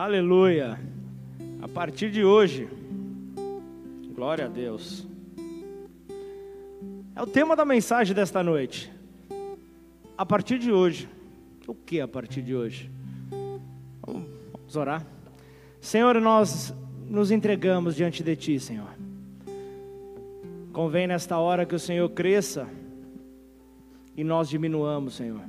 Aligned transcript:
Aleluia. 0.00 0.80
A 1.60 1.68
partir 1.68 2.10
de 2.10 2.24
hoje, 2.24 2.66
glória 4.14 4.46
a 4.46 4.48
Deus. 4.48 5.06
É 7.14 7.20
o 7.20 7.26
tema 7.26 7.54
da 7.54 7.66
mensagem 7.66 8.14
desta 8.14 8.42
noite. 8.42 8.90
A 10.16 10.24
partir 10.24 10.58
de 10.58 10.72
hoje. 10.72 11.06
O 11.66 11.74
que 11.74 12.00
a 12.00 12.08
partir 12.08 12.40
de 12.40 12.56
hoje? 12.56 12.90
Vamos 14.00 14.74
orar. 14.74 15.06
Senhor, 15.82 16.18
nós 16.18 16.72
nos 17.06 17.30
entregamos 17.30 17.94
diante 17.94 18.22
de 18.22 18.34
Ti, 18.34 18.58
Senhor. 18.58 18.88
Convém 20.72 21.06
nesta 21.06 21.36
hora 21.36 21.66
que 21.66 21.74
o 21.74 21.78
Senhor 21.78 22.08
cresça 22.08 22.66
e 24.16 24.24
nós 24.24 24.48
diminuamos, 24.48 25.16
Senhor. 25.16 25.42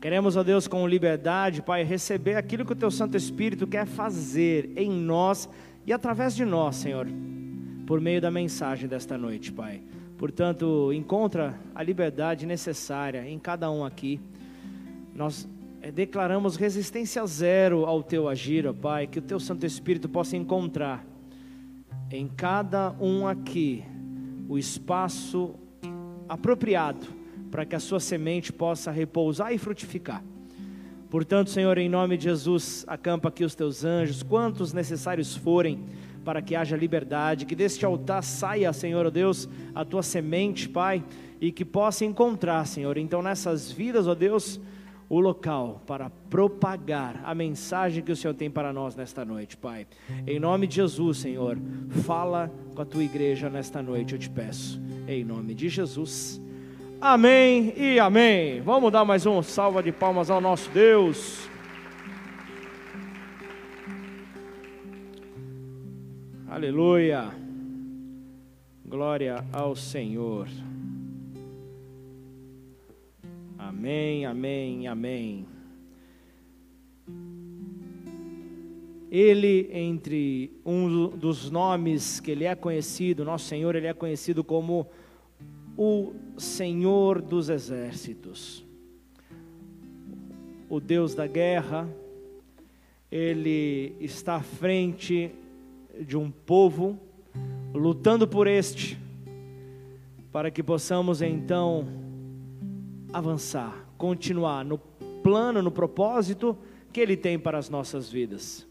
Queremos, 0.00 0.34
ó 0.34 0.42
Deus, 0.42 0.66
com 0.66 0.88
liberdade, 0.88 1.60
Pai, 1.60 1.84
receber 1.84 2.34
aquilo 2.34 2.64
que 2.64 2.72
o 2.72 2.76
Teu 2.76 2.90
Santo 2.90 3.18
Espírito 3.18 3.66
quer 3.66 3.86
fazer 3.86 4.72
em 4.74 4.90
nós 4.90 5.46
e 5.86 5.92
através 5.92 6.34
de 6.34 6.42
nós, 6.42 6.76
Senhor, 6.76 7.06
por 7.86 8.00
meio 8.00 8.18
da 8.18 8.30
mensagem 8.30 8.88
desta 8.88 9.18
noite, 9.18 9.52
Pai. 9.52 9.82
Portanto, 10.16 10.90
encontra 10.94 11.60
a 11.74 11.82
liberdade 11.82 12.46
necessária 12.46 13.28
em 13.28 13.38
cada 13.38 13.70
um 13.70 13.84
aqui. 13.84 14.18
Nós 15.14 15.46
eh, 15.82 15.92
declaramos 15.92 16.56
resistência 16.56 17.26
zero 17.26 17.84
ao 17.84 18.02
Teu 18.02 18.26
agir, 18.26 18.66
ó 18.66 18.72
Pai, 18.72 19.06
que 19.06 19.18
o 19.18 19.22
Teu 19.22 19.38
Santo 19.38 19.66
Espírito 19.66 20.08
possa 20.08 20.34
encontrar 20.34 21.04
em 22.10 22.26
cada 22.26 22.92
um 22.98 23.28
aqui 23.28 23.84
o 24.48 24.56
espaço 24.56 25.54
apropriado 26.26 27.19
para 27.50 27.64
que 27.64 27.74
a 27.74 27.80
sua 27.80 28.00
semente 28.00 28.52
possa 28.52 28.90
repousar 28.90 29.52
e 29.52 29.58
frutificar. 29.58 30.22
Portanto, 31.10 31.50
Senhor, 31.50 31.76
em 31.76 31.88
nome 31.88 32.16
de 32.16 32.24
Jesus, 32.24 32.84
acampa 32.86 33.28
aqui 33.28 33.44
os 33.44 33.56
teus 33.56 33.84
anjos, 33.84 34.22
quantos 34.22 34.72
necessários 34.72 35.34
forem, 35.34 35.84
para 36.24 36.40
que 36.40 36.54
haja 36.54 36.76
liberdade, 36.76 37.46
que 37.46 37.56
deste 37.56 37.84
altar 37.84 38.22
saia, 38.22 38.72
Senhor 38.72 39.10
Deus, 39.10 39.48
a 39.74 39.84
tua 39.84 40.02
semente, 40.02 40.68
Pai, 40.68 41.02
e 41.40 41.50
que 41.50 41.64
possa 41.64 42.04
encontrar, 42.04 42.64
Senhor, 42.66 42.96
então 42.96 43.22
nessas 43.22 43.72
vidas, 43.72 44.06
ó 44.06 44.14
Deus, 44.14 44.60
o 45.08 45.18
local 45.18 45.82
para 45.84 46.08
propagar 46.08 47.20
a 47.24 47.34
mensagem 47.34 48.04
que 48.04 48.12
o 48.12 48.16
Senhor 48.16 48.34
tem 48.34 48.48
para 48.48 48.72
nós 48.72 48.94
nesta 48.94 49.24
noite, 49.24 49.56
Pai. 49.56 49.88
Em 50.24 50.38
nome 50.38 50.68
de 50.68 50.76
Jesus, 50.76 51.18
Senhor, 51.18 51.58
fala 52.06 52.52
com 52.76 52.82
a 52.82 52.84
tua 52.84 53.02
igreja 53.02 53.50
nesta 53.50 53.82
noite, 53.82 54.12
eu 54.12 54.18
te 54.20 54.30
peço. 54.30 54.80
Em 55.08 55.24
nome 55.24 55.54
de 55.54 55.68
Jesus. 55.68 56.40
Amém 57.02 57.72
e 57.78 57.98
amém. 57.98 58.60
Vamos 58.60 58.92
dar 58.92 59.06
mais 59.06 59.24
um 59.24 59.42
salva 59.42 59.82
de 59.82 59.90
palmas 59.90 60.28
ao 60.28 60.38
nosso 60.38 60.68
Deus. 60.68 61.48
Aleluia. 66.46 67.30
Glória 68.84 69.42
ao 69.50 69.74
Senhor. 69.74 70.46
Amém, 73.56 74.26
amém, 74.26 74.86
amém. 74.86 75.46
Ele, 79.10 79.70
entre 79.72 80.52
um 80.66 81.08
dos 81.08 81.50
nomes 81.50 82.20
que 82.20 82.30
ele 82.30 82.44
é 82.44 82.54
conhecido, 82.54 83.24
nosso 83.24 83.46
Senhor, 83.46 83.74
ele 83.74 83.86
é 83.86 83.94
conhecido 83.94 84.44
como 84.44 84.86
o 85.78 86.12
Senhor 86.40 87.20
dos 87.20 87.50
exércitos, 87.50 88.64
o 90.68 90.80
Deus 90.80 91.14
da 91.14 91.26
guerra, 91.26 91.88
ele 93.10 93.94
está 94.00 94.36
à 94.36 94.40
frente 94.40 95.30
de 96.00 96.16
um 96.16 96.30
povo, 96.30 96.98
lutando 97.74 98.26
por 98.26 98.46
este, 98.46 98.98
para 100.32 100.50
que 100.50 100.62
possamos 100.62 101.20
então 101.20 101.86
avançar, 103.12 103.86
continuar 103.98 104.64
no 104.64 104.78
plano, 105.22 105.60
no 105.60 105.70
propósito 105.70 106.56
que 106.92 107.00
ele 107.00 107.16
tem 107.16 107.38
para 107.38 107.58
as 107.58 107.68
nossas 107.68 108.10
vidas. 108.10 108.66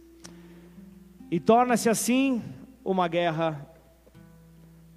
E 1.29 1.39
torna-se 1.39 1.87
assim 1.87 2.41
uma 2.83 3.07
guerra 3.07 3.67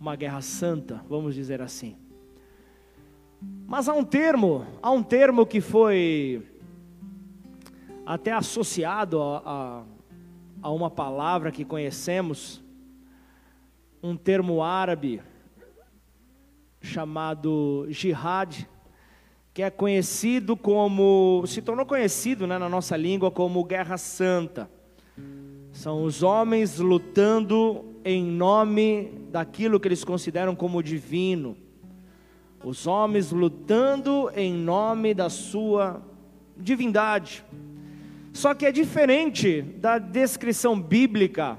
uma 0.01 0.17
guerra 0.17 0.41
santa, 0.41 1.05
vamos 1.09 1.33
dizer 1.33 1.63
assim. 1.63 2.02
Mas 3.67 3.89
há 3.89 3.95
um 3.95 4.05
termo, 4.05 4.67
há 4.83 4.91
um 4.91 5.03
termo 5.03 5.47
que 5.47 5.61
foi 5.61 6.47
até 8.05 8.33
associado 8.33 9.23
a, 9.23 9.43
a, 9.45 9.83
a 10.63 10.71
uma 10.71 10.91
palavra 10.91 11.51
que 11.51 11.65
conhecemos, 11.65 12.63
um 14.03 14.17
termo 14.17 14.63
árabe 14.63 15.23
chamado 16.81 17.87
jihad, 17.89 18.67
que 19.55 19.63
é 19.63 19.71
conhecido 19.71 20.57
como, 20.57 21.45
se 21.47 21.63
tornou 21.63 21.87
conhecido 21.87 22.47
né, 22.47 22.59
na 22.59 22.69
nossa 22.69 22.97
língua 22.97 23.31
como 23.31 23.65
guerra 23.65 23.97
santa. 23.97 24.69
São 25.73 26.05
os 26.05 26.23
homens 26.23 26.79
lutando 26.79 27.85
em 28.05 28.25
nome 28.25 29.13
daquilo 29.31 29.79
que 29.79 29.89
eles 29.89 30.05
consideram 30.05 30.55
como 30.55 30.83
divino. 30.83 31.57
Os 32.65 32.87
homens 32.87 33.33
lutando 33.33 34.31
em 34.35 34.53
nome 34.53 35.15
da 35.15 35.29
sua 35.29 36.01
divindade. 36.57 37.45
Só 38.33 38.55
que 38.55 38.65
é 38.65 38.73
diferente 38.73 39.63
da 39.63 39.99
descrição 39.99 40.81
bíblica. 40.81 41.59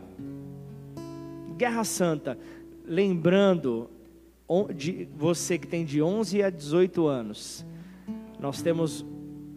Guerra 1.58 1.84
Santa. 1.84 2.38
Lembrando, 2.86 3.90
de 4.76 5.08
você 5.16 5.58
que 5.58 5.68
tem 5.68 5.86
de 5.86 6.02
11 6.02 6.44
a 6.44 6.50
18 6.50 7.08
anos, 7.08 7.66
nós 8.40 8.62
temos 8.62 9.06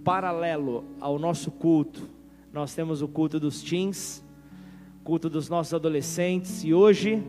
paralelo 0.04 0.84
ao 1.00 1.18
nosso 1.18 1.50
culto, 1.50 2.08
nós 2.52 2.74
temos 2.74 3.02
o 3.02 3.08
culto 3.08 3.40
dos 3.40 3.62
teens, 3.62 4.24
culto 5.02 5.28
dos 5.28 5.48
nossos 5.48 5.74
adolescentes 5.74 6.64
e 6.64 6.72
hoje 6.72 7.22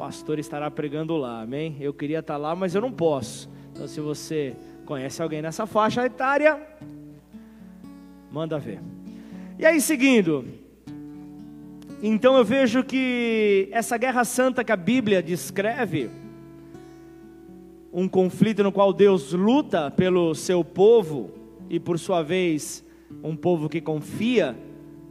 pastor 0.00 0.38
estará 0.38 0.70
pregando 0.70 1.14
lá, 1.18 1.42
amém? 1.42 1.76
Eu 1.78 1.92
queria 1.92 2.20
estar 2.20 2.38
lá, 2.38 2.56
mas 2.56 2.74
eu 2.74 2.80
não 2.80 2.90
posso. 2.90 3.50
Então, 3.70 3.86
se 3.86 4.00
você 4.00 4.56
conhece 4.86 5.20
alguém 5.20 5.42
nessa 5.42 5.66
faixa 5.66 6.06
etária, 6.06 6.58
manda 8.32 8.58
ver. 8.58 8.80
E 9.58 9.66
aí, 9.66 9.78
seguindo, 9.78 10.46
então 12.02 12.34
eu 12.34 12.42
vejo 12.42 12.82
que 12.82 13.68
essa 13.70 13.98
guerra 13.98 14.24
santa 14.24 14.64
que 14.64 14.72
a 14.72 14.76
Bíblia 14.76 15.22
descreve, 15.22 16.08
um 17.92 18.08
conflito 18.08 18.62
no 18.62 18.72
qual 18.72 18.94
Deus 18.94 19.34
luta 19.34 19.90
pelo 19.90 20.34
seu 20.34 20.64
povo 20.64 21.30
e 21.68 21.78
por 21.78 21.98
sua 21.98 22.22
vez 22.22 22.82
um 23.22 23.36
povo 23.36 23.68
que 23.68 23.82
confia 23.82 24.56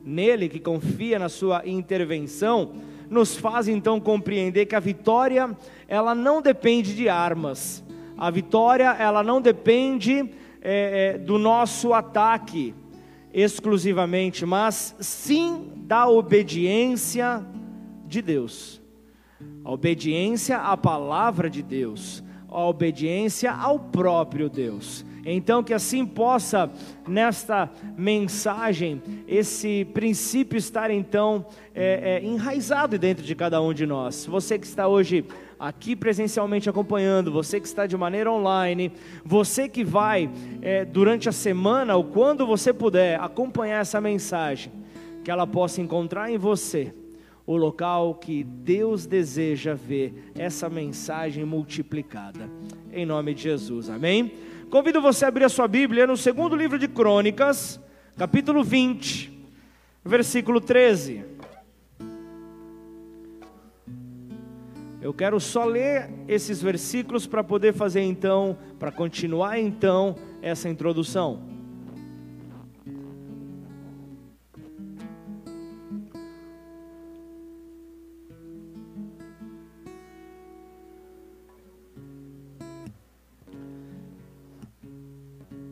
nele, 0.03 0.49
que 0.49 0.59
confia 0.59 1.19
na 1.19 1.29
sua 1.29 1.61
intervenção, 1.67 2.88
nos 3.09 3.35
faz 3.35 3.67
então 3.67 3.99
compreender 3.99 4.65
que 4.65 4.75
a 4.75 4.79
vitória, 4.79 5.55
ela 5.87 6.13
não 6.13 6.41
depende 6.41 6.95
de 6.95 7.09
armas, 7.09 7.83
a 8.17 8.29
vitória, 8.29 8.95
ela 8.99 9.23
não 9.23 9.41
depende 9.41 10.29
é, 10.61 11.15
é, 11.15 11.17
do 11.17 11.37
nosso 11.37 11.93
ataque 11.93 12.75
exclusivamente, 13.33 14.45
mas 14.45 14.95
sim 14.99 15.71
da 15.77 16.07
obediência 16.07 17.45
de 18.05 18.21
Deus, 18.21 18.81
a 19.63 19.71
obediência 19.71 20.57
à 20.57 20.75
palavra 20.75 21.49
de 21.49 21.63
Deus, 21.63 22.23
a 22.49 22.65
obediência 22.65 23.51
ao 23.51 23.79
próprio 23.79 24.49
Deus. 24.49 25.05
Então, 25.31 25.63
que 25.63 25.75
assim 25.75 26.07
possa, 26.07 26.71
nesta 27.07 27.69
mensagem, 27.95 28.99
esse 29.27 29.85
princípio 29.93 30.57
estar 30.57 30.89
então 30.89 31.45
é, 31.75 32.21
é, 32.23 32.25
enraizado 32.25 32.97
dentro 32.97 33.23
de 33.23 33.35
cada 33.35 33.61
um 33.61 33.71
de 33.71 33.85
nós. 33.85 34.25
Você 34.25 34.57
que 34.57 34.65
está 34.65 34.87
hoje 34.87 35.23
aqui 35.59 35.95
presencialmente 35.95 36.67
acompanhando, 36.67 37.31
você 37.31 37.59
que 37.59 37.67
está 37.67 37.85
de 37.85 37.95
maneira 37.95 38.31
online, 38.31 38.91
você 39.23 39.69
que 39.69 39.83
vai 39.83 40.31
é, 40.63 40.83
durante 40.83 41.29
a 41.29 41.31
semana 41.31 41.95
ou 41.95 42.05
quando 42.05 42.47
você 42.47 42.73
puder 42.73 43.19
acompanhar 43.19 43.81
essa 43.81 44.01
mensagem, 44.01 44.71
que 45.23 45.29
ela 45.29 45.45
possa 45.45 45.79
encontrar 45.79 46.31
em 46.31 46.39
você 46.39 46.91
o 47.45 47.55
local 47.55 48.15
que 48.15 48.43
Deus 48.43 49.05
deseja 49.05 49.75
ver 49.75 50.31
essa 50.35 50.69
mensagem 50.69 51.45
multiplicada. 51.45 52.49
Em 52.91 53.05
nome 53.05 53.35
de 53.35 53.43
Jesus, 53.43 53.89
amém? 53.89 54.48
Convido 54.69 55.01
você 55.01 55.25
a 55.25 55.29
abrir 55.29 55.45
a 55.45 55.49
sua 55.49 55.67
Bíblia 55.67 56.05
no 56.05 56.15
segundo 56.15 56.55
livro 56.55 56.77
de 56.77 56.87
Crônicas, 56.87 57.79
capítulo 58.15 58.63
20, 58.63 59.49
versículo 60.05 60.61
13. 60.61 61.25
Eu 65.01 65.11
quero 65.11 65.39
só 65.39 65.65
ler 65.65 66.11
esses 66.27 66.61
versículos 66.61 67.25
para 67.25 67.43
poder 67.43 67.73
fazer 67.73 68.01
então, 68.01 68.55
para 68.77 68.91
continuar 68.91 69.57
então 69.57 70.15
essa 70.39 70.69
introdução. 70.69 71.58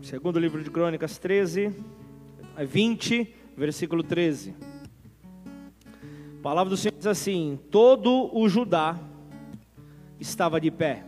Segundo 0.08 0.40
livro 0.40 0.64
de 0.64 0.72
Crônicas 0.72 1.18
13, 1.18 1.76
20, 2.58 3.36
versículo 3.58 4.02
13. 4.02 4.56
A 6.40 6.42
palavra 6.42 6.70
do 6.70 6.78
Senhor 6.78 6.96
diz 6.96 7.06
assim: 7.06 7.60
Todo 7.70 8.34
o 8.34 8.48
Judá 8.48 8.98
estava 10.18 10.62
de 10.62 10.72
pé. 10.72 11.04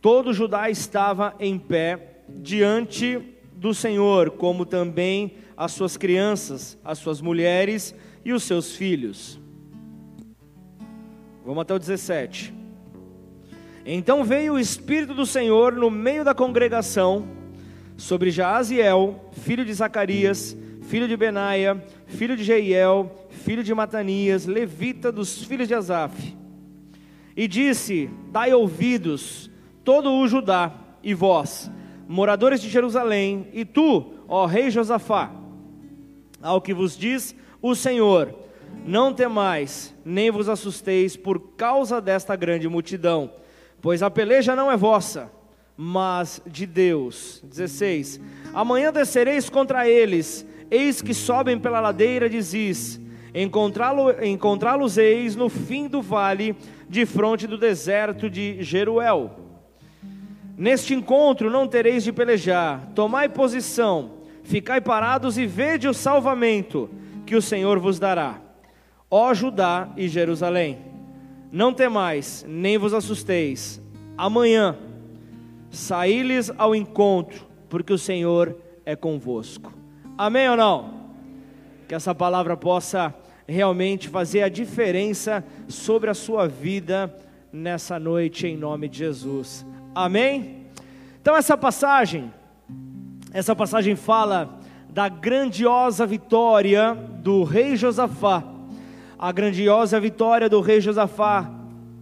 Todo 0.00 0.32
Judá 0.32 0.70
estava 0.70 1.34
em 1.40 1.58
pé 1.58 2.22
diante 2.28 3.20
do 3.56 3.74
Senhor, 3.74 4.30
como 4.30 4.64
também 4.64 5.38
as 5.56 5.72
suas 5.72 5.96
crianças, 5.96 6.78
as 6.84 6.98
suas 6.98 7.20
mulheres 7.20 7.92
e 8.24 8.32
os 8.32 8.44
seus 8.44 8.76
filhos. 8.76 9.40
Vamos 11.44 11.62
até 11.62 11.74
o 11.74 11.80
17. 11.80 12.59
Então 13.84 14.24
veio 14.24 14.54
o 14.54 14.58
Espírito 14.58 15.14
do 15.14 15.24
Senhor 15.24 15.72
no 15.72 15.90
meio 15.90 16.24
da 16.24 16.34
congregação 16.34 17.26
sobre 17.96 18.30
Jaaziel, 18.30 19.30
filho 19.32 19.64
de 19.64 19.72
Zacarias, 19.72 20.56
filho 20.82 21.08
de 21.08 21.16
Benaia, 21.16 21.82
filho 22.06 22.36
de 22.36 22.44
Jeiel, 22.44 23.28
filho 23.30 23.62
de 23.62 23.74
Matanias, 23.74 24.46
levita 24.46 25.10
dos 25.10 25.44
filhos 25.44 25.68
de 25.68 25.74
Asaf. 25.74 26.36
E 27.36 27.48
disse: 27.48 28.10
Dai 28.30 28.52
ouvidos, 28.52 29.50
todo 29.84 30.12
o 30.12 30.28
Judá, 30.28 30.72
e 31.02 31.14
vós, 31.14 31.70
moradores 32.06 32.60
de 32.60 32.68
Jerusalém, 32.68 33.48
e 33.52 33.64
tu, 33.64 34.14
ó 34.28 34.44
rei 34.46 34.70
Josafá, 34.70 35.32
ao 36.42 36.60
que 36.60 36.74
vos 36.74 36.96
diz 36.98 37.34
o 37.62 37.74
Senhor: 37.74 38.34
Não 38.84 39.12
temais, 39.12 39.94
nem 40.04 40.30
vos 40.30 40.48
assusteis 40.48 41.16
por 41.16 41.54
causa 41.56 42.00
desta 42.00 42.36
grande 42.36 42.68
multidão, 42.68 43.30
pois 43.80 44.02
a 44.02 44.10
peleja 44.10 44.54
não 44.54 44.70
é 44.70 44.76
vossa, 44.76 45.30
mas 45.76 46.42
de 46.46 46.66
Deus. 46.66 47.42
16: 47.44 48.20
Amanhã 48.52 48.92
descereis 48.92 49.48
contra 49.48 49.88
eles, 49.88 50.46
eis 50.70 51.00
que 51.00 51.14
sobem 51.14 51.58
pela 51.58 51.80
ladeira 51.80 52.28
de 52.28 52.40
Ziz, 52.40 53.00
encontrá-los 53.34 54.98
eis 54.98 55.36
no 55.36 55.48
fim 55.48 55.88
do 55.88 56.02
vale, 56.02 56.54
de 56.88 57.06
fronte 57.06 57.46
do 57.46 57.56
deserto 57.56 58.28
de 58.28 58.62
Jeruel. 58.62 59.30
Neste 60.56 60.92
encontro 60.92 61.50
não 61.50 61.66
tereis 61.66 62.04
de 62.04 62.12
pelejar, 62.12 62.90
tomai 62.94 63.28
posição, 63.30 64.10
ficai 64.42 64.80
parados 64.80 65.38
e 65.38 65.46
vede 65.46 65.88
o 65.88 65.94
salvamento 65.94 66.90
que 67.24 67.34
o 67.34 67.40
Senhor 67.40 67.78
vos 67.78 67.98
dará. 67.98 68.40
Ó 69.10 69.32
Judá 69.32 69.88
e 69.96 70.06
Jerusalém, 70.06 70.89
não 71.50 71.72
temais, 71.72 72.44
nem 72.48 72.78
vos 72.78 72.94
assusteis. 72.94 73.80
Amanhã 74.16 74.76
saí-lhes 75.70 76.52
ao 76.56 76.74
encontro, 76.74 77.46
porque 77.68 77.92
o 77.92 77.98
Senhor 77.98 78.56
é 78.84 78.94
convosco. 78.94 79.72
Amém 80.16 80.48
ou 80.48 80.56
não? 80.56 81.00
Que 81.88 81.94
essa 81.94 82.14
palavra 82.14 82.56
possa 82.56 83.14
realmente 83.46 84.08
fazer 84.08 84.42
a 84.42 84.48
diferença 84.48 85.44
sobre 85.68 86.10
a 86.10 86.14
sua 86.14 86.46
vida 86.46 87.14
nessa 87.52 87.98
noite, 87.98 88.46
em 88.46 88.56
nome 88.56 88.88
de 88.88 88.98
Jesus. 88.98 89.66
Amém? 89.94 90.66
Então, 91.20 91.36
essa 91.36 91.56
passagem, 91.56 92.32
essa 93.32 93.54
passagem 93.54 93.96
fala 93.96 94.60
da 94.88 95.08
grandiosa 95.08 96.06
vitória 96.06 96.94
do 96.94 97.42
rei 97.44 97.76
Josafá, 97.76 98.42
a 99.22 99.32
grandiosa 99.32 100.00
vitória 100.00 100.48
do 100.48 100.62
rei 100.62 100.80
Josafá, 100.80 101.52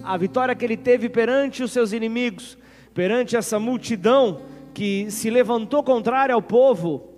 a 0.04 0.16
vitória 0.16 0.54
que 0.54 0.64
ele 0.64 0.76
teve 0.76 1.08
perante 1.08 1.64
os 1.64 1.72
seus 1.72 1.92
inimigos, 1.92 2.56
perante 2.94 3.36
essa 3.36 3.58
multidão 3.58 4.42
que 4.72 5.10
se 5.10 5.28
levantou 5.28 5.82
contrária 5.82 6.32
ao 6.32 6.40
povo, 6.40 7.08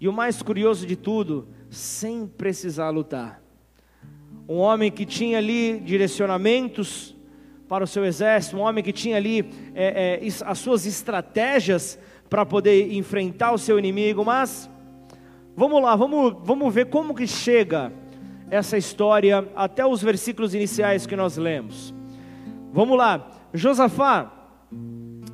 e 0.00 0.08
o 0.08 0.12
mais 0.14 0.40
curioso 0.40 0.86
de 0.86 0.96
tudo, 0.96 1.46
sem 1.68 2.26
precisar 2.26 2.88
lutar. 2.88 3.42
Um 4.48 4.56
homem 4.56 4.90
que 4.90 5.04
tinha 5.04 5.36
ali 5.36 5.78
direcionamentos 5.78 7.14
para 7.68 7.84
o 7.84 7.86
seu 7.86 8.02
exército, 8.02 8.56
um 8.56 8.60
homem 8.60 8.82
que 8.82 8.94
tinha 8.94 9.18
ali 9.18 9.50
é, 9.74 10.22
é, 10.22 10.28
as 10.46 10.58
suas 10.58 10.86
estratégias 10.86 11.98
para 12.30 12.46
poder 12.46 12.94
enfrentar 12.94 13.52
o 13.52 13.58
seu 13.58 13.78
inimigo, 13.78 14.24
mas 14.24 14.70
vamos 15.54 15.82
lá, 15.82 15.94
vamos, 15.94 16.34
vamos 16.42 16.72
ver 16.72 16.86
como 16.86 17.14
que 17.14 17.26
chega 17.26 17.92
essa 18.50 18.76
história 18.76 19.48
até 19.54 19.84
os 19.86 20.02
versículos 20.02 20.54
iniciais 20.54 21.06
que 21.06 21.16
nós 21.16 21.36
lemos. 21.36 21.94
Vamos 22.72 22.98
lá, 22.98 23.28
Josafá 23.52 24.32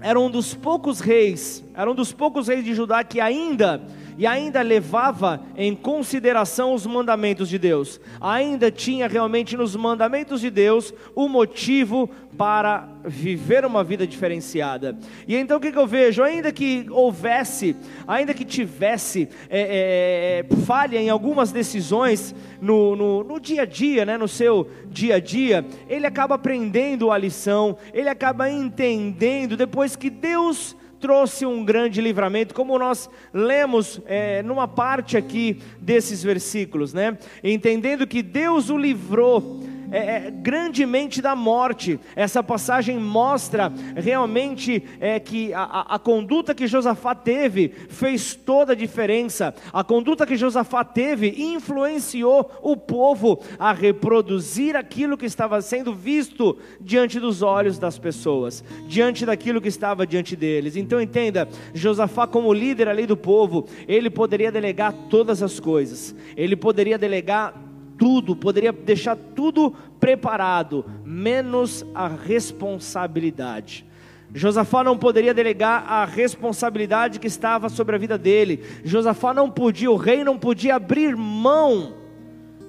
era 0.00 0.18
um 0.18 0.30
dos 0.30 0.54
poucos 0.54 1.00
reis, 1.00 1.62
era 1.74 1.90
um 1.90 1.94
dos 1.94 2.12
poucos 2.12 2.48
reis 2.48 2.64
de 2.64 2.74
Judá 2.74 3.04
que 3.04 3.20
ainda 3.20 3.82
e 4.16 4.26
ainda 4.26 4.60
levava 4.62 5.42
em 5.56 5.74
consideração 5.74 6.74
os 6.74 6.86
mandamentos 6.86 7.48
de 7.48 7.58
Deus. 7.58 8.00
Ainda 8.20 8.70
tinha 8.70 9.06
realmente 9.08 9.56
nos 9.56 9.76
mandamentos 9.76 10.40
de 10.40 10.50
Deus 10.50 10.92
o 11.14 11.28
motivo 11.28 12.10
para 12.40 12.88
viver 13.04 13.66
uma 13.66 13.84
vida 13.84 14.06
diferenciada. 14.06 14.96
E 15.28 15.36
então 15.36 15.58
o 15.58 15.60
que, 15.60 15.70
que 15.70 15.76
eu 15.76 15.86
vejo? 15.86 16.22
Ainda 16.22 16.50
que 16.50 16.86
houvesse, 16.88 17.76
ainda 18.08 18.32
que 18.32 18.46
tivesse 18.46 19.28
é, 19.50 19.60
é, 19.60 20.46
é, 20.50 20.56
falha 20.64 20.98
em 20.98 21.10
algumas 21.10 21.52
decisões 21.52 22.34
no, 22.58 22.96
no, 22.96 23.22
no 23.24 23.38
dia 23.38 23.60
a 23.60 23.66
dia, 23.66 24.06
né, 24.06 24.16
no 24.16 24.26
seu 24.26 24.70
dia 24.88 25.16
a 25.16 25.20
dia, 25.20 25.66
ele 25.86 26.06
acaba 26.06 26.36
aprendendo 26.36 27.10
a 27.10 27.18
lição, 27.18 27.76
ele 27.92 28.08
acaba 28.08 28.48
entendendo 28.50 29.54
depois 29.54 29.94
que 29.94 30.08
Deus 30.08 30.74
trouxe 30.98 31.44
um 31.44 31.62
grande 31.62 32.00
livramento, 32.00 32.54
como 32.54 32.78
nós 32.78 33.10
lemos 33.34 34.00
é, 34.06 34.42
numa 34.42 34.66
parte 34.66 35.14
aqui 35.14 35.60
desses 35.78 36.22
versículos, 36.22 36.94
né? 36.94 37.18
Entendendo 37.44 38.06
que 38.06 38.22
Deus 38.22 38.70
o 38.70 38.78
livrou 38.78 39.60
é, 39.90 40.26
é, 40.26 40.30
grandemente 40.30 41.20
da 41.20 41.34
morte. 41.34 41.98
Essa 42.14 42.42
passagem 42.42 42.98
mostra 42.98 43.72
realmente 43.96 44.82
é, 45.00 45.18
que 45.18 45.52
a, 45.52 45.86
a, 45.94 45.98
conduta 45.98 46.54
que 46.54 46.66
Josafá 46.66 47.14
teve 47.14 47.68
fez 47.88 48.34
toda 48.34 48.72
a 48.72 48.76
diferença. 48.76 49.54
A 49.72 49.82
conduta 49.82 50.26
que 50.26 50.36
Josafá 50.36 50.84
teve 50.84 51.34
influenciou 51.36 52.50
o 52.62 52.76
povo 52.76 53.40
a 53.58 53.72
reproduzir 53.72 54.76
aquilo 54.76 55.16
que 55.16 55.26
estava 55.26 55.60
sendo 55.60 55.94
visto 55.94 56.56
diante 56.80 57.18
dos 57.18 57.42
olhos 57.42 57.78
das 57.78 57.98
pessoas, 57.98 58.64
diante 58.86 59.26
daquilo 59.26 59.60
que 59.60 59.68
estava 59.68 60.06
diante 60.06 60.36
deles. 60.36 60.76
Então 60.76 61.00
entenda, 61.00 61.48
Josafá 61.74 62.26
como 62.26 62.52
líder 62.52 62.88
ali 62.88 63.06
do 63.06 63.16
povo, 63.16 63.66
ele 63.88 64.10
poderia 64.10 64.52
delegar 64.52 64.92
todas 65.08 65.42
as 65.42 65.58
coisas. 65.58 66.14
Ele 66.36 66.56
poderia 66.56 66.98
delegar 66.98 67.69
tudo, 68.00 68.34
poderia 68.34 68.72
deixar 68.72 69.14
tudo 69.14 69.74
preparado, 70.00 70.86
menos 71.04 71.84
a 71.94 72.08
responsabilidade. 72.08 73.84
Josafá 74.32 74.82
não 74.82 74.96
poderia 74.96 75.34
delegar 75.34 75.84
a 75.86 76.06
responsabilidade 76.06 77.20
que 77.20 77.26
estava 77.26 77.68
sobre 77.68 77.96
a 77.96 77.98
vida 77.98 78.16
dele. 78.16 78.64
Josafá 78.84 79.34
não 79.34 79.50
podia, 79.50 79.90
o 79.90 79.96
rei 79.96 80.24
não 80.24 80.38
podia 80.38 80.76
abrir 80.76 81.14
mão 81.14 81.99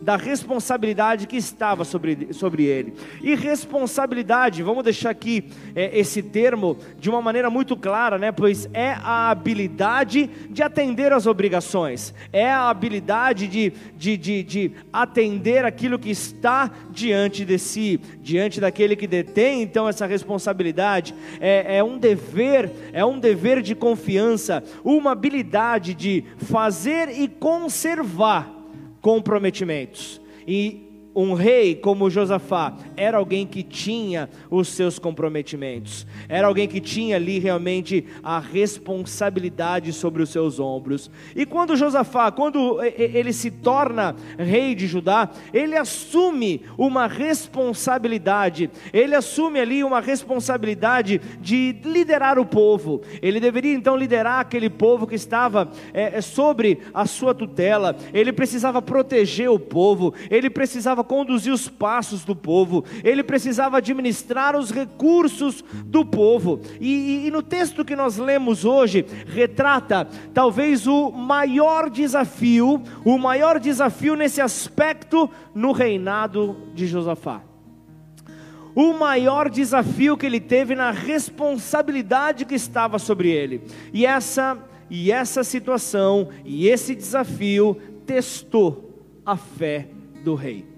da 0.02 0.16
responsabilidade 0.16 1.28
que 1.28 1.38
estava 1.38 1.86
sobre, 1.86 2.34
sobre 2.34 2.66
ele. 2.66 2.94
E 3.22 3.36
responsabilidade, 3.36 4.64
vamos 4.64 4.84
deixar 4.84 5.12
aqui 5.12 5.46
é, 5.76 5.98
esse 5.98 6.24
termo 6.24 6.78
de 7.00 7.10
uma 7.10 7.22
maneira 7.22 7.50
muito 7.50 7.78
clara, 7.78 8.18
né? 8.18 8.32
Pois 8.32 8.68
é 8.74 8.94
a 8.94 9.30
habilidade 9.30 10.30
de 10.50 10.64
atender 10.64 11.14
às 11.14 11.28
obrigações, 11.28 12.14
é 12.34 12.50
a 12.52 12.70
habilidade 12.70 13.48
de, 13.48 13.74
de, 13.96 14.18
de, 14.18 14.44
de 14.44 14.72
atender 14.92 15.66
aquilo 15.66 16.00
que 16.00 16.10
está 16.10 16.72
diante 16.90 17.46
de 17.46 17.60
si, 17.60 18.00
diante 18.22 18.60
daquele 18.60 18.96
que 18.96 19.08
detém 19.08 19.62
então 19.62 19.88
essa 19.88 20.06
responsabilidade. 20.06 21.14
É, 21.40 21.78
é 21.78 21.84
um 21.84 21.98
dever, 21.98 22.72
é 22.92 23.06
um 23.06 23.20
dever 23.20 23.62
de 23.62 23.76
confiança, 23.76 24.64
uma 24.84 25.12
habilidade 25.12 25.94
de 25.94 26.24
fazer 26.38 27.10
e 27.10 27.28
conservar 27.28 28.61
comprometimentos. 29.02 30.22
E 30.48 30.91
um 31.16 31.34
rei 31.34 31.76
como 31.76 32.10
Josafá 32.10 32.74
era 32.96 33.18
alguém 33.18 33.46
que 33.46 33.64
tinha 33.64 34.30
os 34.50 34.70
seus 34.70 34.98
comprometimentos, 34.98 36.06
era 36.28 36.48
alguém 36.48 36.68
que 36.68 36.80
tinha 36.80 37.16
ali 37.16 37.40
realmente 37.40 38.06
a 38.24 38.40
responsabilidade 38.40 39.92
sobre 39.94 40.24
os 40.24 40.30
seus 40.30 40.60
ombros. 40.60 41.12
E 41.36 41.46
quando 41.46 41.76
Josafá, 41.76 42.32
quando 42.32 42.82
ele 42.84 43.34
se 43.34 43.52
torna 43.52 44.16
rei 44.38 44.74
de 44.74 44.88
Judá, 44.88 45.30
ele 45.54 45.78
assume 45.78 46.62
uma 46.78 47.08
responsabilidade, 47.08 48.70
ele 48.94 49.16
assume 49.16 49.60
ali 49.60 49.84
uma 49.84 50.00
responsabilidade 50.00 51.20
de 51.40 51.76
liderar 51.84 52.40
o 52.40 52.46
povo. 52.46 53.02
Ele 53.22 53.40
deveria 53.40 53.74
então 53.74 53.96
liderar 53.96 54.40
aquele 54.40 54.70
povo 54.70 55.06
que 55.06 55.16
estava 55.16 55.70
é, 55.94 56.22
sobre 56.22 56.80
a 56.94 57.06
sua 57.06 57.34
tutela, 57.34 57.96
ele 58.14 58.32
precisava 58.32 58.82
proteger 58.82 59.50
o 59.50 59.60
povo, 59.60 60.14
ele 60.30 60.50
precisava 60.50 61.01
precisava 61.02 61.04
conduzir 61.04 61.54
os 61.54 61.68
passos 61.68 62.24
do 62.24 62.36
povo, 62.36 62.86
ele 63.04 63.24
precisava 63.24 63.78
administrar 63.78 64.56
os 64.56 64.72
recursos 64.72 65.64
do 65.86 66.06
povo. 66.06 66.62
E, 66.80 67.24
e, 67.24 67.28
e 67.28 67.32
no 67.32 67.42
texto 67.42 67.84
que 67.84 67.96
nós 67.96 68.18
lemos 68.18 68.64
hoje, 68.64 69.06
retrata 69.28 70.08
talvez 70.34 70.88
o 70.88 71.12
maior 71.12 71.90
desafio, 71.90 72.82
o 73.04 73.18
maior 73.18 73.60
desafio 73.60 74.16
nesse 74.16 74.42
aspecto 74.42 75.30
no 75.54 75.72
reinado 75.72 76.56
de 76.74 76.88
Josafá 76.88 77.42
o 78.74 78.94
maior 78.94 79.50
desafio 79.50 80.16
que 80.16 80.26
ele 80.26 80.40
teve 80.40 80.76
na 80.76 80.92
responsabilidade 80.92 82.46
que 82.46 82.56
estava 82.56 82.98
sobre 82.98 83.30
ele. 83.30 83.64
E 83.92 84.06
essa 84.06 84.58
e 84.90 85.12
essa 85.12 85.44
situação 85.44 86.30
e 86.46 86.70
esse 86.70 86.96
desafio 86.96 87.76
testou 88.06 88.98
a 89.26 89.36
fé 89.36 89.90
do 90.24 90.36
rei. 90.36 90.71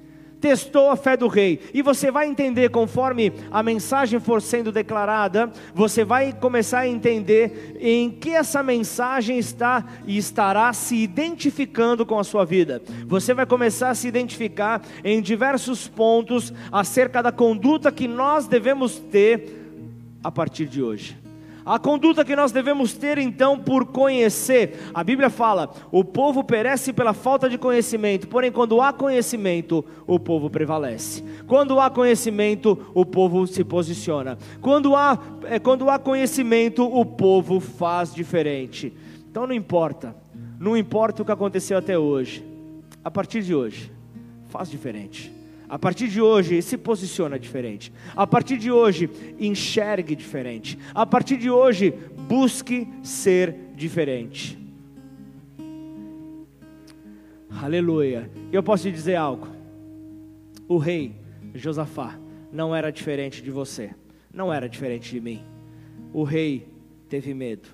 Testou 0.44 0.90
a 0.90 0.98
fé 0.98 1.16
do 1.16 1.30
rei, 1.30 1.62
e 1.74 1.82
você 1.82 2.12
vai 2.12 2.28
entender 2.28 2.68
conforme 2.68 3.32
a 3.50 3.64
mensagem 3.64 4.20
for 4.20 4.42
sendo 4.42 4.74
declarada, 4.74 5.50
você 5.74 6.04
vai 6.04 6.34
começar 6.34 6.80
a 6.80 6.88
entender 6.90 7.78
em 7.80 8.12
que 8.12 8.32
essa 8.32 8.62
mensagem 8.62 9.40
está 9.40 9.86
e 10.06 10.18
estará 10.18 10.74
se 10.74 10.98
identificando 10.98 12.06
com 12.06 12.20
a 12.20 12.26
sua 12.26 12.44
vida. 12.44 12.82
Você 13.08 13.34
vai 13.34 13.46
começar 13.46 13.92
a 13.92 13.96
se 13.96 14.06
identificar 14.06 14.82
em 15.02 15.22
diversos 15.22 15.88
pontos 15.88 16.52
acerca 16.70 17.24
da 17.24 17.32
conduta 17.32 17.90
que 17.90 18.06
nós 18.06 18.46
devemos 18.46 19.00
ter 19.00 19.48
a 20.22 20.30
partir 20.30 20.66
de 20.66 20.84
hoje. 20.84 21.23
A 21.66 21.80
conduta 21.80 22.26
que 22.26 22.36
nós 22.36 22.52
devemos 22.52 22.94
ter 22.94 23.18
então 23.18 23.58
por 23.58 23.86
conhecer, 23.86 24.92
a 24.94 25.04
Bíblia 25.04 25.30
fala: 25.30 25.72
o 25.92 26.04
povo 26.04 26.44
perece 26.44 26.92
pela 26.92 27.14
falta 27.14 27.50
de 27.50 27.58
conhecimento, 27.58 28.28
porém, 28.28 28.52
quando 28.52 28.82
há 28.82 28.92
conhecimento, 28.92 29.84
o 30.06 30.20
povo 30.20 30.50
prevalece. 30.50 31.24
Quando 31.48 31.80
há 31.80 31.90
conhecimento, 31.90 32.92
o 32.94 33.06
povo 33.06 33.48
se 33.48 33.64
posiciona. 33.64 34.38
Quando 34.62 34.96
há, 34.96 35.18
é, 35.46 35.60
quando 35.60 35.90
há 35.90 35.98
conhecimento, 35.98 36.84
o 36.84 37.06
povo 37.06 37.60
faz 37.60 38.14
diferente. 38.14 38.94
Então 39.30 39.48
não 39.48 39.54
importa, 39.54 40.16
não 40.60 40.78
importa 40.78 41.22
o 41.22 41.26
que 41.26 41.32
aconteceu 41.32 41.78
até 41.78 41.98
hoje, 41.98 42.46
a 43.04 43.10
partir 43.10 43.42
de 43.42 43.56
hoje, 43.56 43.92
faz 44.50 44.70
diferente. 44.70 45.43
A 45.68 45.80
partir 45.80 46.08
de 46.08 46.22
hoje, 46.22 46.62
se 46.62 46.78
posiciona 46.78 47.40
diferente. 47.40 47.92
A 48.16 48.28
partir 48.28 48.58
de 48.58 48.72
hoje, 48.72 49.10
enxergue 49.40 50.16
diferente. 50.16 50.78
A 50.94 51.06
partir 51.06 51.38
de 51.38 51.50
hoje, 51.50 51.94
busque 52.28 52.88
ser 53.02 53.56
diferente. 53.76 54.58
Aleluia. 57.50 58.30
Eu 58.52 58.62
posso 58.62 58.84
te 58.84 58.92
dizer 58.92 59.16
algo. 59.16 59.48
O 60.68 60.78
rei 60.78 61.16
Josafá 61.54 62.20
não 62.52 62.76
era 62.76 62.92
diferente 62.92 63.42
de 63.42 63.52
você. 63.52 63.92
Não 64.34 64.52
era 64.52 64.68
diferente 64.68 65.12
de 65.12 65.22
mim. 65.22 65.44
O 66.12 66.24
rei 66.24 66.68
teve 67.08 67.34
medo. 67.34 67.70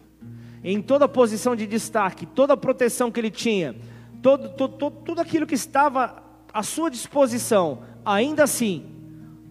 Em 0.64 0.82
toda 0.82 1.08
posição 1.08 1.56
de 1.56 1.66
destaque, 1.66 2.26
toda 2.26 2.54
a 2.54 2.58
proteção 2.58 3.10
que 3.10 3.20
ele 3.20 3.32
tinha, 3.32 3.76
todo, 4.22 4.50
todo, 4.50 4.78
todo, 4.78 4.96
tudo 5.04 5.22
aquilo 5.22 5.48
que 5.48 5.56
estava 5.56 6.29
à 6.54 6.64
sua 6.64 6.90
disposição, 6.90 7.80
ainda 8.06 8.44
assim, 8.44 8.86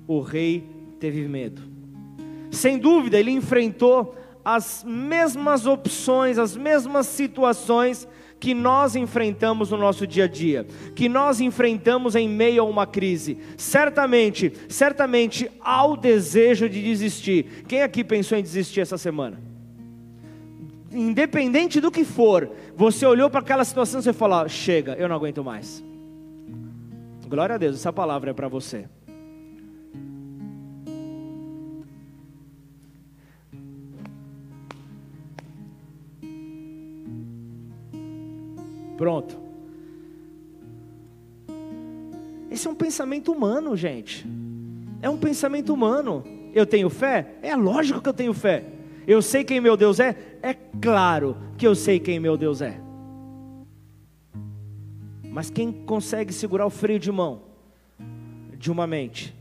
o 0.07 0.21
rei 0.21 0.64
teve 0.99 1.26
medo. 1.28 1.62
Sem 2.50 2.78
dúvida, 2.78 3.19
ele 3.19 3.31
enfrentou 3.31 4.17
as 4.45 4.83
mesmas 4.87 5.67
opções, 5.67 6.38
as 6.38 6.57
mesmas 6.57 7.07
situações 7.07 8.09
que 8.40 8.55
nós 8.55 8.95
enfrentamos 8.97 9.71
no 9.71 9.76
nosso 9.76 10.07
dia 10.07 10.25
a 10.25 10.28
dia, 10.28 10.67
que 10.95 11.09
nós 11.09 11.40
enfrentamos 11.40 12.14
em 12.14 12.28
meio 12.28 12.62
a 12.62 12.64
uma 12.64 12.87
crise. 12.87 13.38
Certamente, 13.57 14.52
certamente 14.69 15.50
há 15.61 15.85
o 15.85 15.97
desejo 15.97 16.69
de 16.69 16.83
desistir. 16.83 17.64
Quem 17.67 17.83
aqui 17.83 18.05
pensou 18.05 18.38
em 18.38 18.43
desistir 18.43 18.81
essa 18.81 18.97
semana? 18.97 19.40
Independente 20.90 21.81
do 21.81 21.90
que 21.90 22.05
for, 22.05 22.50
você 22.75 23.05
olhou 23.05 23.28
para 23.28 23.40
aquela 23.40 23.64
situação 23.64 24.00
e 24.00 24.05
você 24.05 24.12
falou: 24.12 24.49
chega, 24.49 24.95
eu 24.95 25.09
não 25.09 25.17
aguento 25.17 25.45
mais. 25.45 25.85
Glória 27.28 27.56
a 27.56 27.58
Deus, 27.58 27.76
essa 27.76 27.92
palavra 27.92 28.30
é 28.30 28.32
para 28.32 28.49
você. 28.49 28.88
Pronto. 38.97 39.38
Esse 42.50 42.66
é 42.66 42.70
um 42.70 42.75
pensamento 42.75 43.30
humano, 43.30 43.76
gente. 43.76 44.26
É 45.02 45.11
um 45.11 45.18
pensamento 45.18 45.73
humano. 45.73 46.25
Eu 46.54 46.64
tenho 46.64 46.88
fé? 46.88 47.35
É 47.42 47.54
lógico 47.54 48.00
que 48.00 48.08
eu 48.08 48.14
tenho 48.14 48.32
fé. 48.32 48.64
Eu 49.06 49.20
sei 49.20 49.44
quem 49.44 49.61
meu 49.61 49.76
Deus 49.76 50.00
é? 50.00 50.16
É 50.42 50.54
claro 50.54 51.37
que 51.58 51.66
eu 51.66 51.75
sei 51.75 52.00
quem 52.00 52.18
meu 52.18 52.38
Deus 52.38 52.62
é. 52.62 52.88
Mas 55.38 55.50
quem 55.50 55.71
consegue 55.71 56.33
segurar 56.33 56.66
o 56.66 56.71
freio 56.71 56.99
de 56.99 57.12
mão 57.12 57.42
de 58.59 58.73
uma 58.73 58.88
mente 58.88 59.33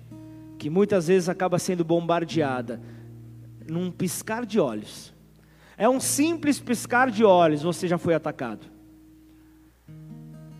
que 0.59 0.69
muitas 0.69 1.07
vezes 1.07 1.27
acaba 1.27 1.57
sendo 1.57 1.83
bombardeada 1.83 2.79
num 3.67 3.89
piscar 3.89 4.45
de 4.45 4.59
olhos. 4.59 5.11
É 5.75 5.89
um 5.89 5.99
simples 5.99 6.59
piscar 6.59 7.09
de 7.09 7.25
olhos, 7.25 7.63
você 7.63 7.87
já 7.87 7.97
foi 7.97 8.13
atacado. 8.13 8.67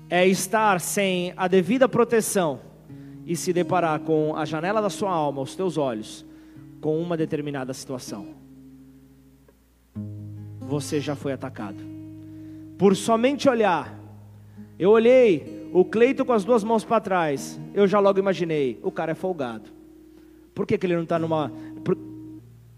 É 0.10 0.26
estar 0.26 0.82
sem 0.82 1.34
a 1.38 1.48
devida 1.48 1.88
proteção 1.88 2.60
e 3.24 3.36
se 3.36 3.54
deparar 3.54 4.00
com 4.00 4.36
a 4.36 4.44
janela 4.44 4.82
da 4.82 4.90
sua 4.90 5.12
alma, 5.12 5.44
os 5.44 5.56
teus 5.56 5.78
olhos, 5.78 6.26
com 6.82 7.00
uma 7.00 7.16
determinada 7.16 7.76
situação. 7.76 8.30
Você 10.62 11.00
já 11.00 11.16
foi 11.16 11.32
atacado. 11.32 11.84
Por 12.76 12.96
somente 12.96 13.48
olhar 13.48 13.97
eu 14.80 14.92
olhei 14.92 15.70
o 15.74 15.84
Cleito 15.84 16.24
com 16.24 16.34
as 16.34 16.46
duas 16.46 16.64
mãos 16.64 16.84
para 16.84 17.02
trás. 17.02 17.60
Eu 17.74 17.88
já 17.88 18.00
logo 18.00 18.20
imaginei, 18.20 18.80
o 18.84 18.92
cara 18.92 19.12
é 19.12 19.16
folgado. 19.16 19.70
Por 20.54 20.66
que, 20.66 20.78
que 20.78 20.86
ele 20.86 20.96
não 20.96 21.04
está 21.04 21.18
numa. 21.18 21.52
Por... 21.84 21.98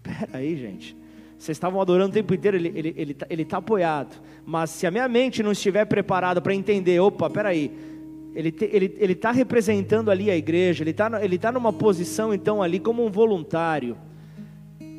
Pera 0.01 0.37
aí, 0.37 0.55
gente. 0.55 0.97
Vocês 1.37 1.55
estavam 1.55 1.79
adorando 1.79 2.09
o 2.09 2.13
tempo 2.13 2.33
inteiro, 2.33 2.57
ele 2.57 2.67
está 2.67 2.79
ele, 2.79 2.93
ele, 2.97 3.13
tá, 3.13 3.25
ele 3.29 3.45
tá 3.45 3.57
apoiado. 3.57 4.21
Mas 4.45 4.71
se 4.71 4.85
a 4.85 4.91
minha 4.91 5.07
mente 5.07 5.41
não 5.41 5.53
estiver 5.53 5.85
preparada 5.85 6.41
para 6.41 6.53
entender, 6.53 6.99
opa, 6.99 7.29
peraí, 7.29 7.71
ele 8.35 8.49
está 8.49 8.65
ele, 8.65 8.95
ele 8.97 9.15
tá 9.15 9.31
representando 9.31 10.11
ali 10.11 10.29
a 10.29 10.35
igreja, 10.35 10.83
ele 10.83 10.91
está 10.91 11.23
ele 11.23 11.37
tá 11.37 11.51
numa 11.51 11.71
posição 11.71 12.33
então 12.33 12.61
ali 12.61 12.79
como 12.79 13.05
um 13.05 13.09
voluntário. 13.09 13.97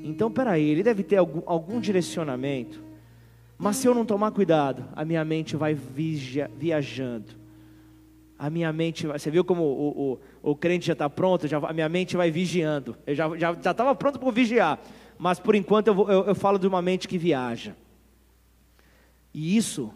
Então, 0.03 0.31
peraí, 0.31 0.71
ele 0.71 0.83
deve 0.83 1.03
ter 1.03 1.17
algum, 1.17 1.43
algum 1.45 1.79
direcionamento. 1.79 2.83
Mas 3.61 3.77
se 3.77 3.87
eu 3.87 3.95
não 3.95 4.07
tomar 4.07 4.31
cuidado, 4.31 4.87
a 4.97 5.05
minha 5.05 5.23
mente 5.23 5.55
vai 5.55 5.75
viajando. 5.75 7.39
A 8.39 8.49
minha 8.49 8.73
mente, 8.73 9.07
você 9.07 9.31
viu 9.31 9.45
como 9.45 9.63
o, 9.63 10.19
o, 10.43 10.51
o 10.51 10.57
crente 10.57 10.87
já 10.87 10.95
está 10.95 11.11
pronto? 11.11 11.47
Já, 11.47 11.59
a 11.59 11.73
minha 11.75 11.89
mente 11.89 12.17
vai 12.17 12.31
vigiando. 12.31 12.97
Eu 13.07 13.15
já 13.15 13.27
estava 13.27 13.59
já, 13.63 13.63
já 13.63 13.95
pronto 13.95 14.19
para 14.19 14.31
vigiar. 14.31 14.81
Mas 15.19 15.39
por 15.39 15.55
enquanto 15.55 15.89
eu, 15.89 16.11
eu, 16.11 16.25
eu 16.29 16.35
falo 16.35 16.59
de 16.59 16.67
uma 16.67 16.81
mente 16.81 17.07
que 17.07 17.19
viaja. 17.19 17.77
E 19.35 19.59
isso 19.59 19.93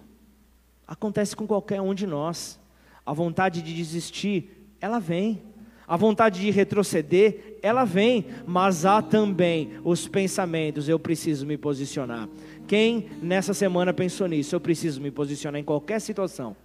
acontece 0.87 1.35
com 1.35 1.47
qualquer 1.47 1.81
um 1.81 1.95
de 1.95 2.07
nós. 2.07 2.61
A 3.07 3.15
vontade 3.15 3.63
de 3.63 3.75
desistir, 3.75 4.69
ela 4.79 4.99
vem. 4.99 5.43
A 5.87 5.97
vontade 5.97 6.41
de 6.41 6.51
retroceder, 6.51 7.59
ela 7.63 7.85
vem, 7.85 8.27
mas 8.47 8.87
há 8.87 9.03
também 9.03 9.73
os 9.85 10.09
pensamentos, 10.09 10.89
eu 10.89 10.99
preciso 10.99 11.47
me 11.47 11.59
posicionar. 11.59 12.29
Quem 12.67 13.09
nessa 13.23 13.53
semana 13.53 13.93
pensou 13.93 14.27
nisso? 14.27 14.55
Eu 14.55 14.61
preciso 14.61 15.01
me 15.01 15.11
posicionar 15.11 15.61
em 15.61 15.65
qualquer 15.65 16.01
situação. 16.01 16.57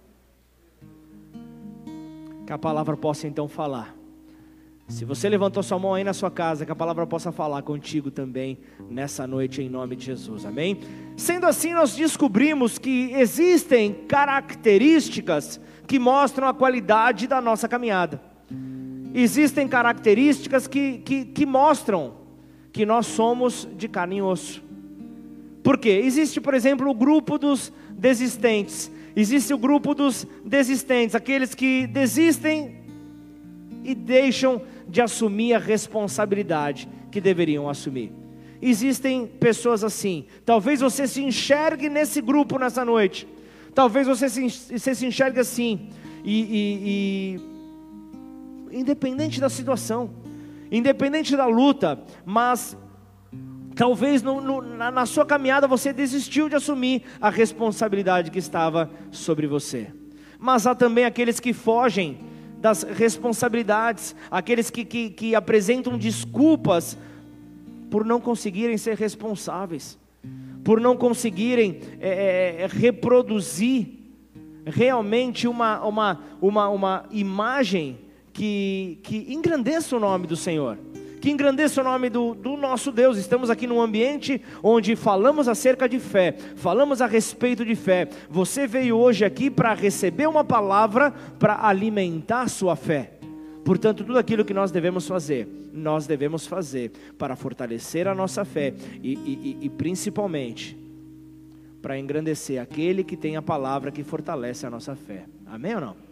Que 2.46 2.52
a 2.52 2.58
palavra 2.58 2.96
possa 2.96 3.28
então 3.28 3.46
falar. 3.46 3.94
Se 4.88 5.04
você 5.04 5.28
levantou 5.28 5.62
sua 5.62 5.78
mão 5.78 5.94
aí 5.94 6.02
na 6.02 6.12
sua 6.12 6.32
casa, 6.32 6.66
que 6.66 6.72
a 6.72 6.76
palavra 6.76 7.06
possa 7.06 7.30
falar 7.30 7.62
contigo 7.62 8.10
também 8.10 8.58
nessa 8.90 9.24
noite, 9.24 9.62
em 9.62 9.68
nome 9.68 9.94
de 9.94 10.06
Jesus, 10.06 10.44
amém? 10.44 10.80
Sendo 11.16 11.46
assim, 11.46 11.72
nós 11.72 11.94
descobrimos 11.94 12.76
que 12.76 13.12
existem 13.12 13.92
características 14.08 15.60
que 15.86 15.96
mostram 15.96 16.48
a 16.48 16.54
qualidade 16.54 17.28
da 17.28 17.40
nossa 17.40 17.68
caminhada. 17.68 18.20
Existem 19.14 19.66
características 19.66 20.66
que, 20.66 20.98
que, 20.98 21.24
que 21.24 21.46
mostram 21.46 22.14
que 22.72 22.86
nós 22.86 23.06
somos 23.06 23.68
de 23.76 23.88
carne 23.88 24.18
e 24.18 24.22
osso. 24.22 24.62
Por 25.62 25.76
quê? 25.78 26.00
Existe, 26.04 26.40
por 26.40 26.54
exemplo, 26.54 26.88
o 26.88 26.94
grupo 26.94 27.38
dos 27.38 27.72
desistentes. 27.90 28.90
Existe 29.14 29.52
o 29.52 29.58
grupo 29.58 29.94
dos 29.94 30.26
desistentes, 30.44 31.14
aqueles 31.14 31.54
que 31.54 31.86
desistem 31.86 32.76
e 33.84 33.94
deixam 33.94 34.62
de 34.88 35.00
assumir 35.00 35.54
a 35.54 35.58
responsabilidade 35.58 36.88
que 37.10 37.20
deveriam 37.20 37.68
assumir. 37.68 38.12
Existem 38.62 39.26
pessoas 39.26 39.82
assim. 39.82 40.26
Talvez 40.44 40.80
você 40.80 41.06
se 41.06 41.22
enxergue 41.22 41.88
nesse 41.88 42.20
grupo 42.20 42.58
nessa 42.58 42.84
noite. 42.84 43.26
Talvez 43.74 44.06
você 44.06 44.28
se, 44.28 44.48
você 44.48 44.94
se 44.94 45.06
enxergue 45.06 45.40
assim. 45.40 45.88
E, 46.24 46.40
e, 46.42 47.40
independente 48.70 49.40
da 49.40 49.48
situação, 49.48 50.10
independente 50.70 51.36
da 51.36 51.46
luta, 51.46 52.02
mas 52.24 52.76
talvez 53.74 54.22
no, 54.22 54.40
no, 54.40 54.62
na, 54.62 54.90
na 54.90 55.06
sua 55.06 55.24
caminhada 55.24 55.66
você 55.66 55.92
desistiu 55.92 56.48
de 56.48 56.56
assumir 56.56 57.02
a 57.20 57.30
responsabilidade 57.30 58.30
que 58.30 58.38
estava 58.38 58.90
sobre 59.10 59.46
você. 59.46 59.92
Mas 60.38 60.66
há 60.66 60.74
também 60.74 61.04
aqueles 61.04 61.40
que 61.40 61.52
fogem 61.52 62.18
das 62.58 62.82
responsabilidades, 62.82 64.14
aqueles 64.30 64.70
que, 64.70 64.84
que, 64.84 65.10
que 65.10 65.34
apresentam 65.34 65.96
desculpas 65.96 66.96
por 67.90 68.04
não 68.04 68.20
conseguirem 68.20 68.76
ser 68.76 68.96
responsáveis, 68.96 69.98
por 70.62 70.80
não 70.80 70.96
conseguirem 70.96 71.80
é, 72.00 72.60
é, 72.60 72.66
reproduzir 72.66 74.00
realmente 74.66 75.48
uma, 75.48 75.82
uma, 75.84 76.20
uma, 76.40 76.68
uma 76.68 77.04
imagem 77.10 77.98
que, 78.40 78.98
que 79.02 79.34
engrandeça 79.34 79.94
o 79.94 80.00
nome 80.00 80.26
do 80.26 80.34
Senhor 80.34 80.78
que 81.20 81.30
engrandeça 81.30 81.82
o 81.82 81.84
nome 81.84 82.08
do, 82.08 82.34
do, 82.34 82.56
nosso 82.56 82.90
Deus. 82.90 83.18
Estamos 83.18 83.50
aqui 83.50 83.66
num 83.66 83.78
ambiente 83.78 84.40
onde 84.62 84.96
falamos 84.96 85.48
acerca 85.48 85.86
de 85.86 85.98
fé, 85.98 86.34
falamos 86.56 87.02
a 87.02 87.06
respeito 87.06 87.62
de 87.62 87.74
fé. 87.74 88.08
Você 88.30 88.66
veio 88.66 88.96
hoje 88.96 89.22
aqui 89.22 89.50
para 89.50 89.74
receber 89.74 90.26
uma 90.26 90.42
palavra 90.42 91.10
para 91.38 91.66
alimentar 91.66 92.48
sua 92.48 92.74
fé. 92.74 93.18
Portanto, 93.62 94.02
tudo 94.02 94.18
aquilo 94.18 94.46
que 94.46 94.54
nós 94.54 94.70
devemos 94.70 95.06
fazer, 95.06 95.46
nós 95.74 96.06
devemos 96.06 96.46
fazer 96.46 96.90
para 97.18 97.36
fortalecer 97.36 98.08
a 98.08 98.14
nossa 98.14 98.42
fé 98.46 98.72
e, 99.02 99.12
e, 99.12 99.58
e 99.60 99.68
principalmente 99.68 100.74
para 101.82 101.98
engrandecer 101.98 102.58
aquele 102.58 103.04
que 103.04 103.14
tem 103.18 103.36
a 103.36 103.42
palavra 103.42 103.92
que 103.92 104.02
fortalece 104.02 104.64
a 104.64 104.70
nossa 104.70 104.96
fé. 104.96 105.26
Amém 105.44 105.74
ou 105.74 105.82
não? 105.82 106.09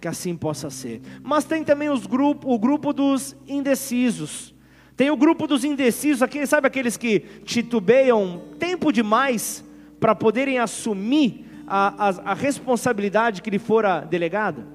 Que 0.00 0.08
assim 0.08 0.34
possa 0.34 0.70
ser. 0.70 1.02
Mas 1.22 1.44
tem 1.44 1.62
também 1.62 1.90
os 1.90 2.06
grupo, 2.06 2.52
o 2.52 2.58
grupo 2.58 2.92
dos 2.92 3.36
indecisos. 3.46 4.54
Tem 4.96 5.10
o 5.10 5.16
grupo 5.16 5.46
dos 5.46 5.64
indecisos, 5.64 6.22
aqui, 6.22 6.46
sabe 6.46 6.66
aqueles 6.66 6.96
que 6.96 7.20
titubeiam 7.44 8.42
tempo 8.58 8.92
demais 8.92 9.64
para 9.98 10.14
poderem 10.14 10.58
assumir 10.58 11.46
a, 11.66 12.08
a, 12.08 12.32
a 12.32 12.34
responsabilidade 12.34 13.40
que 13.40 13.50
lhe 13.50 13.58
fora 13.58 14.00
delegada? 14.00 14.66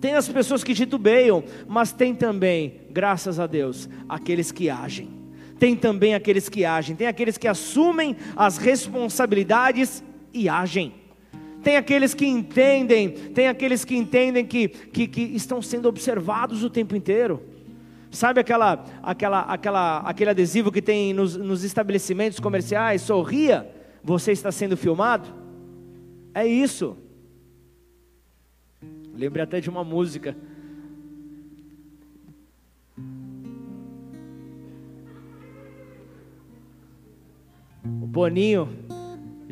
Tem 0.00 0.14
as 0.14 0.28
pessoas 0.28 0.64
que 0.64 0.74
titubeiam, 0.74 1.44
mas 1.68 1.92
tem 1.92 2.14
também, 2.14 2.80
graças 2.90 3.38
a 3.38 3.46
Deus, 3.46 3.88
aqueles 4.08 4.50
que 4.50 4.70
agem. 4.70 5.08
Tem 5.58 5.74
também 5.74 6.14
aqueles 6.14 6.48
que 6.48 6.64
agem, 6.64 6.96
tem 6.96 7.06
aqueles 7.06 7.38
que 7.38 7.48
assumem 7.48 8.16
as 8.36 8.58
responsabilidades 8.58 10.02
e 10.32 10.48
agem. 10.48 11.05
Tem 11.66 11.76
aqueles 11.76 12.14
que 12.14 12.24
entendem, 12.24 13.10
tem 13.10 13.48
aqueles 13.48 13.84
que 13.84 13.96
entendem 13.96 14.46
que, 14.46 14.68
que, 14.68 15.08
que 15.08 15.20
estão 15.20 15.60
sendo 15.60 15.88
observados 15.88 16.62
o 16.62 16.70
tempo 16.70 16.94
inteiro. 16.94 17.42
Sabe 18.08 18.38
aquela, 18.38 18.84
aquela, 19.02 19.40
aquela, 19.40 19.98
aquele 19.98 20.30
adesivo 20.30 20.70
que 20.70 20.80
tem 20.80 21.12
nos, 21.12 21.34
nos 21.34 21.64
estabelecimentos 21.64 22.38
comerciais? 22.38 23.02
Sorria, 23.02 23.68
você 24.00 24.30
está 24.30 24.52
sendo 24.52 24.76
filmado? 24.76 25.28
É 26.32 26.46
isso. 26.46 26.96
Lembrei 29.12 29.42
até 29.42 29.58
de 29.58 29.68
uma 29.68 29.82
música. 29.82 30.36
O 37.84 38.06
Boninho, 38.06 38.68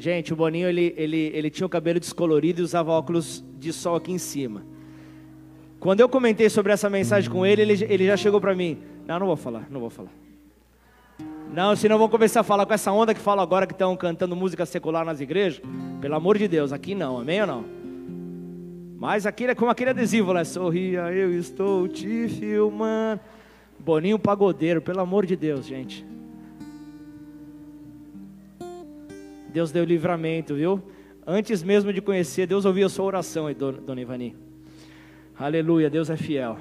gente, 0.04 0.34
o 0.34 0.36
Boninho 0.36 0.68
ele, 0.68 0.94
ele, 0.98 1.30
ele 1.34 1.48
tinha 1.48 1.66
o 1.66 1.68
cabelo 1.68 1.98
descolorido 1.98 2.60
e 2.60 2.64
usava 2.64 2.92
óculos 2.92 3.42
de 3.58 3.72
sol 3.72 3.96
aqui 3.96 4.12
em 4.12 4.18
cima. 4.18 4.62
Quando 5.80 6.00
eu 6.00 6.08
comentei 6.10 6.50
sobre 6.50 6.72
essa 6.72 6.90
mensagem 6.90 7.30
com 7.30 7.46
ele, 7.46 7.62
ele, 7.62 7.84
ele 7.88 8.06
já 8.06 8.16
chegou 8.16 8.38
para 8.38 8.54
mim. 8.54 8.78
Não, 9.06 9.18
não 9.18 9.26
vou 9.26 9.36
falar, 9.36 9.66
não 9.70 9.80
vou 9.80 9.88
falar. 9.88 10.10
Não, 11.50 11.74
senão 11.74 11.96
vou 11.96 12.08
começar 12.10 12.40
a 12.40 12.42
falar 12.42 12.66
com 12.66 12.74
essa 12.74 12.92
onda 12.92 13.14
que 13.14 13.20
fala 13.20 13.42
agora 13.42 13.66
que 13.66 13.72
estão 13.72 13.96
cantando 13.96 14.36
música 14.36 14.66
secular 14.66 15.06
nas 15.06 15.20
igrejas. 15.20 15.62
Pelo 16.02 16.14
amor 16.14 16.36
de 16.36 16.48
Deus, 16.48 16.70
aqui 16.70 16.94
não, 16.94 17.18
amém 17.18 17.40
ou 17.40 17.46
não? 17.46 17.64
Mas 18.98 19.24
aquele 19.24 19.52
é 19.52 19.54
como 19.54 19.70
aquele 19.70 19.90
adesivo 19.90 20.32
lá, 20.32 20.44
sorria, 20.44 21.10
eu 21.12 21.32
estou 21.32 21.88
te 21.88 22.28
filmando. 22.28 23.20
Boninho 23.78 24.18
pagodeiro, 24.18 24.82
pelo 24.82 25.00
amor 25.00 25.24
de 25.24 25.34
Deus, 25.34 25.64
gente. 25.66 26.04
Deus 29.54 29.70
deu 29.70 29.84
livramento, 29.84 30.56
viu? 30.56 30.82
Antes 31.24 31.62
mesmo 31.62 31.92
de 31.92 32.02
conhecer, 32.02 32.44
Deus 32.44 32.64
ouviu 32.64 32.86
a 32.86 32.88
sua 32.88 33.04
oração 33.04 33.46
dona 33.86 34.00
Ivani. 34.00 34.34
Aleluia, 35.38 35.88
Deus 35.88 36.10
é 36.10 36.16
fiel. 36.16 36.58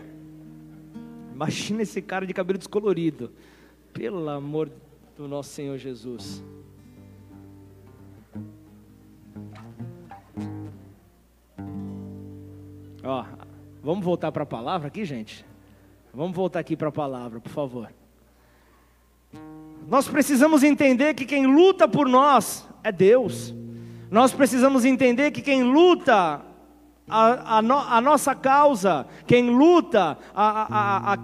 Imagina 1.34 1.82
esse 1.82 2.04
cara 2.04 2.24
de 2.28 2.36
cabelo 2.36 2.60
descolorido. 2.60 3.32
Pelo 3.92 4.30
amor 4.30 4.70
do 5.18 5.28
nosso 5.28 5.50
Senhor 5.50 5.76
Jesus. 5.80 6.44
Ó, 13.04 13.26
vamos 13.82 14.06
voltar 14.06 14.32
para 14.32 14.44
a 14.44 14.46
palavra 14.46 14.90
aqui, 14.90 15.04
gente? 15.04 15.44
Vamos 16.14 16.36
voltar 16.36 16.60
aqui 16.60 16.78
para 16.78 16.90
a 16.90 16.92
palavra, 16.92 17.40
por 17.40 17.50
favor. 17.50 17.90
Nós 19.88 20.08
precisamos 20.08 20.64
entender 20.64 21.14
que 21.14 21.26
quem 21.26 21.46
luta 21.46 21.88
por 21.88 22.08
nós 22.08 22.68
é 22.84 22.92
Deus. 22.92 23.54
Nós 24.10 24.32
precisamos 24.32 24.86
entender 24.86 25.32
que 25.32 25.42
quem 25.42 25.64
luta 25.64 26.42
a, 27.08 27.58
a, 27.58 27.62
no, 27.62 27.78
a, 27.78 28.00
nossa 28.00 28.34
causa, 28.34 29.06
quem 29.28 29.50
luta 29.50 30.18
a, 30.34 31.18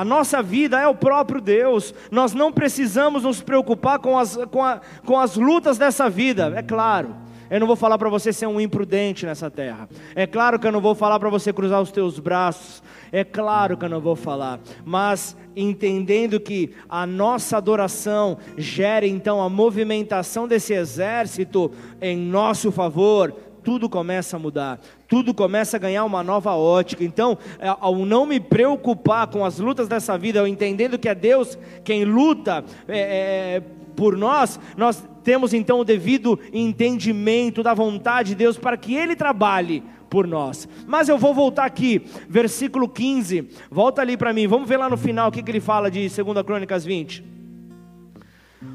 a, 0.00 0.04
nossa 0.04 0.42
vida 0.42 0.80
é 0.80 0.86
o 0.86 0.94
próprio 0.94 1.40
Deus. 1.40 1.94
Nós 2.10 2.32
não 2.32 2.52
precisamos 2.52 3.24
nos 3.24 3.42
preocupar 3.42 3.98
com 3.98 4.18
as, 4.18 4.36
com, 4.50 4.62
com 5.04 5.18
as 5.18 5.36
lutas 5.36 5.76
dessa 5.76 6.08
vida, 6.08 6.52
é 6.56 6.62
claro. 6.62 7.14
Eu 7.50 7.60
não 7.60 7.66
vou 7.66 7.76
falar 7.76 7.98
para 7.98 8.08
você 8.08 8.32
ser 8.32 8.46
um 8.46 8.60
imprudente 8.60 9.24
nessa 9.24 9.50
terra. 9.50 9.88
É 10.14 10.26
claro 10.26 10.58
que 10.58 10.66
eu 10.66 10.72
não 10.72 10.80
vou 10.80 10.94
falar 10.94 11.18
para 11.18 11.30
você 11.30 11.52
cruzar 11.52 11.80
os 11.80 11.90
teus 11.90 12.18
braços. 12.18 12.82
É 13.10 13.24
claro 13.24 13.76
que 13.76 13.84
eu 13.84 13.88
não 13.88 14.00
vou 14.00 14.16
falar. 14.16 14.60
Mas 14.84 15.36
entendendo 15.56 16.38
que 16.38 16.74
a 16.88 17.06
nossa 17.06 17.56
adoração 17.56 18.38
gera 18.56 19.06
então 19.06 19.40
a 19.40 19.48
movimentação 19.48 20.46
desse 20.46 20.74
exército 20.74 21.72
em 22.00 22.16
nosso 22.16 22.70
favor, 22.70 23.34
tudo 23.64 23.88
começa 23.88 24.36
a 24.36 24.38
mudar, 24.38 24.80
tudo 25.06 25.34
começa 25.34 25.76
a 25.76 25.80
ganhar 25.80 26.04
uma 26.04 26.22
nova 26.22 26.54
ótica. 26.54 27.04
Então, 27.04 27.36
é, 27.58 27.68
ao 27.68 27.96
não 28.06 28.24
me 28.24 28.40
preocupar 28.40 29.26
com 29.26 29.44
as 29.44 29.58
lutas 29.58 29.88
dessa 29.88 30.16
vida, 30.16 30.38
eu 30.38 30.46
entendendo 30.46 30.98
que 30.98 31.08
é 31.08 31.14
Deus 31.14 31.58
quem 31.84 32.04
luta 32.04 32.64
é, 32.86 32.98
é, 32.98 33.62
por 33.98 34.16
nós, 34.16 34.60
nós 34.76 35.04
temos 35.24 35.52
então 35.52 35.80
o 35.80 35.84
devido 35.84 36.38
entendimento 36.52 37.64
da 37.64 37.74
vontade 37.74 38.28
de 38.28 38.36
Deus 38.36 38.56
para 38.56 38.76
que 38.76 38.94
Ele 38.94 39.16
trabalhe 39.16 39.82
por 40.08 40.24
nós. 40.24 40.68
Mas 40.86 41.08
eu 41.08 41.18
vou 41.18 41.34
voltar 41.34 41.64
aqui, 41.64 42.02
versículo 42.28 42.88
15, 42.88 43.48
volta 43.68 44.00
ali 44.00 44.16
para 44.16 44.32
mim, 44.32 44.46
vamos 44.46 44.68
ver 44.68 44.76
lá 44.76 44.88
no 44.88 44.96
final 44.96 45.28
o 45.28 45.32
que, 45.32 45.42
que 45.42 45.50
ele 45.50 45.58
fala 45.58 45.90
de 45.90 46.08
2 46.08 46.42
Crônicas 46.46 46.84
20. 46.84 47.24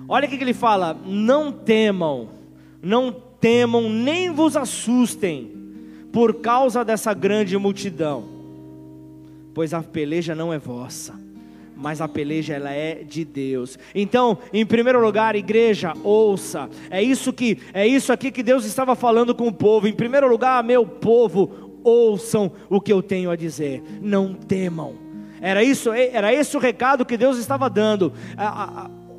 Olha 0.09 0.27
o 0.27 0.29
que, 0.29 0.37
que 0.37 0.43
ele 0.43 0.53
fala: 0.53 0.93
não 1.05 1.53
temam, 1.53 2.27
não 2.81 3.09
temam, 3.39 3.89
nem 3.89 4.29
vos 4.29 4.57
assustem, 4.57 5.53
por 6.11 6.41
causa 6.41 6.83
dessa 6.83 7.13
grande 7.13 7.57
multidão, 7.57 8.25
pois 9.53 9.73
a 9.73 9.81
peleja 9.81 10.35
não 10.35 10.51
é 10.51 10.59
vossa 10.59 11.22
mas 11.83 11.99
a 11.99 12.07
peleja 12.07 12.53
ela 12.53 12.71
é 12.71 13.03
de 13.03 13.25
Deus. 13.25 13.77
Então, 13.93 14.37
em 14.53 14.65
primeiro 14.65 15.03
lugar, 15.03 15.35
igreja, 15.35 15.91
ouça. 16.01 16.69
É 16.89 17.03
isso 17.03 17.33
que 17.33 17.59
é 17.73 17.85
isso 17.85 18.13
aqui 18.13 18.31
que 18.31 18.41
Deus 18.41 18.63
estava 18.63 18.95
falando 18.95 19.35
com 19.35 19.49
o 19.49 19.53
povo. 19.53 19.85
Em 19.85 19.91
primeiro 19.91 20.25
lugar, 20.29 20.63
meu 20.63 20.85
povo, 20.85 21.81
ouçam 21.83 22.53
o 22.69 22.79
que 22.79 22.93
eu 22.93 23.03
tenho 23.03 23.29
a 23.29 23.35
dizer. 23.35 23.83
Não 24.01 24.33
temam. 24.33 24.93
Era 25.41 25.61
isso, 25.61 25.91
era 25.91 26.33
esse 26.33 26.55
o 26.55 26.59
recado 26.59 27.05
que 27.05 27.17
Deus 27.17 27.37
estava 27.37 27.69
dando. 27.69 28.13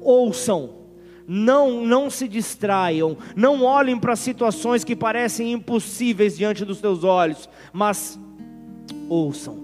ouçam. 0.01 0.83
Não, 1.29 1.85
não 1.85 2.09
se 2.09 2.27
distraiam, 2.27 3.17
não 3.35 3.63
olhem 3.63 3.99
para 3.99 4.15
situações 4.15 4.85
que 4.85 4.95
parecem 4.95 5.53
impossíveis 5.53 6.37
diante 6.37 6.67
dos 6.67 6.83
teus 6.83 7.03
olhos, 7.03 7.49
mas 7.73 8.19
ouçam. 9.09 9.59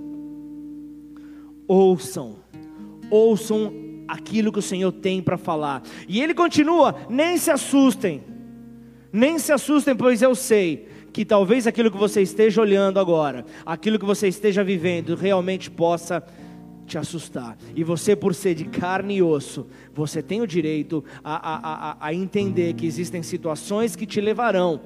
Ouçam 1.68 2.39
ouçam 3.10 3.72
aquilo 4.06 4.52
que 4.52 4.58
o 4.58 4.62
Senhor 4.62 4.92
tem 4.92 5.22
para 5.22 5.36
falar. 5.36 5.82
E 6.08 6.20
ele 6.22 6.34
continua: 6.34 6.94
nem 7.08 7.36
se 7.36 7.50
assustem, 7.50 8.22
nem 9.12 9.38
se 9.38 9.52
assustem, 9.52 9.94
pois 9.94 10.22
eu 10.22 10.34
sei 10.34 10.88
que 11.12 11.24
talvez 11.24 11.66
aquilo 11.66 11.90
que 11.90 11.96
você 11.96 12.22
esteja 12.22 12.60
olhando 12.60 13.00
agora, 13.00 13.44
aquilo 13.66 13.98
que 13.98 14.04
você 14.04 14.28
esteja 14.28 14.62
vivendo, 14.62 15.14
realmente 15.14 15.70
possa 15.70 16.22
te 16.86 16.98
assustar. 16.98 17.56
E 17.74 17.84
você, 17.84 18.16
por 18.16 18.34
ser 18.34 18.54
de 18.54 18.64
carne 18.64 19.16
e 19.16 19.22
osso, 19.22 19.66
você 19.94 20.22
tem 20.22 20.40
o 20.40 20.46
direito 20.46 21.04
a, 21.22 21.34
a, 21.34 21.90
a, 21.92 21.96
a 22.00 22.14
entender 22.14 22.74
que 22.74 22.86
existem 22.86 23.22
situações 23.22 23.94
que 23.94 24.06
te 24.06 24.20
levarão 24.20 24.80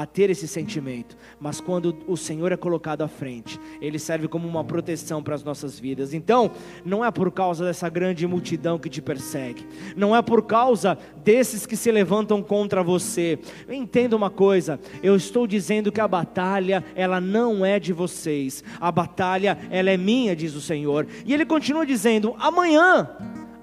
a 0.00 0.06
ter 0.06 0.28
esse 0.28 0.48
sentimento, 0.48 1.16
mas 1.38 1.60
quando 1.60 1.96
o 2.08 2.16
Senhor 2.16 2.50
é 2.50 2.56
colocado 2.56 3.02
à 3.02 3.08
frente, 3.08 3.60
ele 3.80 3.96
serve 3.96 4.26
como 4.26 4.48
uma 4.48 4.64
proteção 4.64 5.22
para 5.22 5.36
as 5.36 5.44
nossas 5.44 5.78
vidas. 5.78 6.12
Então, 6.12 6.50
não 6.84 7.04
é 7.04 7.12
por 7.12 7.30
causa 7.30 7.64
dessa 7.64 7.88
grande 7.88 8.26
multidão 8.26 8.76
que 8.76 8.90
te 8.90 9.00
persegue, 9.00 9.64
não 9.96 10.14
é 10.14 10.20
por 10.20 10.42
causa 10.42 10.98
desses 11.22 11.64
que 11.64 11.76
se 11.76 11.92
levantam 11.92 12.42
contra 12.42 12.82
você. 12.82 13.38
Entenda 13.68 14.16
uma 14.16 14.30
coisa, 14.30 14.80
eu 15.00 15.14
estou 15.14 15.46
dizendo 15.46 15.92
que 15.92 16.00
a 16.00 16.08
batalha, 16.08 16.84
ela 16.96 17.20
não 17.20 17.64
é 17.64 17.78
de 17.78 17.92
vocês, 17.92 18.64
a 18.80 18.90
batalha, 18.90 19.56
ela 19.70 19.90
é 19.90 19.96
minha, 19.96 20.34
diz 20.34 20.56
o 20.56 20.60
Senhor. 20.60 21.06
E 21.24 21.32
ele 21.32 21.46
continua 21.46 21.86
dizendo: 21.86 22.34
amanhã 22.40 23.08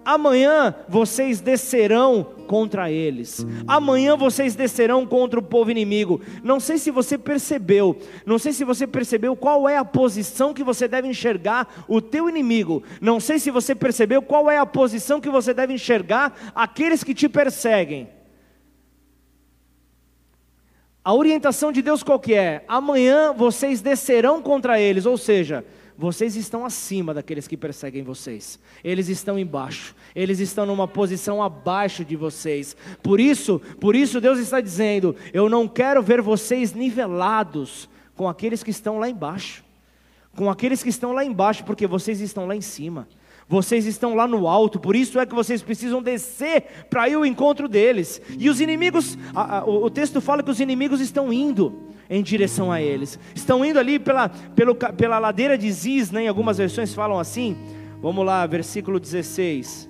Amanhã 0.04 0.74
vocês 0.88 1.42
descerão 1.42 2.24
contra 2.48 2.92
eles. 2.92 3.46
Amanhã 3.68 4.18
vocês 4.18 4.56
descerão 4.56 5.06
contra 5.06 5.40
o 5.40 5.44
povo 5.44 5.70
inimigo. 5.70 6.20
Não 6.44 6.60
sei 6.60 6.78
se 6.78 6.90
você 6.90 7.18
percebeu, 7.18 7.98
não 8.26 8.40
sei 8.40 8.52
se 8.52 8.64
você 8.64 8.88
percebeu 8.88 9.36
qual 9.36 9.70
é 9.70 9.78
a 9.78 9.86
posição 9.86 10.54
que 10.54 10.64
você 10.64 10.88
deve 10.88 11.08
enxergar 11.08 11.86
o 11.88 12.02
teu 12.02 12.28
inimigo. 12.28 12.84
Não 13.00 13.20
sei 13.20 13.40
se 13.40 13.52
você 13.52 13.76
percebeu 13.76 14.22
qual 14.22 14.50
é 14.50 14.58
a 14.58 14.66
posição 14.66 15.22
que 15.22 15.30
você 15.30 15.54
deve 15.54 15.74
enxergar 15.74 16.52
aqueles 16.56 17.04
que 17.04 17.14
te 17.14 17.30
perseguem. 17.30 18.10
A 21.04 21.14
orientação 21.14 21.72
de 21.72 21.82
Deus 21.82 22.04
qual 22.04 22.20
que 22.20 22.34
é? 22.34 22.64
Amanhã 22.68 23.34
vocês 23.34 23.82
descerão 23.82 24.42
contra 24.42 24.80
eles, 24.80 25.06
ou 25.06 25.18
seja, 25.18 25.66
vocês 26.02 26.36
estão 26.36 26.66
acima 26.66 27.14
daqueles 27.14 27.48
que 27.48 27.56
perseguem 27.56 28.02
vocês. 28.02 28.60
Eles 28.84 29.08
estão 29.08 29.38
embaixo. 29.38 29.96
Eles 30.16 30.40
estão 30.40 30.66
numa 30.66 30.88
posição 30.88 31.44
abaixo 31.44 32.04
de 32.04 32.16
vocês. 32.16 32.76
Por 33.04 33.20
isso, 33.20 33.62
por 33.80 33.96
isso 33.96 34.20
Deus 34.20 34.40
está 34.40 34.60
dizendo: 34.60 35.16
eu 35.32 35.48
não 35.48 35.68
quero 35.68 36.02
ver 36.02 36.20
vocês 36.20 36.74
nivelados 36.74 37.88
com 38.16 38.28
aqueles 38.28 38.64
que 38.64 38.72
estão 38.72 38.98
lá 38.98 39.08
embaixo. 39.08 39.64
Com 40.36 40.50
aqueles 40.50 40.82
que 40.82 40.90
estão 40.90 41.12
lá 41.12 41.24
embaixo, 41.24 41.64
porque 41.64 41.86
vocês 41.86 42.20
estão 42.20 42.48
lá 42.48 42.56
em 42.56 42.62
cima. 42.62 43.08
Vocês 43.48 43.86
estão 43.86 44.16
lá 44.16 44.28
no 44.28 44.48
alto, 44.48 44.80
por 44.80 44.96
isso 44.96 45.20
é 45.20 45.26
que 45.26 45.36
vocês 45.36 45.62
precisam 45.62 46.02
descer 46.02 46.64
para 46.90 47.08
ir 47.10 47.14
ao 47.14 47.26
encontro 47.26 47.68
deles. 47.68 48.20
E 48.40 48.50
os 48.50 48.60
inimigos, 48.60 49.20
a, 49.36 49.60
a, 49.60 49.66
o, 49.66 49.88
texto 49.90 50.20
fala 50.20 50.42
que 50.42 50.50
os 50.50 50.60
inimigos 50.60 51.00
estão 51.00 51.32
indo 51.32 51.91
em 52.12 52.22
direção 52.22 52.70
a 52.70 52.82
eles. 52.82 53.18
Estão 53.34 53.64
indo 53.64 53.80
ali 53.80 53.98
pela, 53.98 54.28
pelo, 54.28 54.76
pela 54.76 55.18
ladeira 55.18 55.58
de 55.58 55.72
Ziz, 55.72 56.12
né? 56.12 56.26
em 56.26 56.28
algumas 56.28 56.58
versões 56.58 56.94
falam 56.94 57.18
assim. 57.18 57.56
Vamos 58.02 58.26
lá, 58.26 58.46
versículo 58.46 59.00
16. 59.00 59.90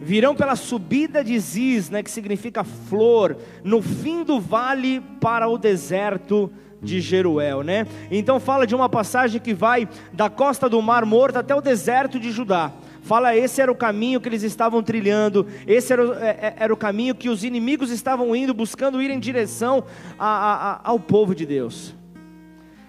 Virão 0.00 0.34
pela 0.34 0.54
subida 0.54 1.24
de 1.24 1.38
Ziz, 1.38 1.88
né, 1.88 2.02
que 2.02 2.10
significa 2.10 2.64
flor, 2.64 3.36
no 3.64 3.80
fim 3.80 4.24
do 4.24 4.40
vale 4.40 5.00
para 5.20 5.48
o 5.48 5.56
deserto 5.56 6.50
de 6.82 7.00
Jeruel, 7.00 7.62
né? 7.62 7.86
Então 8.10 8.40
fala 8.40 8.66
de 8.66 8.74
uma 8.74 8.88
passagem 8.88 9.40
que 9.40 9.54
vai 9.54 9.88
da 10.12 10.28
costa 10.28 10.68
do 10.68 10.82
Mar 10.82 11.06
Morto 11.06 11.38
até 11.38 11.54
o 11.54 11.60
deserto 11.60 12.18
de 12.18 12.32
Judá. 12.32 12.72
Fala, 13.02 13.36
esse 13.36 13.60
era 13.60 13.70
o 13.70 13.74
caminho 13.74 14.20
que 14.20 14.28
eles 14.28 14.44
estavam 14.44 14.80
trilhando, 14.80 15.46
esse 15.66 15.92
era, 15.92 16.02
é, 16.24 16.28
é, 16.28 16.54
era 16.56 16.72
o 16.72 16.76
caminho 16.76 17.16
que 17.16 17.28
os 17.28 17.42
inimigos 17.42 17.90
estavam 17.90 18.34
indo, 18.34 18.54
buscando 18.54 19.02
ir 19.02 19.10
em 19.10 19.18
direção 19.18 19.84
a, 20.16 20.26
a, 20.26 20.72
a, 20.72 20.80
ao 20.84 21.00
povo 21.00 21.34
de 21.34 21.44
Deus. 21.44 21.96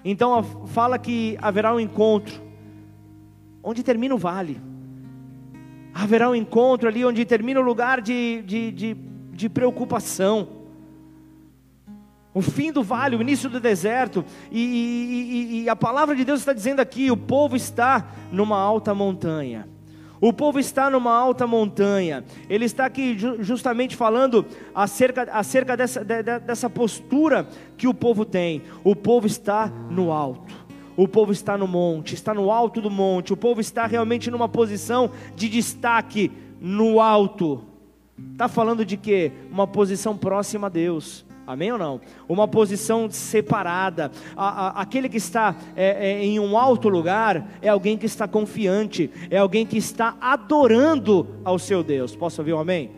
Então 0.06 0.44
fala 0.68 1.00
que 1.00 1.36
haverá 1.42 1.74
um 1.74 1.80
encontro, 1.80 2.40
onde 3.64 3.82
termina 3.82 4.14
o 4.14 4.18
vale, 4.18 4.62
haverá 5.94 6.30
um 6.30 6.36
encontro 6.36 6.88
ali 6.88 7.04
onde 7.04 7.26
termina 7.26 7.60
o 7.60 7.64
lugar 7.64 8.00
de, 8.00 8.44
de, 8.44 8.72
de, 8.72 8.98
de 9.32 9.50
preocupação. 9.50 10.48
O 12.36 12.42
fim 12.42 12.72
do 12.72 12.84
vale, 12.84 13.16
o 13.16 13.22
início 13.22 13.50
do 13.50 13.60
deserto, 13.60 14.24
e, 14.52 14.60
e, 14.60 15.62
e, 15.64 15.70
a 15.70 15.76
palavra 15.76 16.16
de 16.16 16.26
Deus 16.26 16.40
está 16.40 16.54
dizendo 16.54 16.80
aqui: 16.80 17.10
o 17.12 17.18
povo 17.18 17.56
está 17.56 18.08
numa 18.32 18.58
alta 18.58 18.94
montanha. 18.94 19.73
O 20.24 20.32
povo 20.32 20.58
está 20.58 20.90
numa 20.90 21.12
alta 21.12 21.46
montanha. 21.46 22.24
Ele 22.50 22.64
está 22.64 22.86
aqui 22.86 23.18
justamente 23.42 23.94
falando 23.94 24.46
acerca, 24.74 25.24
acerca 25.24 25.76
dessa, 25.76 26.02
de, 26.02 26.24
dessa 26.24 26.70
postura 26.70 27.46
que 27.76 27.90
o 27.90 27.94
povo 27.94 28.24
tem. 28.24 28.62
O 28.86 28.96
povo 28.96 29.28
está 29.28 29.68
no 29.68 30.14
alto. 30.14 30.56
O 30.96 31.10
povo 31.10 31.34
está 31.34 31.58
no 31.58 31.68
monte, 31.68 32.14
está 32.14 32.34
no 32.34 32.50
alto 32.50 32.80
do 32.80 32.90
monte. 32.90 33.34
O 33.34 33.38
povo 33.38 33.60
está 33.60 33.86
realmente 33.86 34.32
numa 34.32 34.48
posição 34.48 35.12
de 35.36 35.50
destaque 35.50 36.32
no 36.58 37.02
alto. 37.02 37.66
Está 38.32 38.48
falando 38.48 38.86
de 38.86 38.96
quê? 38.96 39.30
Uma 39.52 39.68
posição 39.68 40.16
próxima 40.16 40.68
a 40.68 40.70
Deus 40.70 41.26
Amém 41.46 41.72
ou 41.72 41.78
não? 41.78 42.00
Uma 42.28 42.48
posição 42.48 43.10
separada. 43.12 44.12
A, 44.36 44.48
a, 44.48 44.82
aquele 44.82 45.10
que 45.10 45.18
está 45.18 45.56
é, 45.76 46.12
é, 46.12 46.24
em 46.24 46.40
um 46.40 46.58
alto 46.58 46.88
lugar 46.88 47.48
é 47.62 47.68
alguém 47.68 47.98
que 47.98 48.06
está 48.06 48.28
confiante, 48.28 49.12
é 49.30 49.38
alguém 49.38 49.66
que 49.66 49.78
está 49.78 50.16
adorando 50.22 51.28
ao 51.44 51.60
seu 51.60 51.84
Deus. 51.84 52.16
Posso 52.16 52.42
ouvir 52.42 52.54
um 52.54 52.60
amém? 52.60 52.92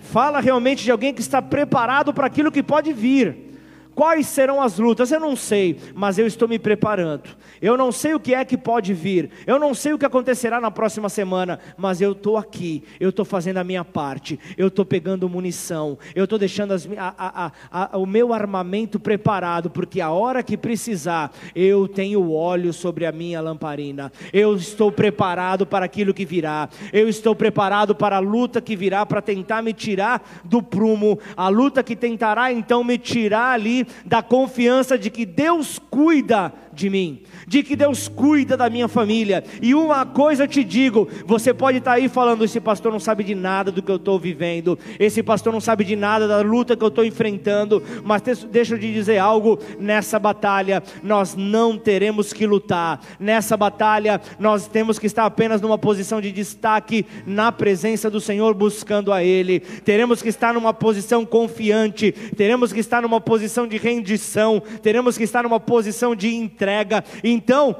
Fala 0.00 0.40
realmente 0.40 0.82
de 0.82 0.90
alguém 0.90 1.14
que 1.14 1.20
está 1.20 1.40
preparado 1.40 2.12
para 2.12 2.26
aquilo 2.26 2.50
que 2.50 2.62
pode 2.62 2.92
vir. 2.92 3.53
Quais 3.94 4.26
serão 4.26 4.60
as 4.60 4.78
lutas? 4.78 5.12
Eu 5.12 5.20
não 5.20 5.36
sei, 5.36 5.78
mas 5.94 6.18
eu 6.18 6.26
estou 6.26 6.48
me 6.48 6.58
preparando. 6.58 7.30
Eu 7.62 7.76
não 7.76 7.92
sei 7.92 8.12
o 8.12 8.20
que 8.20 8.34
é 8.34 8.44
que 8.44 8.58
pode 8.58 8.92
vir. 8.92 9.30
Eu 9.46 9.58
não 9.58 9.72
sei 9.72 9.92
o 9.92 9.98
que 9.98 10.04
acontecerá 10.04 10.60
na 10.60 10.70
próxima 10.70 11.08
semana, 11.08 11.60
mas 11.76 12.00
eu 12.00 12.12
estou 12.12 12.36
aqui. 12.36 12.82
Eu 12.98 13.10
estou 13.10 13.24
fazendo 13.24 13.58
a 13.58 13.64
minha 13.64 13.84
parte. 13.84 14.38
Eu 14.58 14.66
estou 14.66 14.84
pegando 14.84 15.28
munição. 15.28 15.96
Eu 16.14 16.24
estou 16.24 16.38
deixando 16.38 16.72
as, 16.72 16.88
a, 16.98 17.52
a, 17.70 17.94
a, 17.94 17.98
o 17.98 18.04
meu 18.04 18.32
armamento 18.32 18.98
preparado, 18.98 19.70
porque 19.70 20.00
a 20.00 20.10
hora 20.10 20.42
que 20.42 20.56
precisar, 20.56 21.32
eu 21.54 21.86
tenho 21.86 22.32
óleo 22.32 22.72
sobre 22.72 23.06
a 23.06 23.12
minha 23.12 23.40
lamparina. 23.40 24.12
Eu 24.32 24.56
estou 24.56 24.90
preparado 24.90 25.64
para 25.64 25.84
aquilo 25.84 26.12
que 26.12 26.24
virá. 26.24 26.68
Eu 26.92 27.08
estou 27.08 27.34
preparado 27.34 27.94
para 27.94 28.16
a 28.16 28.20
luta 28.20 28.60
que 28.60 28.74
virá 28.74 29.06
para 29.06 29.22
tentar 29.22 29.62
me 29.62 29.72
tirar 29.72 30.42
do 30.44 30.60
prumo. 30.60 31.18
A 31.36 31.48
luta 31.48 31.82
que 31.82 31.94
tentará 31.94 32.52
então 32.52 32.82
me 32.82 32.98
tirar 32.98 33.52
ali 33.52 33.83
da 34.04 34.22
confiança 34.22 34.98
de 34.98 35.10
que 35.10 35.24
Deus 35.26 35.78
cuida 35.78 36.52
de 36.72 36.90
mim, 36.90 37.22
de 37.46 37.62
que 37.62 37.76
Deus 37.76 38.08
cuida 38.08 38.56
da 38.56 38.70
minha 38.70 38.88
família. 38.88 39.44
E 39.60 39.74
uma 39.74 40.04
coisa 40.04 40.44
eu 40.44 40.48
te 40.48 40.64
digo: 40.64 41.08
você 41.26 41.52
pode 41.52 41.78
estar 41.78 41.92
aí 41.92 42.08
falando, 42.08 42.44
esse 42.44 42.60
pastor 42.60 42.92
não 42.92 43.00
sabe 43.00 43.24
de 43.24 43.34
nada 43.34 43.70
do 43.70 43.82
que 43.82 43.90
eu 43.90 43.96
estou 43.96 44.18
vivendo, 44.18 44.78
esse 44.98 45.22
pastor 45.22 45.52
não 45.52 45.60
sabe 45.60 45.84
de 45.84 45.96
nada 45.96 46.26
da 46.26 46.40
luta 46.40 46.76
que 46.76 46.84
eu 46.84 46.88
estou 46.88 47.04
enfrentando, 47.04 47.82
mas 48.04 48.22
deixa 48.50 48.74
eu 48.74 48.78
te 48.78 48.92
dizer 48.92 49.18
algo: 49.18 49.58
nessa 49.78 50.18
batalha 50.18 50.82
nós 51.02 51.34
não 51.34 51.76
teremos 51.78 52.32
que 52.32 52.46
lutar, 52.46 53.00
nessa 53.18 53.56
batalha 53.56 54.20
nós 54.38 54.66
temos 54.66 54.98
que 54.98 55.06
estar 55.06 55.24
apenas 55.26 55.60
numa 55.60 55.78
posição 55.78 56.20
de 56.20 56.32
destaque 56.32 57.06
na 57.26 57.52
presença 57.52 58.10
do 58.10 58.20
Senhor, 58.20 58.54
buscando 58.54 59.12
a 59.12 59.22
Ele, 59.22 59.60
teremos 59.60 60.22
que 60.22 60.28
estar 60.28 60.54
numa 60.54 60.72
posição 60.72 61.24
confiante, 61.24 62.12
teremos 62.36 62.72
que 62.72 62.80
estar 62.80 63.02
numa 63.02 63.20
posição 63.20 63.66
de 63.66 63.76
rendição, 63.76 64.62
teremos 64.82 65.16
que 65.16 65.24
estar 65.24 65.42
numa 65.42 65.60
posição 65.60 66.14
de 66.14 66.34
entrega 66.34 66.64
entrega. 66.64 67.04
Então, 67.34 67.76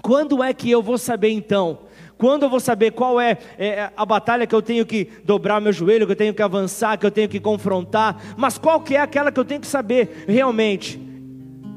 quando 0.00 0.42
é 0.42 0.54
que 0.54 0.70
eu 0.70 0.80
vou 0.80 0.96
saber 0.96 1.30
então? 1.30 1.80
Quando 2.16 2.44
eu 2.44 2.50
vou 2.50 2.60
saber 2.60 2.92
qual 2.92 3.20
é, 3.20 3.38
é, 3.58 3.90
a 3.96 4.06
batalha 4.06 4.46
que 4.46 4.54
eu 4.54 4.62
tenho 4.62 4.86
que 4.86 5.08
dobrar 5.24 5.60
meu 5.60 5.72
joelho, 5.72 6.06
que 6.06 6.12
eu 6.12 6.16
tenho 6.16 6.34
que 6.34 6.42
avançar, 6.42 6.96
que 6.96 7.06
eu 7.06 7.10
tenho 7.10 7.28
que 7.28 7.38
confrontar? 7.38 8.34
Mas 8.36 8.58
qual 8.58 8.80
que 8.80 8.96
é 8.96 9.00
aquela 9.00 9.30
que 9.30 9.38
eu 9.38 9.44
tenho 9.44 9.60
que 9.60 9.66
saber 9.66 10.24
realmente? 10.26 11.00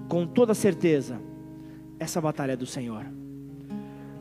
Com 0.08 0.26
toda 0.26 0.54
certeza, 0.54 1.20
essa 2.00 2.20
batalha 2.20 2.54
é 2.54 2.56
do 2.56 2.66
Senhor. 2.66 3.06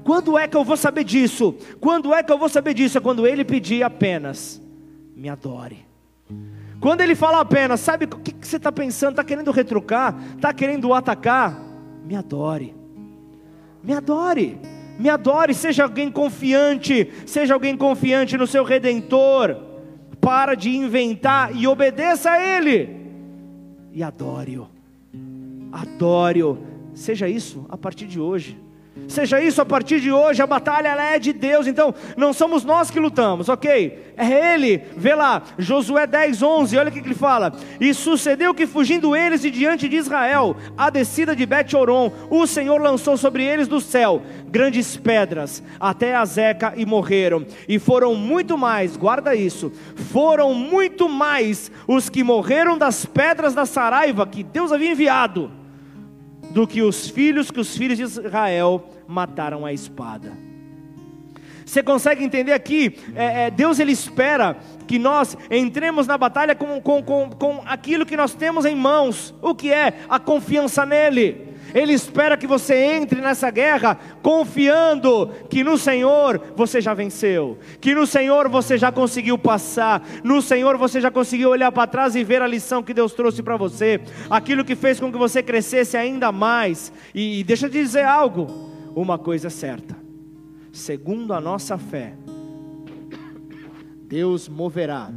Quando 0.04 0.38
é 0.38 0.48
que 0.48 0.56
eu 0.56 0.64
vou 0.64 0.76
saber 0.76 1.04
disso? 1.04 1.54
Quando 1.80 2.14
é 2.14 2.22
que 2.22 2.32
eu 2.32 2.38
vou 2.38 2.48
saber 2.48 2.74
disso? 2.74 2.98
É 2.98 3.00
quando 3.00 3.26
Ele 3.26 3.44
pedir 3.44 3.82
apenas, 3.82 4.60
me 5.14 5.28
adore. 5.28 5.84
Quando 6.80 7.02
Ele 7.02 7.14
fala 7.14 7.40
apenas, 7.40 7.80
sabe 7.80 8.06
o 8.06 8.08
que, 8.08 8.32
que 8.32 8.46
você 8.46 8.56
está 8.56 8.72
pensando? 8.72 9.12
Está 9.12 9.24
querendo 9.24 9.50
retrucar? 9.50 10.18
Está 10.36 10.52
querendo 10.52 10.92
atacar? 10.94 11.69
Me 12.04 12.16
adore, 12.16 12.74
me 13.82 13.92
adore, 13.92 14.58
me 14.98 15.08
adore, 15.08 15.54
seja 15.54 15.84
alguém 15.84 16.10
confiante, 16.10 17.10
seja 17.26 17.54
alguém 17.54 17.76
confiante 17.76 18.36
no 18.36 18.46
seu 18.46 18.64
redentor, 18.64 19.56
para 20.20 20.54
de 20.54 20.70
inventar 20.70 21.56
e 21.56 21.66
obedeça 21.66 22.30
a 22.30 22.42
Ele, 22.42 22.96
e 23.92 24.02
adore-o, 24.02 24.68
adore-o, 25.72 26.58
seja 26.94 27.28
isso 27.28 27.64
a 27.68 27.76
partir 27.76 28.06
de 28.06 28.20
hoje, 28.20 28.58
Seja 29.08 29.40
isso 29.40 29.60
a 29.60 29.66
partir 29.66 30.00
de 30.00 30.12
hoje, 30.12 30.40
a 30.40 30.46
batalha 30.46 30.88
é 30.88 31.18
de 31.18 31.32
Deus, 31.32 31.66
então 31.66 31.92
não 32.16 32.32
somos 32.32 32.64
nós 32.64 32.90
que 32.90 33.00
lutamos, 33.00 33.48
ok? 33.48 34.12
É 34.16 34.54
Ele, 34.54 34.82
vê 34.96 35.14
lá, 35.14 35.42
Josué 35.58 36.06
10, 36.06 36.42
11, 36.42 36.76
olha 36.78 36.90
o 36.90 36.92
que 36.92 37.00
ele 37.00 37.14
fala: 37.14 37.52
E 37.80 37.92
sucedeu 37.92 38.54
que 38.54 38.66
fugindo 38.66 39.16
eles 39.16 39.42
de 39.42 39.50
diante 39.50 39.88
de 39.88 39.96
Israel, 39.96 40.56
a 40.76 40.90
descida 40.90 41.34
de 41.34 41.44
Bet-Oron, 41.44 42.12
o 42.30 42.46
Senhor 42.46 42.80
lançou 42.80 43.16
sobre 43.16 43.44
eles 43.44 43.66
do 43.66 43.80
céu 43.80 44.22
grandes 44.46 44.96
pedras, 44.96 45.62
até 45.78 46.14
a 46.14 46.24
Zeca 46.24 46.74
e 46.76 46.84
morreram, 46.84 47.46
e 47.68 47.78
foram 47.78 48.14
muito 48.14 48.58
mais, 48.58 48.96
guarda 48.96 49.34
isso, 49.34 49.72
foram 50.12 50.54
muito 50.54 51.08
mais 51.08 51.70
os 51.86 52.08
que 52.08 52.22
morreram 52.22 52.76
das 52.76 53.04
pedras 53.04 53.54
da 53.54 53.64
Saraiva 53.66 54.26
que 54.26 54.42
Deus 54.42 54.72
havia 54.72 54.92
enviado 54.92 55.60
do 56.50 56.66
que 56.66 56.82
os 56.82 57.08
filhos 57.08 57.50
que 57.50 57.60
os 57.60 57.76
filhos 57.76 57.96
de 57.96 58.04
Israel 58.04 58.84
mataram 59.06 59.64
a 59.64 59.72
espada. 59.72 60.32
Você 61.64 61.82
consegue 61.84 62.24
entender 62.24 62.52
aqui? 62.52 62.98
É, 63.14 63.44
é, 63.44 63.50
Deus 63.50 63.78
ele 63.78 63.92
espera 63.92 64.56
que 64.88 64.98
nós 64.98 65.36
entremos 65.48 66.04
na 66.04 66.18
batalha 66.18 66.52
com, 66.52 66.80
com, 66.80 67.00
com, 67.00 67.30
com 67.30 67.62
aquilo 67.64 68.04
que 68.04 68.16
nós 68.16 68.34
temos 68.34 68.64
em 68.64 68.74
mãos. 68.74 69.32
O 69.40 69.54
que 69.54 69.72
é? 69.72 70.00
A 70.08 70.18
confiança 70.18 70.84
nele. 70.84 71.49
Ele 71.74 71.92
espera 71.92 72.37
que 72.37 72.46
você 72.46 72.74
entre 72.74 73.20
nessa 73.20 73.50
guerra 73.50 73.98
confiando 74.22 75.30
que 75.48 75.62
no 75.62 75.76
Senhor 75.76 76.40
você 76.56 76.80
já 76.80 76.94
venceu, 76.94 77.59
que 77.80 77.94
no 77.94 78.06
Senhor 78.06 78.48
você 78.48 78.76
já 78.76 78.90
conseguiu 78.90 79.38
passar, 79.38 80.06
no 80.24 80.42
Senhor 80.42 80.76
você 80.76 81.00
já 81.00 81.11
conseguiu 81.11 81.50
olhar 81.50 81.70
para 81.72 81.87
trás 81.87 82.14
e 82.14 82.24
ver 82.24 82.42
a 82.42 82.46
lição 82.46 82.83
que 82.83 82.94
Deus 82.94 83.12
trouxe 83.12 83.42
para 83.42 83.56
você, 83.56 84.00
aquilo 84.28 84.64
que 84.64 84.74
fez 84.74 84.98
com 84.98 85.12
que 85.12 85.18
você 85.18 85.42
crescesse 85.42 85.96
ainda 85.96 86.33
mais. 86.33 86.92
E, 87.14 87.40
e 87.40 87.44
deixa 87.44 87.66
eu 87.66 87.70
dizer 87.70 88.04
algo: 88.04 88.46
uma 88.94 89.18
coisa 89.18 89.48
é 89.48 89.50
certa, 89.50 89.96
segundo 90.72 91.33
a 91.33 91.40
nossa 91.40 91.78
fé, 91.78 92.14
Deus 94.09 94.48
moverá 94.48 95.11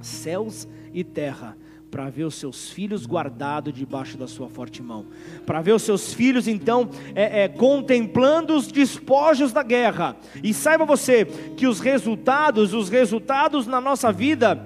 céus 0.00 0.68
e 0.92 1.02
terra 1.02 1.56
para 1.92 2.08
ver 2.08 2.24
os 2.24 2.36
seus 2.36 2.70
filhos 2.70 3.04
guardados 3.04 3.74
debaixo 3.74 4.16
da 4.16 4.26
sua 4.26 4.48
forte 4.48 4.82
mão, 4.82 5.04
para 5.44 5.60
ver 5.60 5.72
os 5.72 5.82
seus 5.82 6.14
filhos 6.14 6.48
então 6.48 6.88
é, 7.14 7.42
é, 7.42 7.48
contemplando 7.48 8.56
os 8.56 8.66
despojos 8.66 9.52
da 9.52 9.62
guerra. 9.62 10.16
E 10.42 10.54
saiba 10.54 10.86
você 10.86 11.26
que 11.54 11.66
os 11.66 11.80
resultados, 11.80 12.72
os 12.72 12.88
resultados 12.88 13.66
na 13.66 13.78
nossa 13.78 14.10
vida 14.10 14.58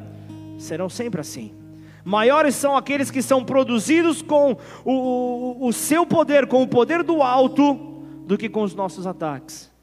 serão 0.57 0.89
sempre 0.89 1.21
assim. 1.21 1.53
Maiores 2.05 2.55
são 2.55 2.77
aqueles 2.77 3.11
que 3.11 3.21
são 3.21 3.45
produzidos 3.45 4.23
com 4.23 4.57
o, 4.85 4.93
o, 4.93 5.67
o 5.67 5.73
seu 5.73 6.07
poder, 6.07 6.47
com 6.47 6.63
o 6.63 6.69
poder 6.69 7.03
do 7.03 7.23
alto, 7.23 8.05
do 8.25 8.39
que 8.39 8.49
com 8.49 8.63
os 8.63 8.73
nossos 8.73 9.05
ataques 9.05 9.75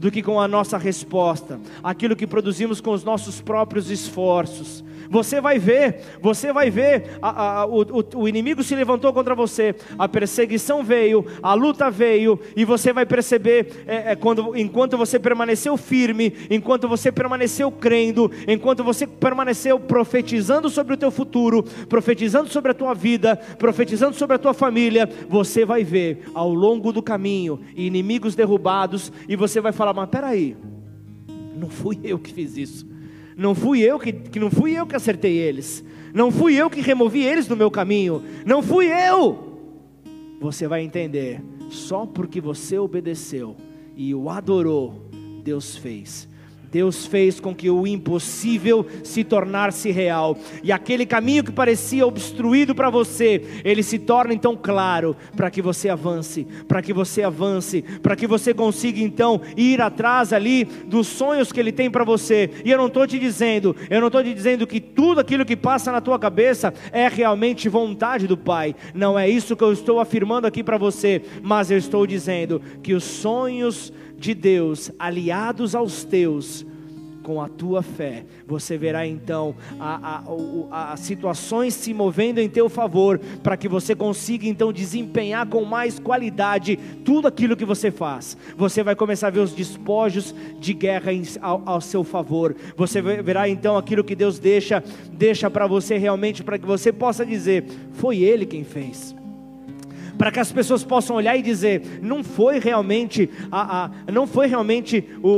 do 0.00 0.10
que 0.10 0.22
com 0.22 0.40
a 0.40 0.48
nossa 0.48 0.78
resposta, 0.78 1.60
aquilo 1.84 2.16
que 2.16 2.26
produzimos 2.26 2.80
com 2.80 2.92
os 2.92 3.04
nossos 3.04 3.42
próprios 3.42 3.90
esforços. 3.90 4.82
Você 5.10 5.40
vai 5.40 5.58
ver, 5.58 6.02
você 6.22 6.52
vai 6.52 6.70
ver, 6.70 7.18
a, 7.20 7.62
a, 7.62 7.66
o, 7.66 7.84
o, 8.14 8.28
inimigo 8.28 8.62
se 8.62 8.76
levantou 8.76 9.12
contra 9.12 9.34
você, 9.34 9.74
a 9.98 10.08
perseguição 10.08 10.84
veio, 10.84 11.26
a 11.42 11.52
luta 11.52 11.90
veio, 11.90 12.38
e 12.54 12.64
você 12.64 12.92
vai 12.92 13.04
perceber, 13.04 13.82
é, 13.88 14.12
é, 14.12 14.16
quando, 14.16 14.56
enquanto 14.56 14.96
você 14.96 15.18
permaneceu 15.18 15.76
firme, 15.76 16.32
enquanto 16.48 16.86
você 16.86 17.10
permaneceu 17.10 17.72
crendo, 17.72 18.30
enquanto 18.46 18.84
você 18.84 19.04
permaneceu 19.04 19.80
profetizando 19.80 20.70
sobre 20.70 20.94
o 20.94 20.96
teu 20.96 21.10
futuro, 21.10 21.64
profetizando 21.88 22.48
sobre 22.48 22.70
a 22.70 22.74
tua 22.74 22.94
vida, 22.94 23.34
profetizando 23.58 24.14
sobre 24.14 24.36
a 24.36 24.38
tua 24.38 24.54
família, 24.54 25.10
você 25.28 25.64
vai 25.64 25.82
ver 25.82 26.22
ao 26.32 26.54
longo 26.54 26.92
do 26.92 27.02
caminho 27.02 27.58
inimigos 27.74 28.36
derrubados, 28.36 29.12
e 29.28 29.34
você 29.34 29.60
vai 29.60 29.72
falar: 29.72 29.92
Mas 29.92 30.08
peraí, 30.08 30.56
não 31.56 31.68
fui 31.68 31.98
eu 32.04 32.16
que 32.16 32.32
fiz 32.32 32.56
isso. 32.56 32.99
Não 33.40 33.54
fui 33.54 33.80
eu 33.80 33.98
que, 33.98 34.12
que 34.12 34.38
não 34.38 34.50
fui 34.50 34.78
eu 34.78 34.86
que 34.86 34.94
acertei 34.94 35.38
eles. 35.38 35.82
Não 36.12 36.30
fui 36.30 36.56
eu 36.56 36.68
que 36.68 36.82
removi 36.82 37.24
eles 37.24 37.46
do 37.46 37.56
meu 37.56 37.70
caminho. 37.70 38.22
Não 38.44 38.62
fui 38.62 38.86
eu. 38.86 39.56
Você 40.42 40.68
vai 40.68 40.82
entender, 40.82 41.40
só 41.70 42.04
porque 42.04 42.38
você 42.38 42.78
obedeceu 42.78 43.56
e 43.96 44.14
o 44.14 44.28
adorou, 44.28 45.08
Deus 45.42 45.74
fez. 45.74 46.28
Deus 46.70 47.04
fez 47.04 47.40
com 47.40 47.54
que 47.54 47.68
o 47.68 47.86
impossível 47.86 48.86
se 49.02 49.24
tornasse 49.24 49.90
real, 49.90 50.38
e 50.62 50.70
aquele 50.70 51.04
caminho 51.04 51.42
que 51.42 51.50
parecia 51.50 52.06
obstruído 52.06 52.74
para 52.74 52.90
você, 52.90 53.42
ele 53.64 53.82
se 53.82 53.98
torna 53.98 54.32
então 54.32 54.56
claro, 54.56 55.16
para 55.36 55.50
que 55.50 55.60
você 55.60 55.88
avance, 55.88 56.46
para 56.68 56.80
que 56.80 56.92
você 56.92 57.22
avance, 57.22 57.82
para 58.02 58.14
que 58.14 58.26
você 58.26 58.54
consiga 58.54 59.00
então 59.00 59.40
ir 59.56 59.80
atrás 59.80 60.32
ali 60.32 60.64
dos 60.64 61.06
sonhos 61.06 61.50
que 61.50 61.58
ele 61.58 61.72
tem 61.72 61.90
para 61.90 62.04
você. 62.04 62.50
E 62.64 62.70
eu 62.70 62.78
não 62.78 62.86
estou 62.86 63.06
te 63.06 63.18
dizendo, 63.18 63.74
eu 63.88 64.00
não 64.00 64.06
estou 64.06 64.22
te 64.22 64.32
dizendo 64.32 64.66
que 64.66 64.80
tudo 64.80 65.20
aquilo 65.20 65.44
que 65.44 65.56
passa 65.56 65.90
na 65.90 66.00
tua 66.00 66.18
cabeça 66.18 66.72
é 66.92 67.08
realmente 67.08 67.68
vontade 67.68 68.26
do 68.26 68.36
Pai, 68.36 68.74
não 68.94 69.18
é 69.18 69.28
isso 69.28 69.56
que 69.56 69.64
eu 69.64 69.72
estou 69.72 69.98
afirmando 69.98 70.46
aqui 70.46 70.62
para 70.62 70.78
você, 70.78 71.22
mas 71.42 71.70
eu 71.70 71.78
estou 71.78 72.06
dizendo 72.06 72.62
que 72.82 72.94
os 72.94 73.04
sonhos 73.04 73.92
de 74.20 74.34
Deus 74.34 74.92
aliados 74.98 75.74
aos 75.74 76.04
teus, 76.04 76.66
com 77.22 77.40
a 77.40 77.48
tua 77.48 77.82
fé, 77.82 78.24
você 78.46 78.78
verá 78.78 79.06
então 79.06 79.54
as 80.70 81.00
situações 81.00 81.74
se 81.74 81.92
movendo 81.92 82.38
em 82.38 82.48
teu 82.48 82.68
favor, 82.68 83.18
para 83.42 83.56
que 83.56 83.68
você 83.68 83.94
consiga 83.94 84.46
então 84.46 84.72
desempenhar 84.72 85.46
com 85.46 85.64
mais 85.64 85.98
qualidade 85.98 86.78
tudo 87.04 87.28
aquilo 87.28 87.56
que 87.56 87.64
você 87.64 87.90
faz. 87.90 88.36
Você 88.56 88.82
vai 88.82 88.96
começar 88.96 89.28
a 89.28 89.30
ver 89.30 89.40
os 89.40 89.52
despojos 89.52 90.34
de 90.58 90.72
guerra 90.72 91.12
em, 91.12 91.22
ao, 91.40 91.62
ao, 91.66 91.80
seu 91.80 92.02
favor. 92.02 92.56
Você 92.76 93.02
verá 93.02 93.48
então 93.48 93.76
aquilo 93.76 94.02
que 94.02 94.16
Deus 94.16 94.38
deixa, 94.38 94.82
deixa 95.12 95.50
para 95.50 95.66
você 95.66 95.98
realmente, 95.98 96.42
para 96.42 96.58
que 96.58 96.66
você 96.66 96.90
possa 96.90 97.24
dizer: 97.24 97.64
foi 97.92 98.18
Ele 98.18 98.46
quem 98.46 98.64
fez 98.64 99.19
para 100.20 100.30
que 100.30 100.38
as 100.38 100.52
pessoas 100.52 100.84
possam 100.84 101.16
olhar 101.16 101.34
e 101.34 101.40
dizer: 101.40 101.98
não 102.02 102.22
foi 102.22 102.58
realmente 102.58 103.30
a, 103.50 103.86
a 103.86 104.12
não 104.12 104.26
foi 104.26 104.46
realmente 104.46 105.02
o, 105.22 105.28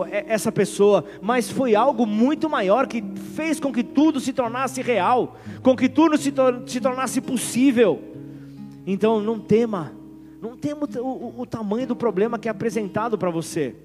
o, 0.00 0.06
essa 0.10 0.50
pessoa, 0.50 1.04
mas 1.22 1.48
foi 1.48 1.76
algo 1.76 2.04
muito 2.04 2.50
maior 2.50 2.88
que 2.88 3.00
fez 3.36 3.60
com 3.60 3.72
que 3.72 3.84
tudo 3.84 4.18
se 4.18 4.32
tornasse 4.32 4.82
real, 4.82 5.36
com 5.62 5.76
que 5.76 5.88
tudo 5.88 6.18
se, 6.18 6.32
tor 6.32 6.64
se 6.66 6.80
tornasse 6.80 7.20
possível. 7.20 8.02
Então 8.84 9.20
não 9.20 9.38
tema, 9.38 9.92
não 10.42 10.56
tema 10.56 10.88
o, 10.98 11.42
o 11.42 11.46
tamanho 11.46 11.86
do 11.86 11.94
problema 11.94 12.36
que 12.36 12.48
é 12.48 12.50
apresentado 12.50 13.16
para 13.16 13.30
você. 13.30 13.76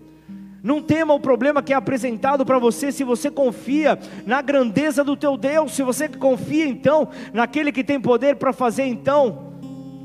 Não 0.64 0.82
tema 0.82 1.14
o 1.14 1.20
problema 1.20 1.62
que 1.62 1.74
é 1.74 1.76
apresentado 1.76 2.44
para 2.44 2.58
você 2.58 2.92
se 2.92 3.04
você 3.04 3.30
confia 3.30 4.00
na 4.26 4.42
grandeza 4.42 5.04
do 5.04 5.16
teu 5.16 5.38
Deus, 5.38 5.74
se 5.74 5.84
você 5.84 6.10
confia 6.10 6.66
então 6.66 7.10
naquele 7.32 7.72
que 7.72 7.84
tem 7.84 8.02
poder 8.02 8.38
para 8.38 8.52
fazer 8.52 8.86
então 8.86 9.49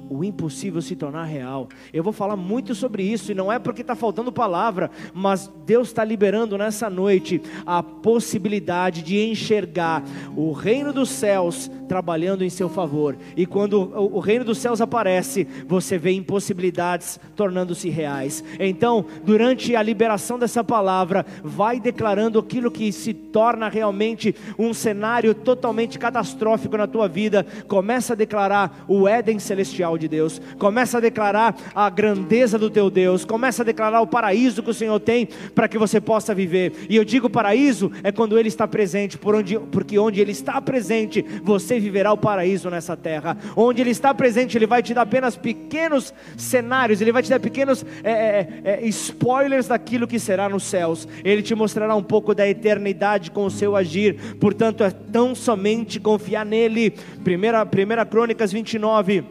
o 0.09 0.25
impossível 0.25 0.81
se 0.81 0.97
tornar 0.97 1.25
real. 1.25 1.69
Eu 1.93 2.03
vou 2.03 2.13
falar 2.13 2.37
muito 2.37 2.75
sobre 2.75 3.03
isso, 3.03 3.33
e 3.33 3.35
não 3.35 3.51
é 3.51 3.59
porque 3.59 3.81
está 3.81 3.95
faltando 3.95 4.33
palavra, 4.33 4.91
mas 5.13 5.51
Deus 5.67 5.89
está 5.89 6.05
liberando 6.05 6.57
nessa 6.59 6.91
noite 6.91 7.41
a 7.67 7.83
possibilidade 7.83 9.03
de 9.03 9.19
enxergar 9.25 10.03
o 10.37 10.53
reino 10.53 10.93
dos 10.93 11.09
céus 11.09 11.71
trabalhando 11.89 12.45
em 12.45 12.51
seu 12.51 12.69
favor. 12.69 13.17
E 13.37 13.47
quando 13.47 13.93
o 13.95 14.19
reino 14.19 14.45
dos 14.45 14.59
céus 14.59 14.81
aparece, 14.81 15.47
você 15.67 15.99
vê 15.99 16.13
impossibilidades 16.13 17.21
tornando-se 17.37 17.89
reais. 17.89 18.43
Então, 18.59 19.05
durante 19.25 19.77
a 19.77 19.83
liberação 19.83 20.39
dessa 20.39 20.65
palavra, 20.65 21.25
vai 21.43 21.79
declarando 21.81 22.39
aquilo 22.39 22.71
que 22.71 22.91
se 22.93 23.13
torna 23.15 23.69
realmente 23.69 24.35
um 24.59 24.73
cenário 24.73 25.35
totalmente 25.35 25.99
catastrófico 25.99 26.77
na 26.77 26.87
tua 26.87 27.09
vida. 27.09 27.47
Começa 27.69 28.13
a 28.13 28.17
declarar 28.17 28.85
o 28.89 29.07
Éden 29.07 29.39
celestial 29.39 29.94
de 29.99 30.09
Deus. 30.09 30.41
Começa 30.59 30.99
a 30.99 31.01
declarar 31.01 31.57
a 31.75 31.89
grandeza 31.91 32.59
do 32.59 32.71
teu 32.71 32.91
Deus. 32.91 33.25
Começa 33.25 33.63
a 33.63 33.65
declarar 33.65 34.01
o 34.01 34.07
paraíso 34.07 34.63
que 34.63 34.71
o 34.71 34.75
Senhor 34.75 34.99
tem 35.01 35.29
para 35.55 35.69
que 35.69 35.79
você 35.79 36.01
possa 36.01 36.35
viver. 36.35 36.87
E 36.89 36.97
eu 36.97 37.05
digo 37.05 37.31
paraíso 37.31 37.91
é 38.03 38.11
quando 38.11 38.39
ele 38.39 38.49
está 38.49 38.67
presente, 38.67 39.17
por 39.19 39.35
onde, 39.35 39.59
porque 39.59 39.99
onde 39.99 40.21
ele 40.21 40.33
está 40.33 40.61
presente, 40.61 41.25
você 41.43 41.79
viverá 41.79 42.13
o 42.13 42.17
paraíso 42.17 42.71
nessa 42.71 42.97
terra. 42.97 43.37
Onde 43.57 43.81
Ele 43.81 43.91
está 43.91 44.13
presente, 44.15 44.57
Ele 44.57 44.67
vai 44.67 44.83
te 44.83 44.95
dar 44.95 45.03
apenas 45.03 45.37
pequenos 45.37 46.13
cenários, 46.37 47.01
Ele 47.01 47.13
vai 47.13 47.23
te 47.23 47.31
dar 47.31 47.41
pequenos 47.41 47.85
é, 48.03 48.11
é, 48.11 48.49
é, 48.65 48.87
spoilers 48.89 49.69
daquilo 49.69 50.07
que 50.07 50.19
será 50.19 50.49
nos 50.49 50.65
céus. 50.65 51.07
Ele 51.25 51.43
te 51.43 51.55
mostrará 51.55 51.95
um 51.95 52.03
pouco 52.03 52.35
da 52.35 52.49
eternidade 52.49 53.31
com 53.31 53.47
o 53.47 53.51
seu 53.51 53.77
agir. 53.77 54.37
Portanto, 54.41 54.83
é 54.83 54.91
tão 54.91 55.35
somente 55.35 56.01
confiar 56.01 56.45
nele. 56.45 56.91
Primeira, 57.23 57.65
primeira 57.65 58.05
Crônicas 58.05 58.53
29, 58.53 59.25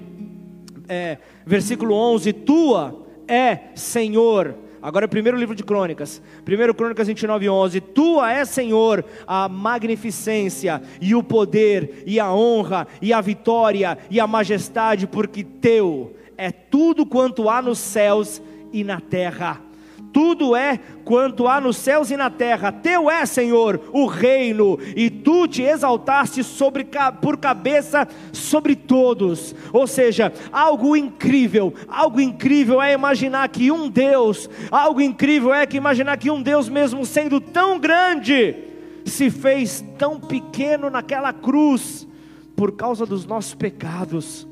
é, 0.94 1.18
versículo 1.46 1.96
11: 1.96 2.32
Tua 2.34 3.06
é 3.28 3.60
Senhor 3.76 4.56
Agora, 4.84 5.08
primeiro 5.08 5.38
livro 5.38 5.56
de 5.56 5.64
Crônicas, 5.64 6.22
primeiro 6.44 6.76
Crônicas 6.76 7.08
29, 7.08 7.48
11. 7.48 7.80
Tua 7.80 8.34
é, 8.34 8.44
Senhor, 8.44 9.06
a 9.26 9.48
magnificência 9.48 10.82
e 11.00 11.16
o 11.16 11.24
poder 11.24 12.04
e 12.06 12.20
a 12.20 12.34
honra 12.34 12.86
e 13.02 13.14
a 13.14 13.22
vitória 13.22 13.98
e 14.12 14.20
a 14.20 14.28
majestade, 14.28 15.08
porque 15.08 15.42
teu 15.42 16.14
é 16.38 16.52
tudo 16.52 17.06
quanto 17.06 17.50
há 17.50 17.62
nos 17.62 17.80
céus 17.80 18.42
e 18.74 18.84
na 18.84 19.00
terra 19.00 19.62
tudo 20.14 20.56
é 20.56 20.80
quanto 21.04 21.48
há 21.48 21.60
nos 21.60 21.76
céus 21.76 22.12
e 22.12 22.16
na 22.16 22.30
terra. 22.30 22.72
Teu 22.72 23.10
é, 23.10 23.26
Senhor, 23.26 23.82
o 23.92 24.06
reino, 24.06 24.78
e 24.96 25.10
tu 25.10 25.48
te 25.48 25.64
exaltaste 25.64 26.44
sobre, 26.44 26.88
por 27.20 27.38
cabeça 27.38 28.08
sobre 28.32 28.76
todos. 28.76 29.56
Ou 29.74 29.88
seja, 29.88 30.32
algo 30.52 30.96
incrível, 30.96 31.74
algo 31.88 32.22
incrível 32.22 32.82
é 32.82 32.94
imaginar 32.94 33.50
que 33.50 33.72
um 33.72 33.90
Deus, 33.90 34.50
algo 34.70 35.02
incrível 35.02 35.54
é 35.54 35.66
que 35.66 35.78
imaginar 35.78 36.18
que 36.18 36.30
um 36.30 36.42
Deus, 36.42 36.70
mesmo 36.70 37.04
sendo 37.06 37.42
tão 37.42 37.80
grande, 37.80 38.56
se 39.04 39.32
fez 39.32 39.84
tão 39.98 40.20
pequeno 40.20 40.90
naquela 40.90 41.34
cruz, 41.34 42.08
por 42.56 42.74
causa 42.74 43.06
dos 43.06 43.26
nossos 43.26 43.56
pecados. 43.56 44.48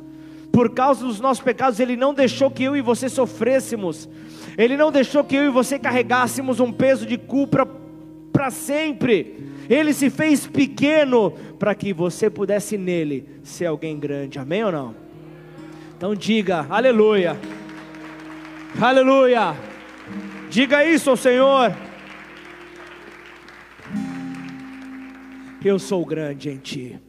Por 0.51 0.71
causa 0.71 1.05
dos 1.05 1.19
nossos 1.19 1.43
pecados, 1.43 1.79
Ele 1.79 1.95
não 1.95 2.13
deixou 2.13 2.51
que 2.51 2.63
eu 2.63 2.75
e 2.75 2.81
você 2.81 3.07
sofrêssemos 3.07 4.09
ele 4.57 4.75
não 4.75 4.91
deixou 4.91 5.23
que 5.23 5.35
eu 5.35 5.45
e 5.45 5.49
você 5.49 5.79
carregássemos 5.79 6.59
um 6.59 6.71
peso 6.71 7.05
de 7.05 7.17
culpa 7.17 7.67
para 8.31 8.49
sempre. 8.51 9.51
Ele 9.69 9.93
se 9.93 10.09
fez 10.09 10.45
pequeno 10.45 11.31
para 11.57 11.73
que 11.73 11.93
você 11.93 12.29
pudesse 12.29 12.77
nele 12.77 13.27
ser 13.43 13.65
alguém 13.65 13.97
grande. 13.97 14.39
Amém 14.39 14.63
ou 14.63 14.71
não? 14.71 14.95
Então 15.97 16.15
diga, 16.15 16.65
aleluia. 16.69 17.37
Aleluia. 18.79 19.55
Diga 20.49 20.83
isso 20.85 21.09
ao 21.09 21.17
Senhor. 21.17 21.73
Eu 25.63 25.77
sou 25.77 26.03
grande 26.05 26.49
em 26.49 26.57
ti. 26.57 26.99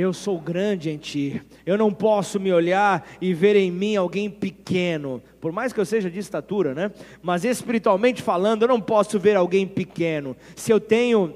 Eu 0.00 0.14
sou 0.14 0.40
grande 0.40 0.88
em 0.88 0.96
ti. 0.96 1.42
Eu 1.66 1.76
não 1.76 1.92
posso 1.92 2.40
me 2.40 2.50
olhar 2.50 3.06
e 3.20 3.34
ver 3.34 3.54
em 3.54 3.70
mim 3.70 3.96
alguém 3.96 4.30
pequeno, 4.30 5.22
por 5.38 5.52
mais 5.52 5.74
que 5.74 5.80
eu 5.80 5.84
seja 5.84 6.10
de 6.10 6.18
estatura, 6.18 6.74
né? 6.74 6.90
Mas 7.22 7.44
espiritualmente 7.44 8.22
falando, 8.22 8.62
eu 8.62 8.68
não 8.68 8.80
posso 8.80 9.18
ver 9.18 9.36
alguém 9.36 9.66
pequeno. 9.66 10.34
Se 10.56 10.72
eu 10.72 10.80
tenho 10.80 11.34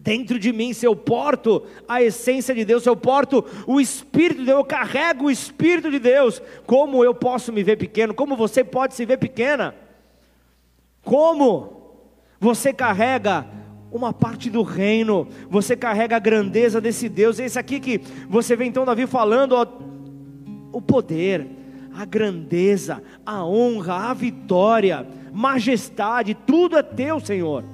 dentro 0.00 0.36
de 0.36 0.52
mim, 0.52 0.72
se 0.72 0.84
eu 0.84 0.96
porto 0.96 1.62
a 1.86 2.02
essência 2.02 2.52
de 2.52 2.64
Deus, 2.64 2.82
se 2.82 2.88
eu 2.88 2.96
porto 2.96 3.44
o 3.68 3.80
Espírito 3.80 4.40
de 4.40 4.46
Deus, 4.46 4.58
eu 4.58 4.64
carrego 4.64 5.26
o 5.26 5.30
Espírito 5.30 5.88
de 5.88 6.00
Deus, 6.00 6.42
como 6.66 7.04
eu 7.04 7.14
posso 7.14 7.52
me 7.52 7.62
ver 7.62 7.76
pequeno? 7.76 8.12
Como 8.12 8.34
você 8.34 8.64
pode 8.64 8.94
se 8.94 9.06
ver 9.06 9.18
pequena? 9.18 9.76
Como 11.04 12.00
você 12.40 12.72
carrega 12.72 13.46
uma 13.92 14.12
parte 14.12 14.48
do 14.48 14.62
reino, 14.62 15.28
você 15.50 15.76
carrega 15.76 16.16
a 16.16 16.18
grandeza 16.18 16.80
desse 16.80 17.08
Deus. 17.08 17.38
Esse 17.38 17.58
aqui 17.58 17.78
que 17.78 18.00
você 18.28 18.56
vê 18.56 18.64
então 18.64 18.84
Davi 18.84 19.06
falando, 19.06 19.52
ó, 19.52 19.66
o 20.72 20.80
poder, 20.80 21.46
a 21.94 22.04
grandeza, 22.04 23.02
a 23.24 23.44
honra, 23.44 24.10
a 24.10 24.14
vitória, 24.14 25.06
majestade, 25.32 26.34
tudo 26.34 26.78
é 26.78 26.82
teu, 26.82 27.20
Senhor. 27.20 27.64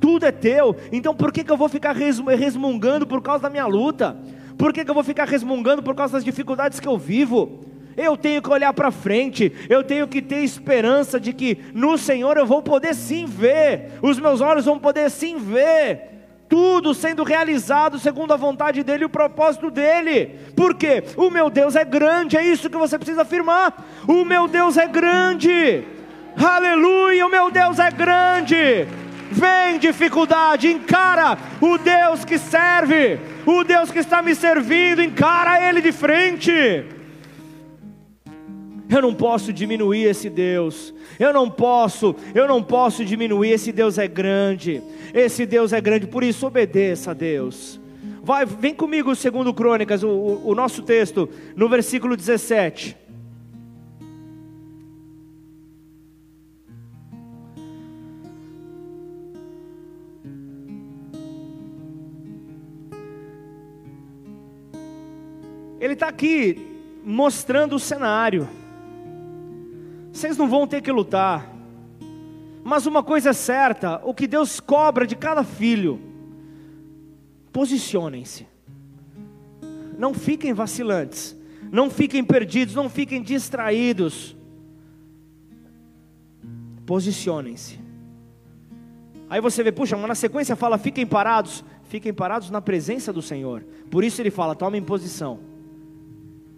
Tudo 0.00 0.26
é 0.26 0.32
teu. 0.32 0.76
Então 0.92 1.14
por 1.14 1.32
que, 1.32 1.42
que 1.42 1.50
eu 1.50 1.56
vou 1.56 1.68
ficar 1.68 1.94
resmungando 1.94 3.06
por 3.06 3.20
causa 3.20 3.42
da 3.42 3.50
minha 3.50 3.66
luta? 3.66 4.16
Por 4.56 4.72
que, 4.72 4.84
que 4.84 4.90
eu 4.90 4.94
vou 4.94 5.02
ficar 5.02 5.26
resmungando 5.26 5.82
por 5.82 5.94
causa 5.94 6.12
das 6.12 6.24
dificuldades 6.24 6.78
que 6.78 6.86
eu 6.86 6.96
vivo? 6.96 7.60
Eu 7.96 8.16
tenho 8.16 8.42
que 8.42 8.50
olhar 8.50 8.72
para 8.72 8.90
frente, 8.90 9.52
eu 9.68 9.82
tenho 9.82 10.08
que 10.08 10.20
ter 10.20 10.42
esperança 10.42 11.20
de 11.20 11.32
que 11.32 11.58
no 11.72 11.96
Senhor 11.96 12.36
eu 12.36 12.46
vou 12.46 12.62
poder 12.62 12.94
sim 12.94 13.26
ver, 13.26 13.92
os 14.02 14.18
meus 14.18 14.40
olhos 14.40 14.64
vão 14.64 14.78
poder 14.78 15.10
sim 15.10 15.36
ver, 15.38 16.14
tudo 16.48 16.94
sendo 16.94 17.22
realizado 17.22 17.98
segundo 17.98 18.32
a 18.32 18.36
vontade 18.36 18.82
dEle 18.82 19.02
e 19.02 19.06
o 19.06 19.08
propósito 19.08 19.70
dEle, 19.70 20.38
porque 20.56 21.02
o 21.16 21.30
meu 21.30 21.50
Deus 21.50 21.74
é 21.76 21.84
grande, 21.84 22.36
é 22.36 22.44
isso 22.44 22.70
que 22.70 22.76
você 22.76 22.98
precisa 22.98 23.22
afirmar: 23.22 23.84
o 24.06 24.24
meu 24.24 24.46
Deus 24.46 24.76
é 24.76 24.86
grande, 24.86 25.84
aleluia, 26.36 27.26
o 27.26 27.30
meu 27.30 27.50
Deus 27.50 27.78
é 27.78 27.90
grande. 27.90 28.86
Vem 29.30 29.80
dificuldade, 29.80 30.70
encara 30.70 31.36
o 31.60 31.76
Deus 31.76 32.24
que 32.24 32.38
serve, 32.38 33.18
o 33.44 33.64
Deus 33.64 33.90
que 33.90 33.98
está 33.98 34.22
me 34.22 34.32
servindo, 34.32 35.02
encara 35.02 35.68
Ele 35.68 35.80
de 35.80 35.90
frente. 35.90 36.84
Eu 38.94 39.02
não 39.02 39.12
posso 39.12 39.52
diminuir 39.52 40.04
esse 40.04 40.30
Deus. 40.30 40.94
Eu 41.18 41.32
não 41.32 41.50
posso, 41.50 42.14
eu 42.32 42.46
não 42.46 42.62
posso 42.62 43.04
diminuir. 43.04 43.50
Esse 43.50 43.72
Deus 43.72 43.98
é 43.98 44.06
grande. 44.06 44.80
Esse 45.12 45.44
Deus 45.44 45.72
é 45.72 45.80
grande, 45.80 46.06
por 46.06 46.22
isso 46.22 46.46
obedeça 46.46 47.10
a 47.10 47.14
Deus. 47.14 47.80
Vai, 48.22 48.46
vem 48.46 48.72
comigo, 48.72 49.12
segundo 49.16 49.52
Crônicas, 49.52 50.04
o, 50.04 50.08
o, 50.08 50.48
o 50.50 50.54
nosso 50.54 50.80
texto, 50.82 51.28
no 51.56 51.68
versículo 51.68 52.16
17. 52.16 52.96
Ele 65.80 65.94
está 65.94 66.06
aqui 66.06 66.64
mostrando 67.04 67.74
o 67.74 67.80
cenário 67.80 68.48
vocês 70.24 70.38
não 70.38 70.48
vão 70.48 70.66
ter 70.66 70.80
que 70.80 70.90
lutar. 70.90 71.52
Mas 72.64 72.86
uma 72.86 73.02
coisa 73.02 73.30
é 73.30 73.32
certa: 73.34 74.00
o 74.04 74.14
que 74.14 74.26
Deus 74.26 74.58
cobra 74.58 75.06
de 75.06 75.14
cada 75.14 75.44
filho, 75.44 76.00
posicionem-se. 77.52 78.46
Não 79.98 80.14
fiquem 80.14 80.54
vacilantes, 80.54 81.36
não 81.70 81.90
fiquem 81.90 82.24
perdidos, 82.24 82.74
não 82.74 82.88
fiquem 82.88 83.22
distraídos. 83.22 84.34
Posicionem-se. 86.86 87.78
Aí 89.28 89.42
você 89.42 89.62
vê, 89.62 89.72
puxa, 89.72 89.94
mas 89.94 90.08
na 90.08 90.14
sequência 90.14 90.56
fala: 90.56 90.78
fiquem 90.78 91.06
parados, 91.06 91.62
fiquem 91.84 92.14
parados 92.14 92.48
na 92.48 92.62
presença 92.62 93.12
do 93.12 93.20
Senhor. 93.20 93.62
Por 93.90 94.02
isso 94.02 94.22
ele 94.22 94.30
fala: 94.30 94.54
tomem 94.54 94.82
posição. 94.82 95.38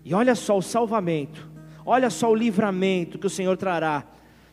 E 0.05 0.15
olha 0.15 0.37
só 0.37 0.57
o 0.57 0.63
salvamento 0.63 1.56
Olha 1.87 2.11
só 2.11 2.29
o 2.33 2.35
livramento 2.35 3.17
que 3.17 3.29
o 3.29 3.31
Senhor 3.31 3.57
trará 3.57 4.05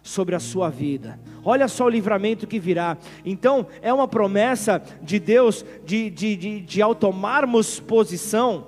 sobre 0.04 0.36
a 0.36 0.40
sua 0.40 0.70
vida. 0.70 1.20
Olha 1.44 1.68
só 1.68 1.86
o 1.86 1.90
livramento 1.90 2.46
que 2.46 2.60
virá. 2.60 2.96
Então, 3.26 3.66
é 3.82 3.92
uma 3.92 4.08
promessa 4.08 4.84
de 5.02 5.18
Deus 5.18 5.66
de, 5.84 6.12
de, 6.12 6.36
de, 6.36 6.60
de 6.62 6.82
ao 6.82 6.94
tomarmos 6.94 7.80
posição, 7.80 8.68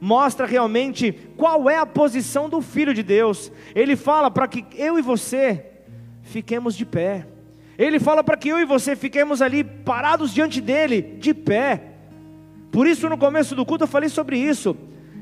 mostra 0.00 0.46
realmente 0.46 1.12
qual 1.36 1.68
é 1.68 1.76
a 1.76 1.84
posição 1.84 2.48
do 2.48 2.62
Filho 2.62 2.94
de 2.94 3.02
Deus. 3.02 3.52
Ele 3.74 3.94
fala 3.94 4.30
para 4.30 4.48
que 4.48 4.64
eu 4.74 4.98
e 4.98 5.02
você 5.02 5.66
fiquemos 6.22 6.74
de 6.74 6.86
pé. 6.86 7.26
Ele 7.76 8.00
fala 8.00 8.24
para 8.24 8.38
que 8.38 8.48
eu 8.48 8.58
e 8.58 8.64
você 8.64 8.96
fiquemos 8.96 9.42
ali 9.42 9.62
parados 9.62 10.32
diante 10.32 10.62
dele, 10.62 11.02
de 11.02 11.34
pé. 11.34 11.82
Por 12.72 12.86
isso, 12.86 13.06
no 13.08 13.18
começo 13.18 13.54
do 13.54 13.66
culto, 13.66 13.84
eu 13.84 13.88
falei 13.88 14.08
sobre 14.08 14.38
isso. 14.38 14.74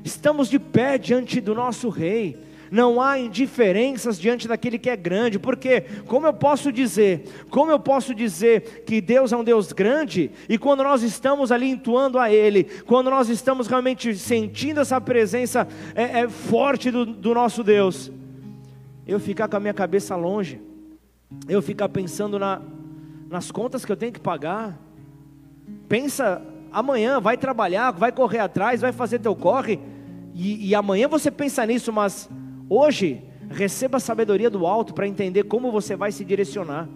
Estamos 0.04 0.48
de 0.48 0.58
pé 0.58 0.98
diante 0.98 1.40
do 1.40 1.54
nosso 1.54 1.88
Rei 1.88 2.45
não 2.70 3.00
há 3.00 3.18
indiferenças 3.18 4.18
diante 4.18 4.48
daquele 4.48 4.78
que 4.78 4.90
é 4.90 4.96
grande, 4.96 5.38
porque 5.38 5.82
como 6.06 6.26
eu 6.26 6.32
posso 6.32 6.72
dizer, 6.72 7.24
como 7.50 7.70
eu 7.70 7.78
posso 7.78 8.14
dizer 8.14 8.84
que 8.84 9.00
Deus 9.00 9.32
é 9.32 9.36
um 9.36 9.44
Deus 9.44 9.72
grande, 9.72 10.30
e 10.48 10.58
quando 10.58 10.82
nós 10.82 11.02
estamos 11.02 11.52
ali 11.52 11.68
entoando 11.70 12.18
a 12.18 12.30
Ele, 12.30 12.64
quando 12.86 13.10
nós 13.10 13.28
estamos 13.28 13.66
realmente 13.66 14.14
sentindo 14.16 14.80
essa 14.80 15.00
presença 15.00 15.66
é, 15.94 16.20
é, 16.20 16.28
forte 16.28 16.90
do, 16.90 17.06
do 17.06 17.34
nosso 17.34 17.62
Deus, 17.62 18.10
eu 19.06 19.20
ficar 19.20 19.48
com 19.48 19.56
a 19.56 19.60
minha 19.60 19.74
cabeça 19.74 20.16
longe, 20.16 20.60
eu 21.48 21.62
ficar 21.62 21.88
pensando 21.88 22.38
na, 22.38 22.60
nas 23.28 23.50
contas 23.50 23.84
que 23.84 23.92
eu 23.92 23.96
tenho 23.96 24.12
que 24.12 24.20
pagar, 24.20 24.78
pensa 25.88 26.42
amanhã, 26.72 27.20
vai 27.20 27.36
trabalhar, 27.36 27.90
vai 27.90 28.12
correr 28.12 28.38
atrás, 28.38 28.80
vai 28.80 28.92
fazer 28.92 29.18
teu 29.20 29.34
corre, 29.34 29.78
e, 30.34 30.68
e 30.68 30.74
amanhã 30.74 31.08
você 31.08 31.30
pensa 31.30 31.64
nisso, 31.64 31.92
mas 31.92 32.28
Hoje, 32.68 33.22
receba 33.48 33.98
a 33.98 34.00
sabedoria 34.00 34.50
do 34.50 34.66
alto 34.66 34.92
para 34.92 35.06
entender 35.06 35.44
como 35.44 35.70
você 35.70 35.94
vai 35.94 36.10
se 36.10 36.24
direcionar. 36.24 36.88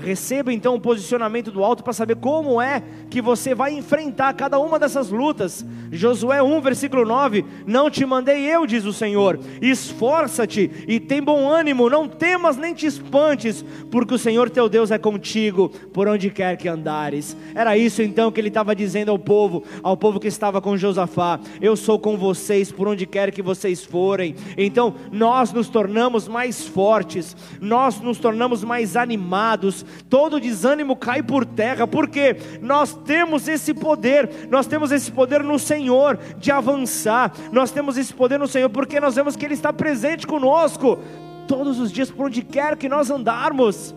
Receba 0.00 0.52
então 0.52 0.74
o 0.74 0.80
posicionamento 0.80 1.50
do 1.50 1.62
alto 1.62 1.84
para 1.84 1.92
saber 1.92 2.16
como 2.16 2.60
é 2.60 2.82
que 3.10 3.20
você 3.20 3.54
vai 3.54 3.72
enfrentar 3.74 4.32
cada 4.34 4.58
uma 4.58 4.78
dessas 4.78 5.10
lutas. 5.10 5.64
Josué 5.92 6.42
1, 6.42 6.60
versículo 6.60 7.04
9: 7.04 7.44
Não 7.66 7.90
te 7.90 8.04
mandei 8.06 8.44
eu, 8.46 8.66
diz 8.66 8.84
o 8.84 8.92
Senhor, 8.92 9.38
esforça-te 9.60 10.70
e 10.88 10.98
tem 10.98 11.22
bom 11.22 11.48
ânimo, 11.48 11.90
não 11.90 12.08
temas 12.08 12.56
nem 12.56 12.72
te 12.72 12.86
espantes, 12.86 13.64
porque 13.90 14.14
o 14.14 14.18
Senhor 14.18 14.48
teu 14.48 14.68
Deus 14.68 14.90
é 14.90 14.98
contigo 14.98 15.68
por 15.92 16.08
onde 16.08 16.30
quer 16.30 16.56
que 16.56 16.68
andares. 16.68 17.36
Era 17.54 17.76
isso 17.76 18.02
então 18.02 18.32
que 18.32 18.40
ele 18.40 18.48
estava 18.48 18.74
dizendo 18.74 19.10
ao 19.10 19.18
povo, 19.18 19.64
ao 19.82 19.96
povo 19.96 20.18
que 20.18 20.28
estava 20.28 20.60
com 20.60 20.76
Josafá: 20.76 21.38
Eu 21.60 21.76
sou 21.76 21.98
com 21.98 22.16
vocês 22.16 22.72
por 22.72 22.88
onde 22.88 23.06
quer 23.06 23.30
que 23.30 23.42
vocês 23.42 23.84
forem. 23.84 24.34
Então 24.56 24.94
nós 25.12 25.52
nos 25.52 25.68
tornamos 25.68 26.26
mais 26.26 26.66
fortes, 26.66 27.36
nós 27.60 28.00
nos 28.00 28.18
tornamos 28.18 28.64
mais 28.64 28.96
animados 28.96 29.84
todo 30.08 30.40
desânimo 30.40 30.96
cai 30.96 31.22
por 31.22 31.44
terra, 31.44 31.86
porque 31.86 32.36
nós 32.60 32.94
temos 32.94 33.48
esse 33.48 33.72
poder, 33.74 34.48
nós 34.48 34.66
temos 34.66 34.92
esse 34.92 35.10
poder 35.10 35.42
no 35.42 35.58
Senhor 35.58 36.18
de 36.38 36.50
avançar, 36.50 37.32
nós 37.52 37.70
temos 37.70 37.96
esse 37.96 38.12
poder 38.12 38.38
no 38.38 38.48
Senhor, 38.48 38.68
porque 38.70 39.00
nós 39.00 39.14
vemos 39.14 39.36
que 39.36 39.44
Ele 39.44 39.54
está 39.54 39.72
presente 39.72 40.26
conosco 40.26 40.98
todos 41.46 41.80
os 41.80 41.90
dias, 41.90 42.10
por 42.10 42.26
onde 42.26 42.42
quer 42.42 42.76
que 42.76 42.88
nós 42.88 43.10
andarmos. 43.10 43.94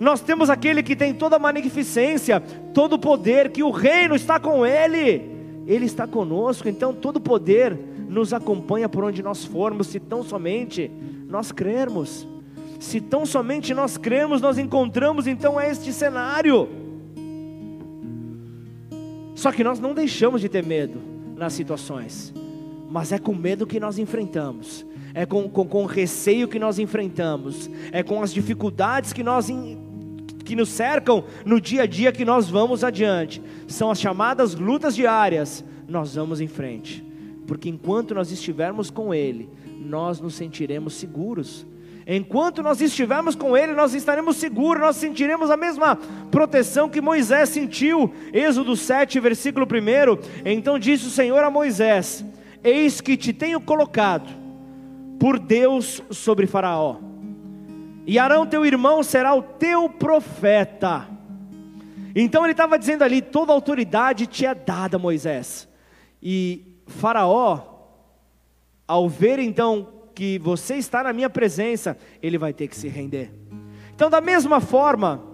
Nós 0.00 0.20
temos 0.20 0.48
aquele 0.48 0.82
que 0.82 0.96
tem 0.96 1.12
toda 1.12 1.36
a 1.36 1.38
magnificência, 1.38 2.40
todo 2.72 2.94
o 2.94 2.98
poder, 2.98 3.50
que 3.50 3.62
o 3.62 3.70
reino 3.70 4.14
está 4.14 4.40
com 4.40 4.64
ele, 4.64 5.30
ele 5.66 5.84
está 5.84 6.06
conosco, 6.06 6.68
então 6.68 6.94
todo 6.94 7.20
poder 7.20 7.78
nos 8.08 8.32
acompanha 8.32 8.88
por 8.88 9.04
onde 9.04 9.22
nós 9.22 9.44
formos, 9.44 9.88
se 9.88 10.00
tão 10.00 10.24
somente 10.24 10.90
nós 11.28 11.52
crermos. 11.52 12.26
Se 12.80 12.98
tão 12.98 13.26
somente 13.26 13.74
nós 13.74 13.98
cremos, 13.98 14.40
nós 14.40 14.56
encontramos 14.56 15.26
então 15.26 15.60
este 15.60 15.92
cenário. 15.92 16.66
Só 19.34 19.52
que 19.52 19.62
nós 19.62 19.78
não 19.78 19.92
deixamos 19.92 20.40
de 20.40 20.48
ter 20.48 20.64
medo 20.64 20.98
nas 21.36 21.52
situações, 21.52 22.32
mas 22.90 23.12
é 23.12 23.18
com 23.18 23.34
medo 23.34 23.66
que 23.66 23.78
nós 23.78 23.98
enfrentamos, 23.98 24.84
é 25.12 25.26
com, 25.26 25.48
com, 25.48 25.66
com 25.66 25.84
receio 25.84 26.48
que 26.48 26.58
nós 26.58 26.78
enfrentamos, 26.78 27.70
é 27.92 28.02
com 28.02 28.22
as 28.22 28.32
dificuldades 28.32 29.12
que 29.12 29.22
nós 29.22 29.48
que 30.42 30.56
nos 30.56 30.70
cercam 30.70 31.22
no 31.44 31.60
dia 31.60 31.82
a 31.82 31.86
dia 31.86 32.10
que 32.10 32.24
nós 32.24 32.48
vamos 32.48 32.82
adiante. 32.82 33.42
São 33.68 33.90
as 33.90 34.00
chamadas 34.00 34.54
lutas 34.54 34.96
diárias. 34.96 35.62
Nós 35.86 36.14
vamos 36.14 36.40
em 36.40 36.48
frente, 36.48 37.04
porque 37.46 37.68
enquanto 37.68 38.14
nós 38.14 38.32
estivermos 38.32 38.90
com 38.90 39.12
Ele, 39.14 39.48
nós 39.78 40.18
nos 40.18 40.34
sentiremos 40.34 40.94
seguros. 40.94 41.66
Enquanto 42.12 42.60
nós 42.60 42.80
estivermos 42.80 43.36
com 43.36 43.56
Ele, 43.56 43.72
nós 43.72 43.94
estaremos 43.94 44.36
seguros, 44.36 44.82
nós 44.82 44.96
sentiremos 44.96 45.48
a 45.48 45.56
mesma 45.56 45.94
proteção 46.28 46.88
que 46.88 47.00
Moisés 47.00 47.50
sentiu. 47.50 48.12
Êxodo 48.32 48.74
7, 48.74 49.20
versículo 49.20 49.64
1. 49.64 50.42
Então 50.44 50.76
disse 50.76 51.06
o 51.06 51.10
Senhor 51.10 51.44
a 51.44 51.50
Moisés: 51.50 52.24
Eis 52.64 53.00
que 53.00 53.16
te 53.16 53.32
tenho 53.32 53.60
colocado 53.60 54.28
por 55.20 55.38
Deus 55.38 56.02
sobre 56.10 56.48
Faraó 56.48 56.96
e 58.06 58.18
Arão, 58.18 58.44
teu 58.44 58.66
irmão, 58.66 59.04
será 59.04 59.32
o 59.34 59.40
teu 59.40 59.88
profeta. 59.88 61.06
Então 62.12 62.42
ele 62.42 62.50
estava 62.50 62.76
dizendo 62.76 63.04
ali: 63.04 63.22
toda 63.22 63.52
autoridade 63.52 64.26
te 64.26 64.44
é 64.44 64.52
dada, 64.52 64.98
Moisés. 64.98 65.68
E 66.20 66.76
Faraó, 66.88 67.60
ao 68.84 69.08
ver 69.08 69.38
então 69.38 69.99
que 70.20 70.38
você 70.38 70.74
está 70.74 71.02
na 71.02 71.14
minha 71.14 71.30
presença, 71.30 71.96
ele 72.22 72.36
vai 72.36 72.52
ter 72.52 72.68
que 72.68 72.76
se 72.76 72.88
render. 72.88 73.32
Então, 73.94 74.10
da 74.10 74.20
mesma 74.20 74.60
forma, 74.60 75.24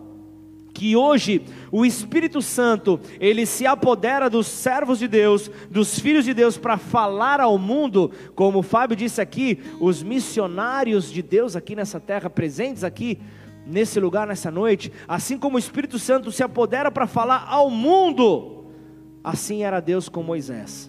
que 0.72 0.95
hoje 0.95 1.45
o 1.72 1.84
Espírito 1.84 2.41
Santo, 2.41 3.01
ele 3.18 3.47
se 3.47 3.66
apodera 3.66 4.30
dos 4.30 4.47
servos 4.47 5.01
de 5.01 5.09
Deus, 5.09 5.51
dos 5.68 5.99
filhos 5.99 6.24
de 6.24 6.32
Deus 6.32 6.57
para 6.57 6.76
falar 6.76 7.41
ao 7.41 7.59
mundo, 7.59 8.12
como 8.37 8.61
o 8.61 8.62
Fábio 8.62 8.97
disse 8.97 9.20
aqui, 9.20 9.59
os 9.80 10.05
missionários 10.05 11.11
de 11.11 11.20
Deus 11.20 11.57
aqui 11.57 11.74
nessa 11.74 11.99
terra 11.99 12.30
presentes 12.30 12.84
aqui 12.84 13.18
nesse 13.66 13.99
lugar 13.99 14.24
nessa 14.24 14.53
noite, 14.53 14.93
assim 15.09 15.37
como 15.37 15.57
o 15.57 15.59
Espírito 15.59 15.99
Santo 15.99 16.30
se 16.30 16.45
apodera 16.45 16.93
para 16.93 17.09
falar 17.09 17.45
ao 17.49 17.68
mundo, 17.70 18.66
assim 19.24 19.64
era 19.64 19.80
Deus 19.80 20.09
com 20.09 20.22
Moisés. 20.22 20.89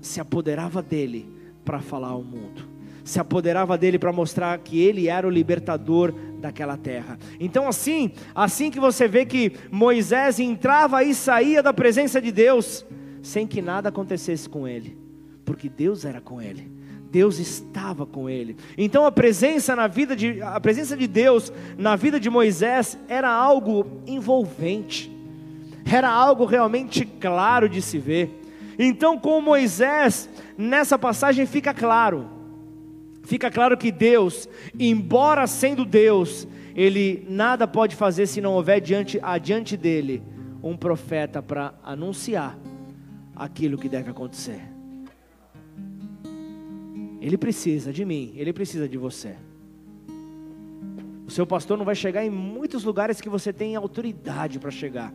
Se 0.00 0.20
apoderava 0.20 0.82
dele 0.82 1.37
para 1.68 1.80
falar 1.80 2.08
ao 2.08 2.22
mundo 2.22 2.78
se 3.04 3.18
apoderava 3.18 3.78
dele 3.78 3.98
para 3.98 4.12
mostrar 4.12 4.58
que 4.58 4.78
ele 4.78 5.08
era 5.08 5.26
o 5.26 5.30
libertador 5.30 6.12
daquela 6.38 6.76
terra. 6.76 7.18
Então 7.40 7.66
assim, 7.66 8.12
assim 8.34 8.70
que 8.70 8.78
você 8.78 9.08
vê 9.08 9.24
que 9.24 9.52
Moisés 9.70 10.38
entrava 10.38 11.02
e 11.02 11.14
saía 11.14 11.62
da 11.62 11.72
presença 11.72 12.20
de 12.20 12.30
Deus, 12.30 12.84
sem 13.22 13.46
que 13.46 13.62
nada 13.62 13.88
acontecesse 13.88 14.46
com 14.46 14.68
ele, 14.68 14.98
porque 15.42 15.70
Deus 15.70 16.04
era 16.04 16.20
com 16.20 16.40
ele. 16.40 16.70
Deus 17.10 17.38
estava 17.38 18.04
com 18.04 18.28
ele. 18.28 18.54
Então 18.76 19.06
a 19.06 19.10
presença 19.10 19.74
na 19.74 19.86
vida 19.86 20.14
de 20.14 20.42
a 20.42 20.60
presença 20.60 20.94
de 20.94 21.06
Deus 21.06 21.50
na 21.78 21.96
vida 21.96 22.20
de 22.20 22.28
Moisés 22.28 22.98
era 23.08 23.30
algo 23.30 23.86
envolvente. 24.06 25.10
Era 25.90 26.10
algo 26.10 26.44
realmente 26.44 27.06
claro 27.06 27.66
de 27.66 27.80
se 27.80 27.96
ver. 27.96 28.38
Então 28.78 29.18
com 29.18 29.40
Moisés, 29.40 30.28
nessa 30.56 30.98
passagem 30.98 31.44
fica 31.46 31.74
claro 31.74 32.38
fica 33.28 33.50
claro 33.50 33.76
que 33.76 33.92
Deus, 33.92 34.48
embora 34.78 35.46
sendo 35.46 35.84
Deus, 35.84 36.48
ele 36.74 37.26
nada 37.28 37.68
pode 37.68 37.94
fazer 37.94 38.26
se 38.26 38.40
não 38.40 38.54
houver 38.54 38.80
diante, 38.80 39.20
adiante 39.22 39.76
dele 39.76 40.22
um 40.62 40.74
profeta 40.74 41.42
para 41.42 41.74
anunciar 41.84 42.58
aquilo 43.36 43.76
que 43.76 43.86
deve 43.86 44.10
acontecer. 44.10 44.62
Ele 47.20 47.36
precisa 47.36 47.92
de 47.92 48.02
mim, 48.02 48.32
ele 48.34 48.50
precisa 48.50 48.88
de 48.88 48.96
você. 48.96 49.36
O 51.26 51.30
seu 51.30 51.46
pastor 51.46 51.76
não 51.76 51.84
vai 51.84 51.94
chegar 51.94 52.24
em 52.24 52.30
muitos 52.30 52.82
lugares 52.82 53.20
que 53.20 53.28
você 53.28 53.52
tem 53.52 53.76
autoridade 53.76 54.58
para 54.58 54.70
chegar. 54.70 55.12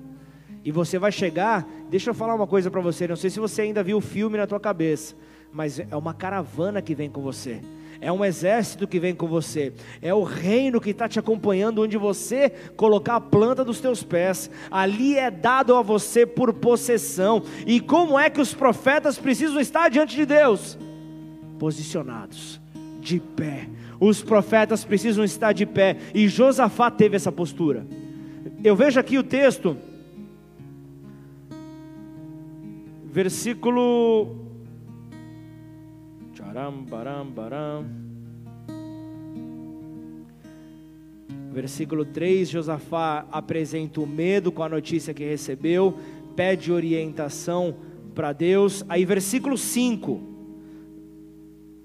E 0.63 0.71
você 0.71 0.97
vai 0.97 1.11
chegar, 1.11 1.67
deixa 1.89 2.09
eu 2.09 2.13
falar 2.13 2.35
uma 2.35 2.47
coisa 2.47 2.71
para 2.71 2.81
você, 2.81 3.07
não 3.07 3.15
sei 3.15 3.29
se 3.29 3.39
você 3.39 3.63
ainda 3.63 3.83
viu 3.83 3.97
o 3.97 4.01
filme 4.01 4.37
na 4.37 4.47
tua 4.47 4.59
cabeça, 4.59 5.15
mas 5.51 5.79
é 5.79 5.95
uma 5.95 6.13
caravana 6.13 6.81
que 6.81 6.95
vem 6.95 7.09
com 7.09 7.21
você 7.21 7.61
é 8.03 8.11
um 8.11 8.23
exército 8.23 8.85
que 8.85 8.99
vem 8.99 9.15
com 9.15 9.27
você, 9.27 9.71
é 10.01 10.13
o 10.13 10.23
reino 10.23 10.81
que 10.81 10.89
está 10.89 11.07
te 11.07 11.19
acompanhando, 11.19 11.81
onde 11.81 11.97
você 11.97 12.49
colocar 12.75 13.15
a 13.15 13.21
planta 13.21 13.63
dos 13.63 13.79
teus 13.79 14.03
pés, 14.03 14.51
ali 14.69 15.17
é 15.17 15.31
dado 15.31 15.73
a 15.73 15.81
você 15.81 16.25
por 16.25 16.53
possessão. 16.53 17.43
E 17.65 17.79
como 17.79 18.19
é 18.19 18.29
que 18.29 18.41
os 18.41 18.53
profetas 18.53 19.17
precisam 19.17 19.59
estar 19.59 19.89
diante 19.89 20.17
de 20.17 20.25
Deus? 20.25 20.77
Posicionados, 21.57 22.59
de 22.99 23.21
pé. 23.21 23.69
Os 23.99 24.21
profetas 24.21 24.83
precisam 24.83 25.23
estar 25.23 25.53
de 25.53 25.65
pé, 25.65 25.97
e 26.13 26.27
Josafá 26.27 26.91
teve 26.91 27.15
essa 27.15 27.31
postura. 27.31 27.87
Eu 28.61 28.75
vejo 28.75 28.99
aqui 28.99 29.17
o 29.17 29.23
texto, 29.23 29.77
versículo 33.13 34.43
Baram, 36.53 36.83
baram, 36.83 37.25
baram. 37.31 37.85
Versículo 41.51 42.05
3: 42.05 42.47
Josafá 42.47 43.25
apresenta 43.31 43.99
o 43.99 44.05
medo 44.05 44.51
com 44.51 44.61
a 44.61 44.69
notícia 44.69 45.15
que 45.15 45.23
recebeu, 45.23 45.97
pede 46.35 46.71
orientação 46.71 47.75
para 48.13 48.33
Deus. 48.33 48.85
Aí, 48.87 49.03
versículo 49.03 49.57
5, 49.57 50.21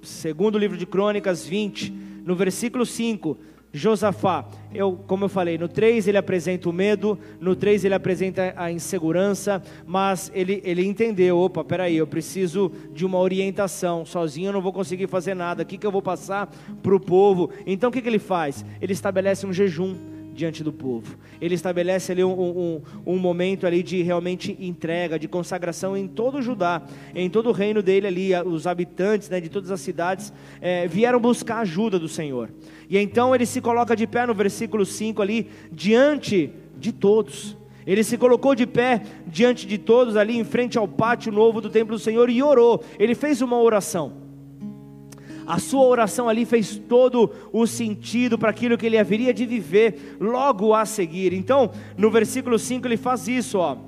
segundo 0.03 0.59
livro 0.59 0.77
de 0.77 0.85
Crônicas 0.85 1.47
20, 1.47 1.91
no 2.27 2.37
versículo 2.37 2.85
5, 2.85 3.39
Josafá, 3.73 4.47
eu, 4.75 4.99
como 5.07 5.27
eu 5.27 5.29
falei, 5.29 5.59
no 5.59 5.69
3 5.69 6.09
ele 6.09 6.17
apresenta 6.17 6.69
o 6.69 6.73
medo, 6.73 7.19
no 7.39 7.55
3 7.55 7.85
ele 7.85 7.95
apresenta 7.95 8.55
a 8.57 8.73
insegurança, 8.73 9.63
mas 9.87 10.31
ele, 10.35 10.63
ele 10.65 10.85
entendeu: 10.85 11.39
opa, 11.39 11.63
peraí, 11.63 11.97
eu 11.97 12.07
preciso 12.07 12.73
de 12.93 13.05
uma 13.05 13.19
orientação, 13.19 14.07
sozinho 14.07 14.49
eu 14.49 14.53
não 14.53 14.63
vou 14.63 14.73
conseguir 14.73 15.07
fazer 15.07 15.35
nada, 15.35 15.63
o 15.63 15.67
que, 15.67 15.77
que 15.77 15.87
eu 15.87 15.93
vou 15.93 16.03
passar 16.03 16.51
para 16.83 16.95
o 16.95 17.01
povo? 17.01 17.51
Então 17.67 17.91
o 17.91 17.93
que, 17.93 18.01
que 18.01 18.09
ele 18.09 18.19
faz? 18.19 18.65
Ele 18.81 18.93
estabelece 18.93 19.47
um 19.47 19.53
jejum 19.53 20.18
diante 20.39 20.63
do 20.63 20.73
povo. 20.73 21.17
Ele 21.41 21.57
estabelece 21.57 22.13
ali 22.13 22.23
um, 22.23 22.31
um, 22.31 22.83
um, 23.05 23.19
momento 23.19 23.67
ali 23.67 23.83
de 23.83 24.03
realmente 24.03 24.57
entrega, 24.61 25.19
de 25.19 25.27
consagração 25.27 25.97
em 25.97 26.07
todo 26.07 26.39
o 26.39 26.43
Judá, 26.43 26.81
em 27.13 27.29
todo 27.29 27.49
o 27.49 27.53
reino 27.53 27.83
dele 27.83 28.07
ali, 28.07 28.31
os 28.47 28.65
habitantes 28.65 29.29
né, 29.29 29.41
de 29.41 29.49
todas 29.49 29.73
as 29.73 29.81
cidades 29.81 30.33
é, 30.61 30.87
vieram 30.87 31.19
buscar 31.19 31.57
a 31.57 31.61
ajuda 31.61 31.99
do 31.99 32.09
Senhor. 32.09 32.51
E 32.89 32.97
então 32.97 33.35
ele 33.35 33.45
se 33.45 33.61
coloca 33.61 33.97
de 33.97 34.07
pé 34.07 34.27
no 34.27 34.35
versículo 34.35 34.87
5 34.87 35.21
ali, 35.21 35.49
diante 35.73 36.53
de 36.79 36.93
todos. 36.93 37.57
Ele 37.85 38.05
se 38.05 38.17
colocou 38.17 38.55
de 38.55 38.67
pé 38.67 39.03
diante 39.27 39.67
de 39.67 39.77
todos 39.77 40.17
ali, 40.17 40.39
em 40.39 40.45
frente 40.45 40.79
ao 40.79 40.87
pátio 40.87 41.33
novo 41.33 41.61
do 41.61 41.69
templo 41.69 41.97
do 41.97 41.99
Senhor 41.99 42.31
e 42.31 42.41
orou. 42.41 42.85
Ele 42.97 43.15
fez 43.15 43.43
uma 43.43 43.61
oração. 43.61 44.28
A 45.49 45.59
sua 45.59 45.87
oração 45.87 46.29
ali 46.29 46.45
fez 46.45 46.77
todo 46.77 47.31
o 47.51 47.67
sentido 47.67 48.39
para 48.39 48.51
aquilo 48.51 48.77
que 48.77 48.85
ele 48.85 48.99
haveria 48.99 49.33
de 49.33 49.47
viver 49.47 50.19
logo 50.21 50.75
a 50.75 50.85
seguir. 50.85 51.33
Então, 51.33 51.71
no 51.97 52.11
versículo 52.11 52.59
5 52.59 52.87
ele 52.87 52.99
faz 52.99 53.27
isso, 53.27 53.57
ó 53.57 53.88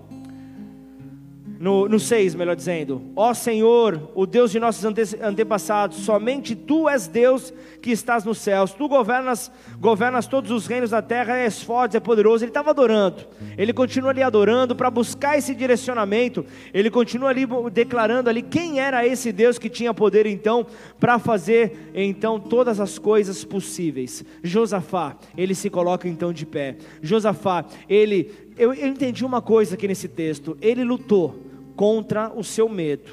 no, 1.60 1.86
no 1.86 2.00
6, 2.00 2.34
melhor 2.36 2.56
dizendo: 2.56 3.02
Ó 3.14 3.34
Senhor, 3.34 4.10
o 4.14 4.24
Deus 4.24 4.50
de 4.50 4.58
nossos 4.58 4.82
ante, 4.82 5.02
antepassados, 5.20 5.98
somente 5.98 6.56
tu 6.56 6.88
és 6.88 7.06
Deus 7.06 7.52
que 7.82 7.90
estás 7.90 8.24
nos 8.24 8.38
céus, 8.38 8.72
tu 8.72 8.88
governas, 8.88 9.52
governas 9.78 10.26
todos 10.26 10.50
os 10.50 10.66
reinos 10.66 10.88
da 10.88 11.02
terra, 11.02 11.36
és 11.36 11.62
forte, 11.62 11.98
é 11.98 12.00
poderoso. 12.00 12.42
Ele 12.42 12.50
estava 12.50 12.70
adorando, 12.70 13.26
ele 13.58 13.74
continua 13.74 14.08
ali 14.08 14.22
adorando 14.22 14.74
para 14.74 14.90
buscar 14.90 15.36
esse 15.36 15.54
direcionamento, 15.54 16.46
ele 16.72 16.88
continua 16.88 17.28
ali 17.28 17.46
declarando 17.70 18.30
ali 18.30 18.40
quem 18.40 18.80
era 18.80 19.06
esse 19.06 19.30
Deus 19.30 19.58
que 19.58 19.68
tinha 19.68 19.92
poder 19.92 20.24
então 20.24 20.66
para 20.98 21.18
fazer 21.18 21.90
então 21.94 22.40
todas 22.40 22.80
as 22.80 22.98
coisas 22.98 23.44
possíveis. 23.44 24.24
Josafá, 24.42 25.14
ele 25.36 25.54
se 25.54 25.68
coloca 25.68 26.08
então 26.08 26.32
de 26.32 26.46
pé. 26.46 26.76
Josafá, 27.02 27.66
ele, 27.86 28.32
eu, 28.56 28.72
eu 28.72 28.88
entendi 28.88 29.26
uma 29.26 29.42
coisa 29.42 29.74
aqui 29.74 29.86
nesse 29.86 30.08
texto, 30.08 30.56
ele 30.62 30.82
lutou 30.82 31.49
contra 31.80 32.30
o 32.36 32.44
seu 32.44 32.68
medo. 32.68 33.10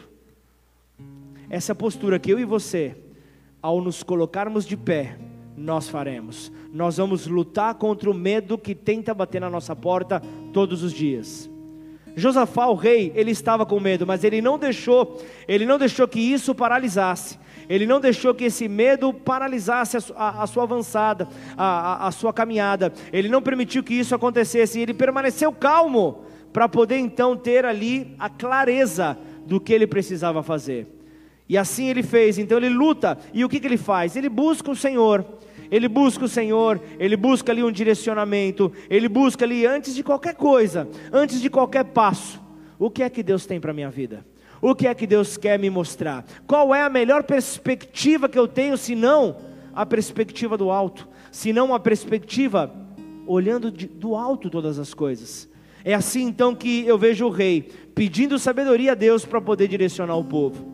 Essa 1.50 1.74
postura 1.74 2.20
que 2.20 2.30
eu 2.30 2.38
e 2.38 2.44
você 2.44 2.98
ao 3.62 3.80
nos 3.80 4.04
colocarmos 4.04 4.66
de 4.66 4.76
pé, 4.76 5.18
nós 5.56 5.88
faremos. 5.88 6.52
Nós 6.74 6.98
vamos 6.98 7.28
lutar 7.28 7.76
contra 7.76 8.12
o 8.12 8.14
medo 8.14 8.58
que 8.58 8.76
tenta 8.76 9.14
bater 9.14 9.40
na 9.40 9.50
nossa 9.50 9.74
porta 9.74 10.22
todos 10.52 10.84
os 10.84 10.92
dias. 10.92 11.50
Josafá, 12.14 12.66
o 12.66 12.76
rei, 12.76 13.14
ele 13.16 13.32
estava 13.32 13.66
com 13.66 13.80
medo, 13.80 14.06
mas 14.06 14.26
ele 14.26 14.42
não 14.42 14.60
deixou, 14.60 15.18
ele 15.48 15.66
não 15.66 15.78
deixou 15.78 16.06
que 16.06 16.20
isso 16.20 16.54
paralisasse. 16.54 17.40
Ele 17.70 17.86
não 17.86 18.02
deixou 18.02 18.36
que 18.36 18.44
esse 18.44 18.68
medo 18.68 19.14
paralisasse 19.14 19.96
a, 19.96 20.02
a, 20.14 20.44
a 20.44 20.48
sua 20.48 20.64
avançada, 20.64 21.26
a, 21.56 22.06
a 22.06 22.12
sua 22.12 22.34
caminhada. 22.34 22.92
Ele 23.14 23.30
não 23.30 23.42
permitiu 23.42 23.82
que 23.82 23.94
isso 23.94 24.14
acontecesse. 24.14 24.78
Ele 24.78 24.94
permaneceu 24.94 25.54
calmo 25.54 26.27
para 26.58 26.68
poder 26.68 26.98
então 26.98 27.38
ter 27.38 27.66
ali 27.66 28.16
a 28.18 28.32
clareza 28.32 29.16
do 29.46 29.62
que 29.62 29.72
ele 29.72 29.86
precisava 29.86 30.42
fazer. 30.42 30.88
E 31.48 31.56
assim 31.56 31.88
ele 31.88 32.02
fez. 32.02 32.40
Então 32.40 32.58
ele 32.58 32.70
luta. 32.70 33.16
E 33.32 33.46
o 33.46 33.50
que, 33.50 33.60
que 33.60 33.68
ele 33.68 33.78
faz? 33.78 34.16
Ele 34.16 34.28
busca 34.28 34.72
o 34.72 34.76
Senhor. 34.76 35.24
Ele 35.70 35.88
busca 35.88 36.26
o 36.26 36.28
Senhor, 36.28 36.82
ele 36.98 37.16
busca 37.16 37.52
ali 37.52 37.62
um 37.62 37.72
direcionamento, 37.72 38.72
ele 38.90 39.08
busca 39.08 39.46
ali 39.46 39.68
antes 39.68 39.94
de 39.94 40.02
qualquer 40.02 40.34
coisa, 40.34 40.88
antes 41.14 41.40
de 41.40 41.48
qualquer 41.48 41.84
passo, 41.84 42.42
o 42.80 42.90
que 42.90 43.04
é 43.04 43.10
que 43.10 43.22
Deus 43.22 43.46
tem 43.46 43.60
para 43.60 43.70
a 43.70 43.74
minha 43.74 43.92
vida? 43.92 44.26
O 44.60 44.74
que 44.74 44.88
é 44.88 44.96
que 44.96 45.06
Deus 45.06 45.38
quer 45.38 45.60
me 45.60 45.70
mostrar? 45.70 46.26
Qual 46.48 46.74
é 46.74 46.82
a 46.82 46.90
melhor 46.90 47.22
perspectiva 47.22 48.28
que 48.28 48.40
eu 48.40 48.48
tenho, 48.48 48.78
se 48.78 48.96
não 48.96 49.36
a 49.76 49.86
perspectiva 49.86 50.58
do 50.58 50.72
alto, 50.72 51.08
se 51.32 51.54
não 51.54 51.76
a 51.76 51.80
perspectiva 51.80 52.74
olhando 53.28 53.70
de, 53.70 53.86
do 53.86 54.16
alto 54.16 54.50
todas 54.50 54.80
as 54.80 54.92
coisas? 54.92 55.48
É 55.88 55.94
assim 55.94 56.24
então 56.24 56.54
que 56.54 56.86
eu 56.86 56.98
vejo 56.98 57.28
o 57.28 57.30
rei 57.30 57.62
pedindo 57.96 58.38
sabedoria 58.38 58.92
a 58.92 58.94
Deus 58.94 59.24
para 59.24 59.40
poder 59.40 59.70
direcionar 59.70 60.18
o 60.18 60.24
povo. 60.26 60.68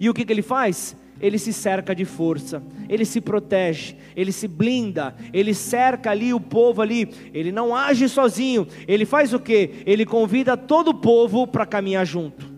E 0.00 0.08
o 0.08 0.14
que, 0.14 0.24
que 0.24 0.32
ele 0.32 0.40
faz? 0.40 0.96
Ele 1.20 1.38
se 1.38 1.52
cerca 1.52 1.94
de 1.94 2.06
força, 2.06 2.62
ele 2.88 3.04
se 3.04 3.20
protege, 3.20 3.96
ele 4.16 4.32
se 4.32 4.48
blinda, 4.48 5.14
ele 5.30 5.52
cerca 5.52 6.10
ali 6.10 6.32
o 6.32 6.40
povo 6.40 6.80
ali, 6.80 7.06
ele 7.34 7.52
não 7.52 7.76
age 7.76 8.08
sozinho, 8.08 8.66
ele 8.86 9.04
faz 9.04 9.34
o 9.34 9.38
que? 9.38 9.82
Ele 9.84 10.06
convida 10.06 10.56
todo 10.56 10.88
o 10.88 10.94
povo 10.94 11.46
para 11.46 11.66
caminhar 11.66 12.06
junto. 12.06 12.50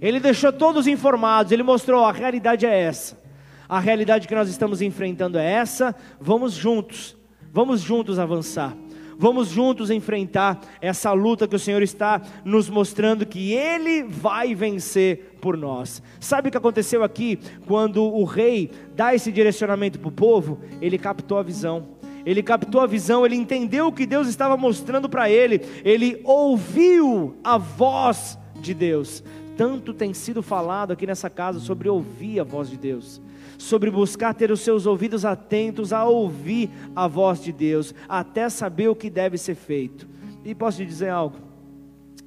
Ele 0.00 0.20
deixou 0.20 0.52
todos 0.52 0.86
informados, 0.86 1.50
ele 1.50 1.64
mostrou: 1.64 2.04
a 2.04 2.12
realidade 2.12 2.64
é 2.64 2.78
essa, 2.78 3.20
a 3.68 3.80
realidade 3.80 4.28
que 4.28 4.36
nós 4.36 4.48
estamos 4.48 4.80
enfrentando 4.80 5.36
é 5.36 5.50
essa, 5.50 5.96
vamos 6.20 6.52
juntos, 6.52 7.16
vamos 7.52 7.80
juntos 7.80 8.20
avançar. 8.20 8.85
Vamos 9.18 9.48
juntos 9.48 9.90
enfrentar 9.90 10.60
essa 10.80 11.12
luta 11.12 11.48
que 11.48 11.56
o 11.56 11.58
Senhor 11.58 11.82
está 11.82 12.20
nos 12.44 12.68
mostrando 12.68 13.26
que 13.26 13.52
Ele 13.52 14.02
vai 14.02 14.54
vencer 14.54 15.36
por 15.40 15.56
nós. 15.56 16.02
Sabe 16.20 16.48
o 16.48 16.50
que 16.50 16.58
aconteceu 16.58 17.02
aqui 17.02 17.38
quando 17.66 18.02
o 18.02 18.24
rei 18.24 18.70
dá 18.94 19.14
esse 19.14 19.32
direcionamento 19.32 19.98
para 19.98 20.08
o 20.08 20.12
povo? 20.12 20.60
Ele 20.80 20.98
captou 20.98 21.38
a 21.38 21.42
visão. 21.42 21.96
Ele 22.24 22.42
captou 22.42 22.80
a 22.80 22.86
visão, 22.86 23.24
ele 23.24 23.36
entendeu 23.36 23.86
o 23.86 23.92
que 23.92 24.04
Deus 24.04 24.26
estava 24.26 24.56
mostrando 24.56 25.08
para 25.08 25.30
ele, 25.30 25.60
ele 25.84 26.20
ouviu 26.24 27.36
a 27.44 27.56
voz 27.56 28.36
de 28.60 28.74
Deus 28.74 29.22
tanto 29.56 29.94
tem 29.94 30.12
sido 30.12 30.42
falado 30.42 30.92
aqui 30.92 31.06
nessa 31.06 31.30
casa 31.30 31.58
sobre 31.58 31.88
ouvir 31.88 32.38
a 32.38 32.44
voz 32.44 32.68
de 32.68 32.76
Deus, 32.76 33.20
sobre 33.58 33.90
buscar 33.90 34.34
ter 34.34 34.50
os 34.50 34.60
seus 34.60 34.86
ouvidos 34.86 35.24
atentos 35.24 35.92
a 35.92 36.04
ouvir 36.04 36.70
a 36.94 37.06
voz 37.06 37.42
de 37.42 37.52
Deus, 37.52 37.94
até 38.08 38.48
saber 38.48 38.88
o 38.88 38.96
que 38.96 39.10
deve 39.10 39.38
ser 39.38 39.54
feito. 39.54 40.08
E 40.44 40.54
posso 40.54 40.78
te 40.78 40.86
dizer 40.86 41.08
algo? 41.08 41.36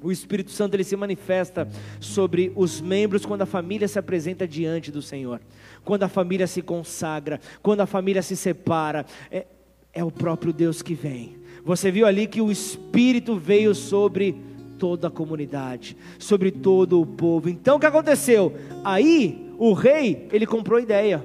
O 0.02 0.10
Espírito 0.10 0.50
Santo 0.50 0.74
ele 0.74 0.84
se 0.84 0.96
manifesta 0.96 1.68
sobre 1.98 2.52
os 2.56 2.80
membros 2.80 3.26
quando 3.26 3.42
a 3.42 3.46
família 3.46 3.86
se 3.86 3.98
apresenta 3.98 4.48
diante 4.48 4.90
do 4.90 5.02
Senhor, 5.02 5.40
quando 5.84 6.04
a 6.04 6.08
família 6.08 6.46
se 6.46 6.62
consagra, 6.62 7.38
quando 7.62 7.80
a 7.80 7.86
família 7.86 8.22
se 8.22 8.36
separa. 8.36 9.04
É, 9.30 9.46
é 9.92 10.04
o 10.04 10.10
próprio 10.10 10.52
Deus 10.52 10.82
que 10.82 10.94
vem. 10.94 11.36
Você 11.64 11.90
viu 11.90 12.06
ali 12.06 12.26
que 12.26 12.40
o 12.40 12.50
Espírito 12.50 13.36
veio 13.36 13.74
sobre 13.74 14.34
toda 14.80 15.08
a 15.08 15.10
comunidade, 15.10 15.94
sobre 16.18 16.50
todo 16.50 17.02
o 17.02 17.06
povo. 17.06 17.50
Então 17.50 17.76
o 17.76 17.78
que 17.78 17.84
aconteceu? 17.84 18.54
Aí 18.82 19.52
o 19.58 19.74
rei, 19.74 20.26
ele 20.32 20.46
comprou 20.46 20.80
ideia. 20.80 21.22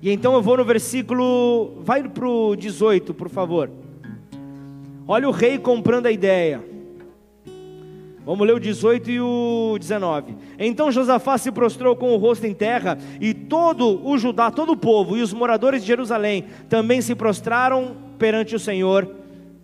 E 0.00 0.10
então 0.10 0.34
eu 0.34 0.40
vou 0.40 0.56
no 0.56 0.64
versículo, 0.64 1.82
vai 1.82 2.08
para 2.08 2.28
o 2.28 2.54
18, 2.54 3.12
por 3.12 3.28
favor. 3.28 3.68
Olha 5.06 5.28
o 5.28 5.32
rei 5.32 5.58
comprando 5.58 6.06
a 6.06 6.12
ideia. 6.12 6.64
Vamos 8.24 8.46
ler 8.46 8.54
o 8.54 8.60
18 8.60 9.10
e 9.10 9.20
o 9.20 9.76
19. 9.80 10.36
Então 10.56 10.92
Josafá 10.92 11.36
se 11.36 11.50
prostrou 11.50 11.96
com 11.96 12.14
o 12.14 12.18
rosto 12.18 12.46
em 12.46 12.54
terra, 12.54 12.96
e 13.20 13.34
todo 13.34 14.00
o 14.06 14.16
Judá, 14.16 14.48
todo 14.48 14.72
o 14.72 14.76
povo 14.76 15.16
e 15.16 15.22
os 15.22 15.32
moradores 15.32 15.80
de 15.80 15.88
Jerusalém 15.88 16.44
também 16.68 17.00
se 17.00 17.16
prostraram 17.16 17.96
perante 18.16 18.54
o 18.54 18.60
Senhor 18.60 19.12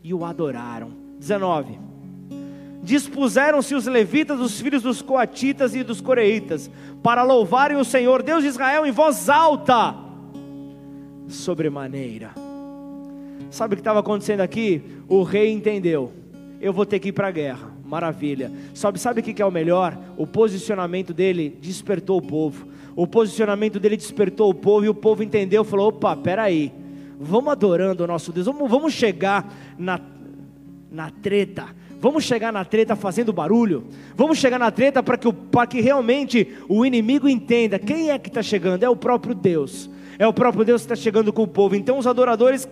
e 0.02 0.12
o 0.12 0.24
adoraram. 0.24 0.90
19 1.20 1.87
dispuseram-se 2.88 3.74
os 3.74 3.84
levitas, 3.84 4.40
os 4.40 4.58
filhos 4.58 4.82
dos 4.82 5.02
coatitas 5.02 5.74
e 5.74 5.84
dos 5.84 6.00
coreitas, 6.00 6.70
para 7.02 7.22
louvarem 7.22 7.76
o 7.76 7.84
Senhor, 7.84 8.22
Deus 8.22 8.42
de 8.42 8.48
Israel, 8.48 8.86
em 8.86 8.90
voz 8.90 9.28
alta, 9.28 9.94
sobremaneira. 11.28 12.30
Sabe 13.50 13.74
o 13.74 13.76
que 13.76 13.82
estava 13.82 14.00
acontecendo 14.00 14.40
aqui? 14.40 14.82
O 15.06 15.22
rei 15.22 15.52
entendeu: 15.52 16.10
eu 16.62 16.72
vou 16.72 16.86
ter 16.86 16.98
que 16.98 17.08
ir 17.10 17.12
para 17.12 17.28
a 17.28 17.30
guerra. 17.30 17.70
Maravilha. 17.84 18.50
Sabe, 18.72 18.98
sabe 18.98 19.20
o 19.20 19.22
que 19.22 19.40
é 19.40 19.44
o 19.44 19.50
melhor? 19.50 19.98
O 20.16 20.26
posicionamento 20.26 21.12
dele 21.12 21.58
despertou 21.60 22.16
o 22.18 22.22
povo. 22.22 22.68
O 22.96 23.06
posicionamento 23.06 23.78
dele 23.78 23.98
despertou 23.98 24.48
o 24.48 24.54
povo 24.54 24.86
e 24.86 24.88
o 24.88 24.94
povo 24.94 25.22
entendeu, 25.22 25.62
falou: 25.62 25.88
opa, 25.88 26.16
peraí, 26.16 26.72
vamos 27.20 27.52
adorando 27.52 28.02
o 28.02 28.06
nosso 28.06 28.32
Deus, 28.32 28.46
vamos, 28.46 28.70
vamos 28.70 28.94
chegar 28.94 29.46
na, 29.76 30.00
na 30.90 31.10
treta 31.10 31.76
Vamos 32.00 32.24
chegar 32.24 32.52
na 32.52 32.64
treta 32.64 32.94
fazendo 32.94 33.32
barulho. 33.32 33.84
Vamos 34.14 34.38
chegar 34.38 34.58
na 34.58 34.70
treta 34.70 35.02
para 35.02 35.18
que, 35.18 35.28
que 35.68 35.80
realmente 35.80 36.56
o 36.68 36.86
inimigo 36.86 37.28
entenda 37.28 37.78
quem 37.78 38.10
é 38.10 38.18
que 38.18 38.28
está 38.28 38.42
chegando. 38.42 38.84
É 38.84 38.88
o 38.88 38.96
próprio 38.96 39.34
Deus. 39.34 39.90
É 40.18 40.26
o 40.26 40.32
próprio 40.32 40.64
Deus 40.64 40.82
que 40.82 40.92
está 40.92 40.96
chegando 40.96 41.32
com 41.32 41.42
o 41.42 41.48
povo. 41.48 41.76
Então 41.76 41.98
os 41.98 42.06
adoradores 42.06 42.68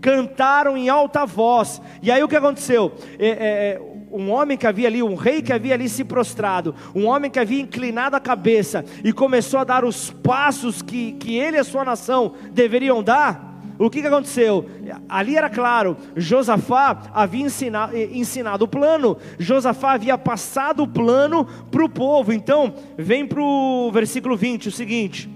cantaram 0.00 0.76
em 0.76 0.88
alta 0.88 1.24
voz. 1.24 1.80
E 2.02 2.10
aí 2.10 2.22
o 2.22 2.28
que 2.28 2.36
aconteceu? 2.36 2.92
É, 3.18 3.28
é, 3.28 3.36
é, 3.38 3.82
um 4.10 4.30
homem 4.30 4.56
que 4.56 4.66
havia 4.66 4.88
ali, 4.88 5.02
um 5.02 5.14
rei 5.14 5.42
que 5.42 5.52
havia 5.52 5.74
ali 5.74 5.88
se 5.88 6.04
prostrado, 6.04 6.74
um 6.94 7.06
homem 7.06 7.30
que 7.30 7.38
havia 7.38 7.60
inclinado 7.60 8.16
a 8.16 8.20
cabeça 8.20 8.84
e 9.04 9.12
começou 9.12 9.60
a 9.60 9.64
dar 9.64 9.84
os 9.84 10.10
passos 10.10 10.82
que, 10.82 11.12
que 11.12 11.36
ele 11.36 11.56
e 11.56 11.60
a 11.60 11.64
sua 11.64 11.84
nação 11.84 12.34
deveriam 12.52 13.02
dar 13.02 13.47
o 13.78 13.88
que, 13.88 14.00
que 14.00 14.08
aconteceu? 14.08 14.68
Ali 15.08 15.36
era 15.36 15.48
claro, 15.48 15.96
Josafá 16.16 17.02
havia 17.14 17.46
ensinado, 17.46 17.96
ensinado 17.96 18.64
o 18.64 18.68
plano, 18.68 19.16
Josafá 19.38 19.92
havia 19.92 20.18
passado 20.18 20.82
o 20.82 20.88
plano 20.88 21.46
para 21.70 21.84
o 21.84 21.88
povo. 21.88 22.32
Então, 22.32 22.74
vem 22.96 23.24
para 23.24 23.40
o 23.40 23.90
versículo 23.92 24.36
20, 24.36 24.68
o 24.68 24.72
seguinte. 24.72 25.30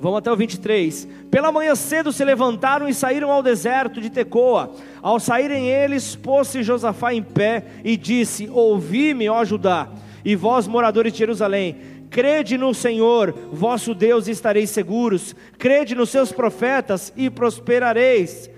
Vamos 0.00 0.18
até 0.18 0.32
o 0.32 0.36
23. 0.36 1.06
Pela 1.30 1.52
manhã 1.52 1.74
cedo 1.74 2.10
se 2.10 2.24
levantaram 2.24 2.88
e 2.88 2.94
saíram 2.94 3.30
ao 3.30 3.42
deserto 3.42 4.00
de 4.00 4.08
Tecoa. 4.08 4.72
Ao 5.02 5.20
saírem 5.20 5.68
eles, 5.68 6.16
pôs-se 6.16 6.62
Josafá 6.62 7.12
em 7.12 7.22
pé 7.22 7.64
e 7.84 7.96
disse: 7.98 8.48
Ouvi-me, 8.50 9.28
ó 9.28 9.44
Judá, 9.44 9.88
e 10.24 10.34
vós, 10.34 10.66
moradores 10.66 11.12
de 11.12 11.18
Jerusalém, 11.18 11.76
Crede 12.10 12.58
no 12.58 12.74
Senhor, 12.74 13.32
vosso 13.52 13.94
Deus, 13.94 14.26
e 14.26 14.32
estareis 14.32 14.70
seguros. 14.70 15.34
Crede 15.56 15.94
nos 15.94 16.10
seus 16.10 16.32
profetas 16.32 17.12
e 17.16 17.30
prosperareis. 17.30 18.50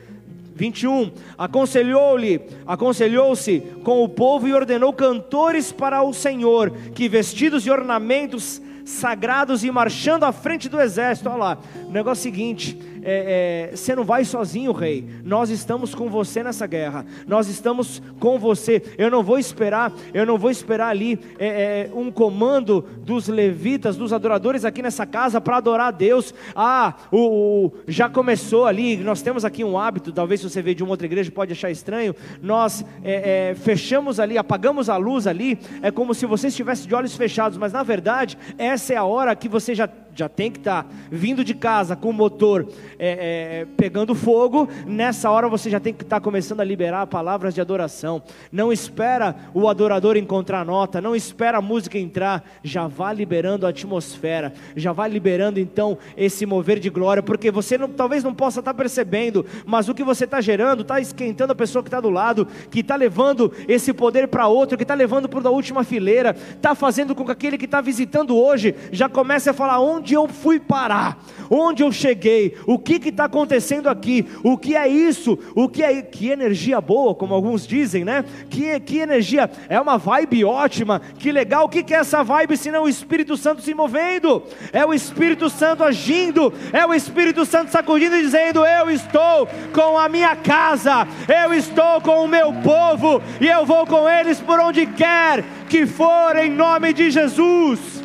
21. 0.55 1.13
Aconselhou-lhe, 1.37 2.41
aconselhou-se 2.67 3.61
com 3.85 4.03
o 4.03 4.09
povo 4.09 4.49
e 4.49 4.55
ordenou 4.55 4.93
cantores 4.93 5.71
para 5.71 6.03
o 6.03 6.13
Senhor, 6.13 6.71
que 6.95 7.09
vestidos 7.09 7.63
de 7.63 7.71
ornamentos 7.71 8.61
sagrados 8.85 9.65
e 9.65 9.71
marchando 9.71 10.25
à 10.25 10.33
frente 10.33 10.69
do 10.69 10.81
exército. 10.81 11.29
Olha 11.29 11.39
lá, 11.39 11.59
o 11.87 11.91
negócio 11.91 12.21
é 12.21 12.31
o 12.31 12.33
seguinte: 12.33 12.79
é, 13.03 13.71
é, 13.73 13.77
você 13.77 13.95
não 13.95 14.05
vai 14.05 14.25
sozinho, 14.25 14.73
rei. 14.73 15.09
Nós 15.25 15.51
estamos 15.51 15.95
com 15.95 16.09
você 16.09 16.43
nessa 16.43 16.67
guerra. 16.67 17.05
Nós 17.27 17.49
estamos 17.49 18.01
com 18.21 18.39
você. 18.39 18.83
Eu 18.97 19.11
não 19.11 19.23
vou 19.23 19.39
esperar, 19.39 19.93
eu 20.15 20.25
não 20.25 20.39
vou 20.39 20.51
esperar 20.51 20.89
ali 20.89 21.19
é, 21.39 21.91
é 21.91 21.91
um 21.95 22.11
comando 22.11 22.85
dos 22.99 23.29
levitas, 23.29 23.97
dos 23.97 24.13
adoradores 24.13 24.65
aqui 24.65 24.83
nessa 24.83 25.05
casa 25.05 25.41
para 25.41 25.57
adorar 25.57 25.89
a 25.89 25.91
Deus. 25.91 26.33
Ah, 26.55 26.95
o, 27.11 27.67
o, 27.67 27.73
já 27.89 28.09
começou 28.09 28.67
ali. 28.67 28.97
Nós 28.97 29.23
temos 29.23 29.45
aqui 29.45 29.65
um 29.65 29.79
hábito. 29.79 30.13
Talvez 30.13 30.41
se 30.41 30.49
você 30.49 30.63
veio 30.63 30.77
de 30.77 30.83
uma 30.83 30.93
outra 30.93 31.07
igreja 31.07 31.31
pode 31.31 31.53
achar 31.53 31.71
estranho. 31.71 32.15
Nós 32.41 32.85
é, 33.03 33.51
é, 33.51 33.55
fechamos 33.55 34.21
ali, 34.21 34.39
apagamos 34.39 34.89
a 34.89 34.97
luz 34.97 35.27
ali. 35.27 35.59
É 35.83 35.91
como 35.91 36.15
se 36.15 36.27
você 36.27 36.49
estivesse 36.49 36.87
de 36.87 36.95
olhos 36.95 37.17
fechados, 37.17 37.59
mas 37.59 37.73
na 37.73 37.83
verdade 37.83 38.39
essa 38.57 38.93
é 38.95 38.97
a 38.97 39.05
hora 39.05 39.35
que 39.35 39.49
você 39.49 39.75
já 39.75 39.89
já 40.15 40.29
tem 40.29 40.51
que 40.51 40.59
estar 40.59 40.85
tá 40.85 40.89
vindo 41.11 41.45
de 41.45 41.55
casa 41.55 41.97
com 41.97 42.11
o 42.11 42.13
motor 42.13 42.67
é, 42.99 43.63
é, 43.63 43.67
pegando 43.77 44.15
fogo, 44.15 44.69
nessa 44.87 45.31
hora 45.31 45.49
você 45.49 45.71
já 45.71 45.81
tem 45.81 45.93
que 45.93 46.03
estar 46.03 46.17
tá 46.17 46.21
começando 46.21 46.61
a 46.61 46.65
liberar 46.65 47.07
palavras 47.07 47.55
de 47.55 47.61
adoração. 47.61 48.23
Não 48.51 48.73
espera 48.73 49.35
o 49.55 49.69
adorador 49.69 50.17
encontrar 50.17 50.65
nota, 50.65 51.01
não 51.01 51.17
espera 51.17 51.59
a 51.59 51.63
música 51.63 51.99
entrar, 51.99 52.45
já 52.63 52.87
vá 52.87 53.13
liberando 53.13 53.67
a 53.67 53.71
atmosfera, 53.71 54.53
já 54.77 54.93
vai 54.93 55.09
liberando 55.09 55.59
então 55.59 55.99
esse 56.17 56.45
mover 56.47 56.79
de 56.79 56.91
glória, 56.91 57.23
porque 57.23 57.51
você 57.51 57.79
não, 57.79 57.89
talvez 57.89 58.23
não 58.23 58.35
possa 58.35 58.61
estar 58.61 58.73
tá 58.73 58.77
percebendo, 58.77 59.45
mas 59.65 59.89
o 59.89 59.95
que 59.95 60.05
você 60.05 60.25
está 60.25 60.41
gerando 60.41 60.83
está 60.83 61.01
esquentando 61.01 61.53
a 61.53 61.57
pessoa 61.57 61.83
que 61.83 61.89
está 61.89 62.01
do 62.01 62.11
lado, 62.11 62.47
que 62.71 62.81
está 62.81 62.97
levando 62.97 63.53
esse 63.67 63.93
poder 63.93 64.29
para 64.29 64.47
outro, 64.47 64.77
que 64.77 64.85
está 64.85 64.95
levando 64.95 65.29
para 65.29 65.49
a 65.49 65.53
última 65.53 65.85
fileira, 65.85 66.37
está 66.55 66.75
fazendo 66.75 67.15
com 67.15 67.25
que 67.25 67.33
aquele 67.33 67.59
que 67.59 67.65
está 67.65 67.81
visitando 67.81 68.37
hoje 68.37 68.75
já 68.91 69.09
comece 69.09 69.49
a 69.49 69.55
falar 69.55 69.81
onde 69.81 70.02
eu 70.11 70.29
fui 70.29 70.59
parar, 70.59 71.23
onde 71.51 71.83
eu 71.83 71.93
cheguei, 71.93 72.57
o 72.67 72.79
que 72.79 73.09
está 73.09 73.25
acontecendo 73.25 73.89
aqui, 73.89 74.27
o 74.43 74.57
que 74.57 74.75
é 74.75 74.89
isso, 74.89 75.39
o 75.55 75.69
que 75.69 75.83
é 75.83 76.01
que 76.03 76.31
energia 76.31 76.81
boa, 76.81 77.15
como 77.15 77.35
alguns 77.35 77.67
dizem, 77.67 78.05
né? 78.05 78.25
Que, 78.49 78.81
que 78.81 78.99
energia, 78.99 79.51
é 79.69 79.81
uma 79.81 79.99
vibe 79.99 80.45
ótima, 80.45 81.01
que 81.19 81.31
legal, 81.31 81.67
o 81.67 81.69
que, 81.69 81.83
que 81.83 81.95
é 81.95 81.99
essa 81.99 82.23
vibe 82.23 82.57
se 82.57 82.71
não 82.71 82.85
o 82.85 82.89
Espírito 82.89 83.37
Santo 83.37 83.63
se 83.63 83.75
movendo? 83.75 84.43
É 84.73 84.85
o 84.85 84.95
Espírito 84.95 85.49
Santo 85.51 85.85
agindo, 85.85 86.53
é 86.73 86.87
o 86.87 86.95
Espírito 86.95 87.45
Santo 87.45 87.71
sacudindo 87.71 88.17
e 88.17 88.23
dizendo: 88.23 88.65
Eu 88.65 88.91
estou 88.91 89.47
com 89.75 89.99
a 89.99 90.09
minha 90.09 90.35
casa, 90.37 91.07
eu 91.29 91.53
estou 91.53 92.01
com 92.01 92.25
o 92.25 92.29
meu 92.29 92.53
povo, 92.55 93.23
e 93.41 93.47
eu 93.47 93.65
vou 93.67 93.87
com 93.87 94.09
eles 94.09 94.41
por 94.41 94.59
onde 94.59 94.87
quer 94.87 95.45
que 95.69 95.87
for, 95.87 96.37
em 96.37 96.51
nome 96.51 96.93
de 96.93 97.11
Jesus. 97.11 98.02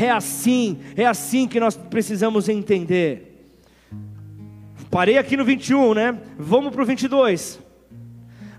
É 0.00 0.10
assim, 0.10 0.78
é 0.96 1.04
assim 1.04 1.48
que 1.48 1.58
nós 1.58 1.76
precisamos 1.76 2.48
entender. 2.48 3.52
Parei 4.90 5.18
aqui 5.18 5.36
no 5.36 5.44
21, 5.44 5.92
né? 5.92 6.18
Vamos 6.38 6.72
para 6.72 6.82
o 6.82 6.86
22. 6.86 7.60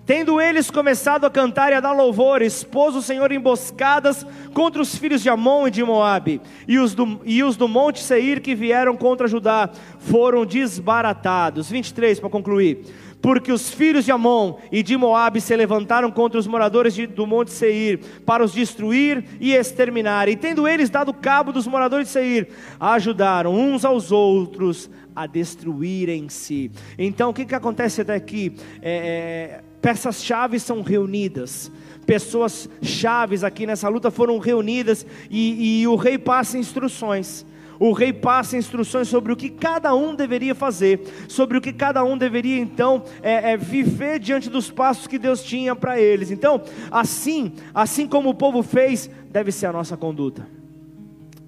Tendo 0.05 0.41
eles 0.41 0.71
começado 0.71 1.25
a 1.25 1.29
cantar 1.29 1.71
e 1.71 1.75
a 1.75 1.79
dar 1.79 1.91
louvor, 1.91 2.41
expôs 2.41 2.95
o 2.95 3.01
Senhor 3.01 3.31
emboscadas 3.31 4.25
contra 4.55 4.81
os 4.81 4.95
filhos 4.95 5.21
de 5.21 5.29
Amon 5.29 5.67
e 5.67 5.71
de 5.71 5.83
Moabe, 5.83 6.41
e 6.67 6.79
os 6.79 6.95
do, 6.95 7.21
e 7.23 7.43
os 7.43 7.55
do 7.55 7.67
monte 7.67 7.99
Seir 7.99 8.41
que 8.41 8.55
vieram 8.55 8.97
contra 8.97 9.27
Judá 9.27 9.69
foram 9.99 10.45
desbaratados. 10.45 11.69
23 11.69 12.19
para 12.19 12.29
concluir 12.29 12.85
porque 13.21 13.51
os 13.51 13.69
filhos 13.69 14.05
de 14.05 14.11
Amon 14.11 14.57
e 14.71 14.81
de 14.81 14.95
Moabe 14.95 15.41
se 15.41 15.55
levantaram 15.55 16.09
contra 16.09 16.39
os 16.39 16.47
moradores 16.47 16.93
de, 16.93 17.05
do 17.05 17.27
monte 17.27 17.51
Seir 17.51 17.99
para 18.25 18.43
os 18.43 18.53
destruir 18.53 19.25
e 19.39 19.53
exterminar. 19.53 20.29
E 20.29 20.35
tendo 20.35 20.67
eles 20.67 20.89
dado 20.89 21.13
cabo 21.13 21.51
dos 21.51 21.67
moradores 21.67 22.07
de 22.07 22.13
Seir, 22.13 22.47
ajudaram 22.79 23.53
uns 23.53 23.83
aos 23.83 24.11
outros 24.11 24.89
a 25.15 25.27
destruírem-se. 25.27 26.71
Então, 26.97 27.31
o 27.31 27.33
que, 27.33 27.45
que 27.45 27.55
acontece 27.55 28.01
até 28.01 28.15
aqui? 28.15 28.55
É, 28.81 28.91
é, 28.91 29.61
peças 29.81 30.23
chaves 30.23 30.63
são 30.63 30.81
reunidas 30.81 31.71
pessoas 32.05 32.67
chaves 32.81 33.43
aqui 33.43 33.67
nessa 33.67 33.87
luta 33.87 34.09
foram 34.09 34.39
reunidas 34.39 35.05
e, 35.29 35.81
e, 35.81 35.87
o 35.87 35.95
rei 35.95 36.17
passa 36.17 36.57
instruções 36.57 37.45
o 37.79 37.93
rei 37.93 38.11
passa 38.11 38.57
instruções 38.57 39.07
sobre 39.07 39.31
o 39.31 39.35
que 39.35 39.49
cada 39.49 39.95
um 39.95 40.13
deveria 40.13 40.53
fazer, 40.53 41.01
sobre 41.27 41.57
o 41.57 41.61
que 41.61 41.71
cada 41.71 42.03
um 42.03 42.17
deveria 42.17 42.59
então 42.59 43.03
é, 43.21 43.53
é, 43.53 43.57
viver 43.57 44.19
diante 44.19 44.49
dos 44.49 44.69
passos 44.69 45.07
que 45.07 45.17
Deus 45.17 45.41
tinha 45.41 45.75
para 45.75 45.99
eles. 45.99 46.29
Então, 46.29 46.61
assim, 46.91 47.53
assim 47.73 48.07
como 48.07 48.29
o 48.29 48.35
povo 48.35 48.61
fez, 48.61 49.09
deve 49.31 49.51
ser 49.51 49.67
a 49.67 49.73
nossa 49.73 49.95
conduta: 49.95 50.45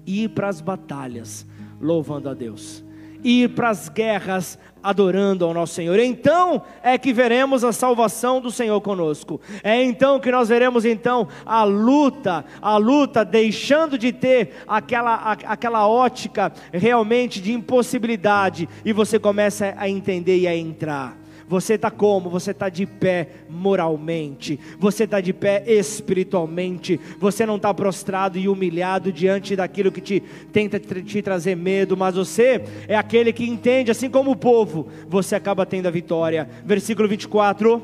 ir 0.06 0.30
para 0.30 0.48
as 0.48 0.60
batalhas, 0.60 1.46
louvando 1.80 2.30
a 2.30 2.34
Deus 2.34 2.82
ir 3.22 3.50
para 3.50 3.70
as 3.70 3.88
guerras 3.88 4.58
adorando 4.82 5.44
ao 5.44 5.54
nosso 5.54 5.74
Senhor. 5.74 5.98
Então 5.98 6.62
é 6.82 6.98
que 6.98 7.12
veremos 7.12 7.62
a 7.62 7.72
salvação 7.72 8.40
do 8.40 8.50
Senhor 8.50 8.80
conosco. 8.80 9.40
É 9.62 9.82
então 9.82 10.18
que 10.18 10.30
nós 10.30 10.48
veremos 10.48 10.84
então 10.84 11.28
a 11.46 11.62
luta, 11.62 12.44
a 12.60 12.76
luta 12.76 13.24
deixando 13.24 13.96
de 13.96 14.12
ter 14.12 14.54
aquela 14.66 15.36
aquela 15.44 15.86
ótica 15.86 16.52
realmente 16.72 17.40
de 17.40 17.52
impossibilidade 17.52 18.68
e 18.84 18.92
você 18.92 19.18
começa 19.18 19.74
a 19.76 19.88
entender 19.88 20.38
e 20.38 20.48
a 20.48 20.56
entrar. 20.56 21.21
Você 21.52 21.74
está 21.74 21.90
como? 21.90 22.30
Você 22.30 22.52
está 22.52 22.70
de 22.70 22.86
pé 22.86 23.28
moralmente, 23.46 24.58
você 24.78 25.04
está 25.04 25.20
de 25.20 25.34
pé 25.34 25.62
espiritualmente, 25.66 26.98
você 27.18 27.44
não 27.44 27.56
está 27.56 27.74
prostrado 27.74 28.38
e 28.38 28.48
humilhado 28.48 29.12
diante 29.12 29.54
daquilo 29.54 29.92
que 29.92 30.00
te 30.00 30.22
tenta 30.50 30.80
te 30.80 31.20
trazer 31.20 31.54
medo, 31.54 31.94
mas 31.94 32.14
você 32.14 32.64
é 32.88 32.96
aquele 32.96 33.34
que 33.34 33.46
entende, 33.46 33.90
assim 33.90 34.08
como 34.08 34.30
o 34.30 34.36
povo, 34.36 34.88
você 35.06 35.34
acaba 35.34 35.66
tendo 35.66 35.88
a 35.88 35.90
vitória. 35.90 36.48
Versículo 36.64 37.06
24. 37.06 37.82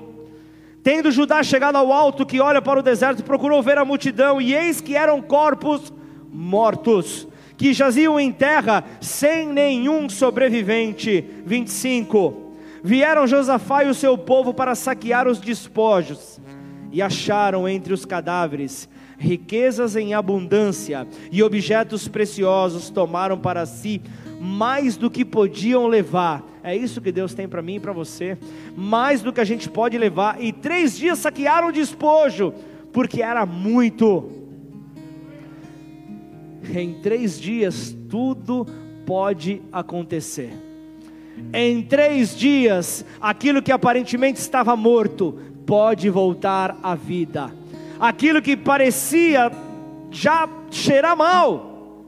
Tendo 0.82 1.10
Judá 1.10 1.42
chegado 1.42 1.76
ao 1.76 1.92
alto 1.92 2.24
que 2.24 2.40
olha 2.40 2.62
para 2.62 2.80
o 2.80 2.82
deserto, 2.82 3.22
procurou 3.22 3.62
ver 3.62 3.76
a 3.76 3.84
multidão, 3.84 4.40
e 4.40 4.54
eis 4.54 4.80
que 4.80 4.96
eram 4.96 5.20
corpos 5.20 5.92
mortos, 6.32 7.28
que 7.58 7.74
jaziam 7.74 8.18
em 8.18 8.32
terra, 8.32 8.82
sem 8.98 9.46
nenhum 9.46 10.08
sobrevivente. 10.08 11.22
25 11.44 12.47
Vieram 12.82 13.26
Josafá 13.26 13.84
e 13.84 13.88
o 13.88 13.94
seu 13.94 14.16
povo 14.16 14.54
para 14.54 14.74
saquear 14.74 15.26
os 15.26 15.38
despojos, 15.38 16.40
e 16.90 17.02
acharam 17.02 17.68
entre 17.68 17.92
os 17.92 18.04
cadáveres 18.04 18.88
riquezas 19.18 19.96
em 19.96 20.14
abundância 20.14 21.06
e 21.30 21.42
objetos 21.42 22.06
preciosos, 22.06 22.88
tomaram 22.88 23.36
para 23.36 23.66
si 23.66 24.00
mais 24.40 24.96
do 24.96 25.10
que 25.10 25.24
podiam 25.24 25.88
levar. 25.88 26.44
É 26.62 26.76
isso 26.76 27.00
que 27.00 27.10
Deus 27.10 27.34
tem 27.34 27.48
para 27.48 27.62
mim 27.62 27.76
e 27.76 27.80
para 27.80 27.92
você, 27.92 28.38
mais 28.76 29.20
do 29.20 29.32
que 29.32 29.40
a 29.40 29.44
gente 29.44 29.68
pode 29.68 29.98
levar. 29.98 30.40
E 30.40 30.52
três 30.52 30.96
dias 30.96 31.18
saquearam 31.18 31.68
o 31.68 31.72
despojo, 31.72 32.54
porque 32.92 33.20
era 33.20 33.44
muito. 33.44 34.30
Em 36.72 36.94
três 36.94 37.40
dias 37.40 37.96
tudo 38.08 38.66
pode 39.04 39.62
acontecer. 39.72 40.67
Em 41.52 41.82
três 41.82 42.36
dias, 42.36 43.04
aquilo 43.20 43.62
que 43.62 43.72
aparentemente 43.72 44.38
estava 44.40 44.76
morto 44.76 45.38
pode 45.66 46.08
voltar 46.10 46.76
à 46.82 46.94
vida. 46.94 47.52
Aquilo 47.98 48.40
que 48.40 48.56
parecia 48.56 49.50
já 50.10 50.48
cheirar 50.70 51.16
mal 51.16 52.04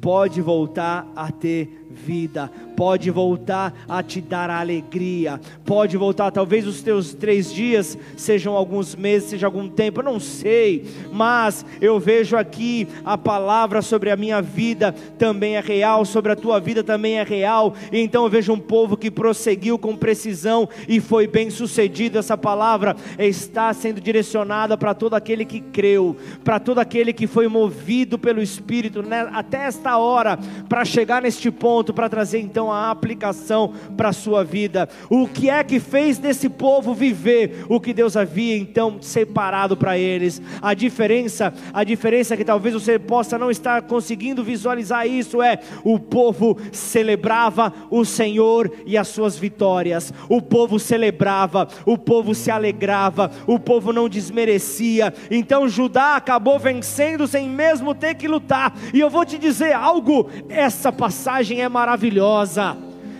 pode 0.00 0.40
voltar 0.40 1.06
a 1.14 1.30
ter 1.30 1.86
vida 1.90 2.50
pode 2.82 3.12
voltar 3.12 3.72
a 3.88 4.02
te 4.02 4.20
dar 4.20 4.50
alegria, 4.50 5.40
pode 5.64 5.96
voltar. 5.96 6.32
Talvez 6.32 6.66
os 6.66 6.82
teus 6.82 7.14
três 7.14 7.54
dias 7.54 7.96
sejam 8.16 8.56
alguns 8.56 8.96
meses, 8.96 9.30
seja 9.30 9.46
algum 9.46 9.68
tempo, 9.68 10.00
eu 10.00 10.04
não 10.04 10.18
sei, 10.18 10.84
mas 11.12 11.64
eu 11.80 12.00
vejo 12.00 12.36
aqui 12.36 12.88
a 13.04 13.16
palavra 13.16 13.82
sobre 13.82 14.10
a 14.10 14.16
minha 14.16 14.42
vida 14.42 14.92
também 15.16 15.54
é 15.54 15.60
real, 15.60 16.04
sobre 16.04 16.32
a 16.32 16.34
tua 16.34 16.58
vida 16.58 16.82
também 16.82 17.20
é 17.20 17.22
real. 17.22 17.72
Então 17.92 18.24
eu 18.24 18.28
vejo 18.28 18.52
um 18.52 18.58
povo 18.58 18.96
que 18.96 19.12
prosseguiu 19.12 19.78
com 19.78 19.96
precisão 19.96 20.68
e 20.88 20.98
foi 20.98 21.28
bem 21.28 21.50
sucedido. 21.50 22.18
Essa 22.18 22.36
palavra 22.36 22.96
está 23.16 23.72
sendo 23.72 24.00
direcionada 24.00 24.76
para 24.76 24.92
todo 24.92 25.14
aquele 25.14 25.44
que 25.44 25.60
creu, 25.60 26.16
para 26.42 26.58
todo 26.58 26.80
aquele 26.80 27.12
que 27.12 27.28
foi 27.28 27.46
movido 27.46 28.18
pelo 28.18 28.42
Espírito 28.42 29.04
né, 29.04 29.30
até 29.32 29.66
esta 29.66 29.98
hora, 29.98 30.36
para 30.68 30.84
chegar 30.84 31.22
neste 31.22 31.48
ponto, 31.48 31.94
para 31.94 32.08
trazer 32.08 32.40
então 32.40 32.71
a 32.72 32.90
aplicação 32.90 33.72
para 33.96 34.10
a 34.10 34.12
sua 34.12 34.44
vida. 34.44 34.88
O 35.10 35.26
que 35.26 35.50
é 35.50 35.62
que 35.62 35.80
fez 35.80 36.18
desse 36.18 36.48
povo 36.48 36.94
viver 36.94 37.64
o 37.68 37.80
que 37.80 37.92
Deus 37.92 38.16
havia 38.16 38.56
então 38.56 38.98
separado 39.00 39.76
para 39.76 39.98
eles? 39.98 40.40
A 40.60 40.74
diferença, 40.74 41.52
a 41.72 41.84
diferença 41.84 42.36
que 42.36 42.44
talvez 42.44 42.74
você 42.74 42.98
possa 42.98 43.38
não 43.38 43.50
estar 43.50 43.82
conseguindo 43.82 44.44
visualizar 44.44 45.06
isso 45.06 45.42
é 45.42 45.58
o 45.84 45.98
povo 45.98 46.56
celebrava 46.70 47.72
o 47.90 48.04
Senhor 48.04 48.72
e 48.86 48.96
as 48.96 49.08
suas 49.08 49.36
vitórias. 49.36 50.12
O 50.28 50.40
povo 50.40 50.78
celebrava, 50.78 51.68
o 51.84 51.96
povo 51.96 52.34
se 52.34 52.50
alegrava, 52.50 53.30
o 53.46 53.58
povo 53.58 53.92
não 53.92 54.08
desmerecia. 54.08 55.12
Então 55.30 55.68
Judá 55.68 56.16
acabou 56.16 56.58
vencendo 56.58 57.26
sem 57.26 57.48
mesmo 57.48 57.94
ter 57.94 58.14
que 58.14 58.28
lutar. 58.28 58.74
E 58.92 59.00
eu 59.00 59.10
vou 59.10 59.24
te 59.24 59.38
dizer 59.38 59.72
algo, 59.72 60.28
essa 60.48 60.92
passagem 60.92 61.62
é 61.62 61.68
maravilhosa 61.68 62.51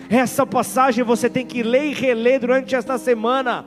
Essa 0.09 0.45
passagem 0.45 1.03
você 1.03 1.29
tem 1.29 1.45
que 1.45 1.63
ler 1.63 1.85
e 1.85 1.93
reler 1.93 2.39
durante 2.39 2.75
esta 2.75 2.97
semana, 2.97 3.65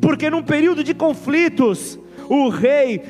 porque 0.00 0.28
num 0.28 0.42
período 0.42 0.82
de 0.82 0.94
conflitos, 0.94 1.98
o 2.28 2.48
rei, 2.48 3.02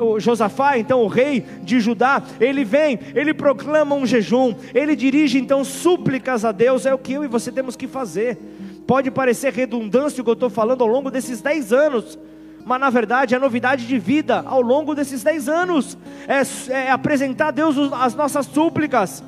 o 0.00 0.18
Josafá, 0.18 0.78
então 0.78 1.02
o 1.02 1.08
rei 1.08 1.44
de 1.62 1.80
Judá, 1.80 2.22
ele 2.40 2.64
vem, 2.64 2.98
ele 3.14 3.34
proclama 3.34 3.94
um 3.94 4.06
jejum, 4.06 4.54
ele 4.74 4.96
dirige 4.96 5.38
então 5.38 5.64
súplicas 5.64 6.44
a 6.44 6.52
Deus, 6.52 6.86
é 6.86 6.94
o 6.94 6.98
que 6.98 7.12
eu 7.12 7.24
e 7.24 7.28
você 7.28 7.52
temos 7.52 7.76
que 7.76 7.86
fazer. 7.86 8.38
Pode 8.86 9.10
parecer 9.10 9.52
redundância 9.52 10.20
o 10.20 10.24
que 10.24 10.30
eu 10.30 10.34
estou 10.34 10.50
falando 10.50 10.82
ao 10.82 10.88
longo 10.88 11.10
desses 11.10 11.40
dez 11.40 11.72
anos, 11.72 12.18
mas 12.64 12.80
na 12.80 12.90
verdade 12.90 13.34
é 13.34 13.38
novidade 13.38 13.86
de 13.86 13.98
vida 13.98 14.42
ao 14.46 14.62
longo 14.62 14.94
desses 14.94 15.22
dez 15.22 15.48
anos, 15.48 15.96
é, 16.26 16.72
é 16.72 16.90
apresentar 16.90 17.48
a 17.48 17.50
Deus 17.50 17.76
as 17.92 18.14
nossas 18.14 18.46
súplicas. 18.46 19.22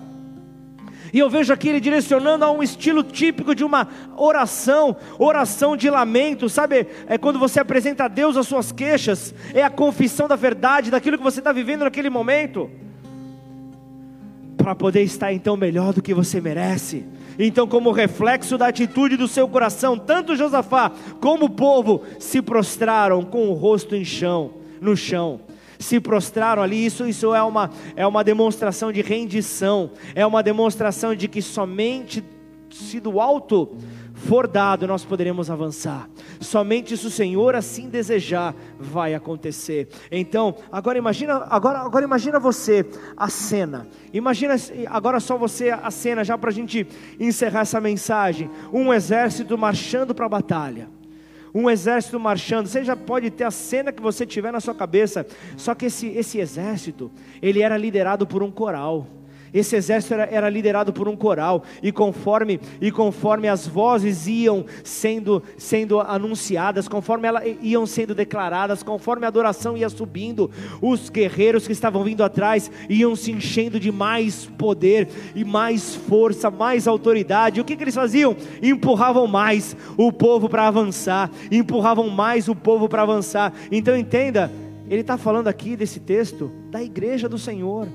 E 1.15 1.19
eu 1.21 1.31
vejo 1.31 1.53
aqui 1.53 1.69
ele 1.69 1.79
direcionando 1.79 2.45
a 2.45 2.51
um 2.51 2.61
estilo 2.61 3.05
típico 3.05 3.55
de 3.55 3.63
uma 3.63 3.87
oração, 4.17 4.97
oração 5.17 5.77
de 5.77 5.89
lamento, 5.89 6.49
sabe? 6.49 6.89
É 7.07 7.17
quando 7.17 7.39
você 7.39 7.61
apresenta 7.61 8.07
a 8.07 8.09
Deus 8.09 8.37
as 8.37 8.49
suas 8.49 8.73
queixas, 8.73 9.33
é 9.55 9.63
a 9.63 9.71
confissão 9.71 10.27
da 10.27 10.35
verdade, 10.35 10.91
daquilo 10.91 11.17
que 11.17 11.23
você 11.23 11.39
está 11.39 11.53
vivendo 11.53 11.85
naquele 11.85 12.11
momento, 12.11 12.69
para 14.57 14.75
poder 14.75 15.03
estar 15.03 15.33
então 15.33 15.57
melhor 15.57 15.93
do 15.93 16.03
que 16.03 16.13
você 16.13 16.41
merece. 16.41 17.07
Então, 17.39 17.69
como 17.69 17.93
reflexo 17.93 18.59
da 18.59 18.67
atitude 18.67 19.17
do 19.17 19.29
seu 19.29 19.47
coração, 19.47 19.97
tanto 19.97 20.35
Josafá 20.35 20.91
como 21.21 21.45
o 21.45 21.51
povo 21.51 22.03
se 22.19 22.43
prostraram 22.43 23.23
com 23.23 23.49
o 23.51 23.55
rosto 23.55 23.95
em 23.95 24.05
chão, 24.05 24.55
no 24.81 24.97
chão. 24.97 25.41
Se 25.79 26.01
prostraram 26.01 26.63
ali, 26.63 26.87
isso, 26.87 27.07
isso 27.07 27.35
é, 27.35 27.43
uma, 27.43 27.71
é 27.97 28.07
uma 28.07 28.25
demonstração 28.25 28.93
de 28.93 29.03
rendição, 29.03 29.91
é 30.15 30.27
uma 30.27 30.43
demonstração 30.43 31.15
de 31.15 31.29
que 31.29 31.43
somente 31.43 32.23
se 32.71 32.99
do 32.99 33.21
alto 33.21 33.77
for 34.15 34.47
dado, 34.47 34.87
nós 34.87 35.05
poderemos 35.05 35.51
avançar. 35.51 36.09
Somente 36.41 36.97
se 36.97 37.07
o 37.07 37.11
Senhor 37.11 37.55
assim 37.55 37.89
desejar, 37.89 38.55
vai 38.79 39.15
acontecer. 39.15 39.89
Então, 40.11 40.55
agora 40.73 40.99
imagina, 40.99 41.47
agora, 41.51 41.81
agora 41.81 42.05
imagina 42.05 42.41
você 42.41 42.87
a 43.17 43.29
cena. 43.29 43.87
Imagina 44.13 44.55
agora 44.89 45.21
só 45.21 45.37
você 45.37 45.71
a 45.71 45.91
cena 45.91 46.25
já 46.25 46.39
para 46.39 46.51
a 46.51 46.53
gente 46.53 46.87
encerrar 47.19 47.61
essa 47.61 47.81
mensagem. 47.81 48.51
Um 48.73 48.93
exército 48.93 49.59
marchando 49.59 50.15
para 50.15 50.27
a 50.27 50.31
batalha. 50.31 50.89
Um 51.55 51.71
exército 51.71 52.19
marchando, 52.19 52.67
você 52.67 52.83
já 52.83 52.97
pode 52.97 53.31
ter 53.31 53.45
a 53.45 53.51
cena 53.51 53.93
que 53.93 54.03
você 54.03 54.27
tiver 54.27 54.53
na 54.53 54.61
sua 54.61 54.75
cabeça. 54.75 55.25
Só 55.57 55.73
que 55.75 55.87
esse, 55.87 56.09
esse 56.09 56.41
exército, 56.41 57.13
ele 57.41 57.63
era 57.63 57.77
liderado 57.77 58.27
por 58.27 58.43
um 58.43 58.51
coral. 58.51 59.07
Esse 59.55 59.77
exército 59.77 60.15
era, 60.15 60.25
era, 60.25 60.51
liderado 60.51 60.93
por 60.93 61.09
um 61.09 61.17
coral 61.17 61.63
e 61.81 61.93
conforme 61.93 62.61
e 62.81 62.91
conforme 62.91 63.47
as 63.47 63.69
vozes 63.69 64.27
iam 64.27 64.67
sendo 64.83 65.41
sendo 65.57 66.01
anunciadas, 66.01 66.89
conforme 66.89 67.29
elas 67.29 67.45
iam 67.63 67.87
sendo 67.87 68.17
declaradas, 68.17 68.83
conforme 68.83 69.25
a 69.25 69.29
adoração 69.29 69.77
ia 69.77 69.89
subindo, 69.89 70.51
os 70.83 71.09
guerreiros 71.09 71.67
que 71.67 71.73
estavam 71.73 72.03
vindo 72.03 72.25
atrás 72.25 72.69
iam 72.89 73.15
se 73.15 73.31
enchendo 73.31 73.79
de 73.79 73.93
mais 73.93 74.47
poder 74.59 75.09
e 75.37 75.45
mais 75.45 75.95
força, 75.95 76.51
mais 76.51 76.89
autoridade. 76.89 77.61
O 77.61 77.65
que, 77.65 77.77
que 77.77 77.85
eles 77.85 77.95
faziam? 77.95 78.37
Empurravam 78.61 79.29
mais 79.29 79.77
o 79.97 80.11
povo 80.11 80.49
para 80.49 80.67
avançar, 80.67 81.31
empurravam 81.51 82.11
mais 82.11 82.49
o 82.49 82.57
povo 82.57 82.89
para 82.89 83.03
avançar. 83.03 83.53
Então 83.71 83.97
entenda, 83.97 84.51
ele 84.89 85.03
está 85.03 85.17
falando 85.17 85.47
aqui 85.47 85.77
desse 85.77 86.01
texto 86.01 86.51
da 86.71 86.83
igreja 86.83 87.29
do 87.29 87.39
Senhor. 87.39 87.87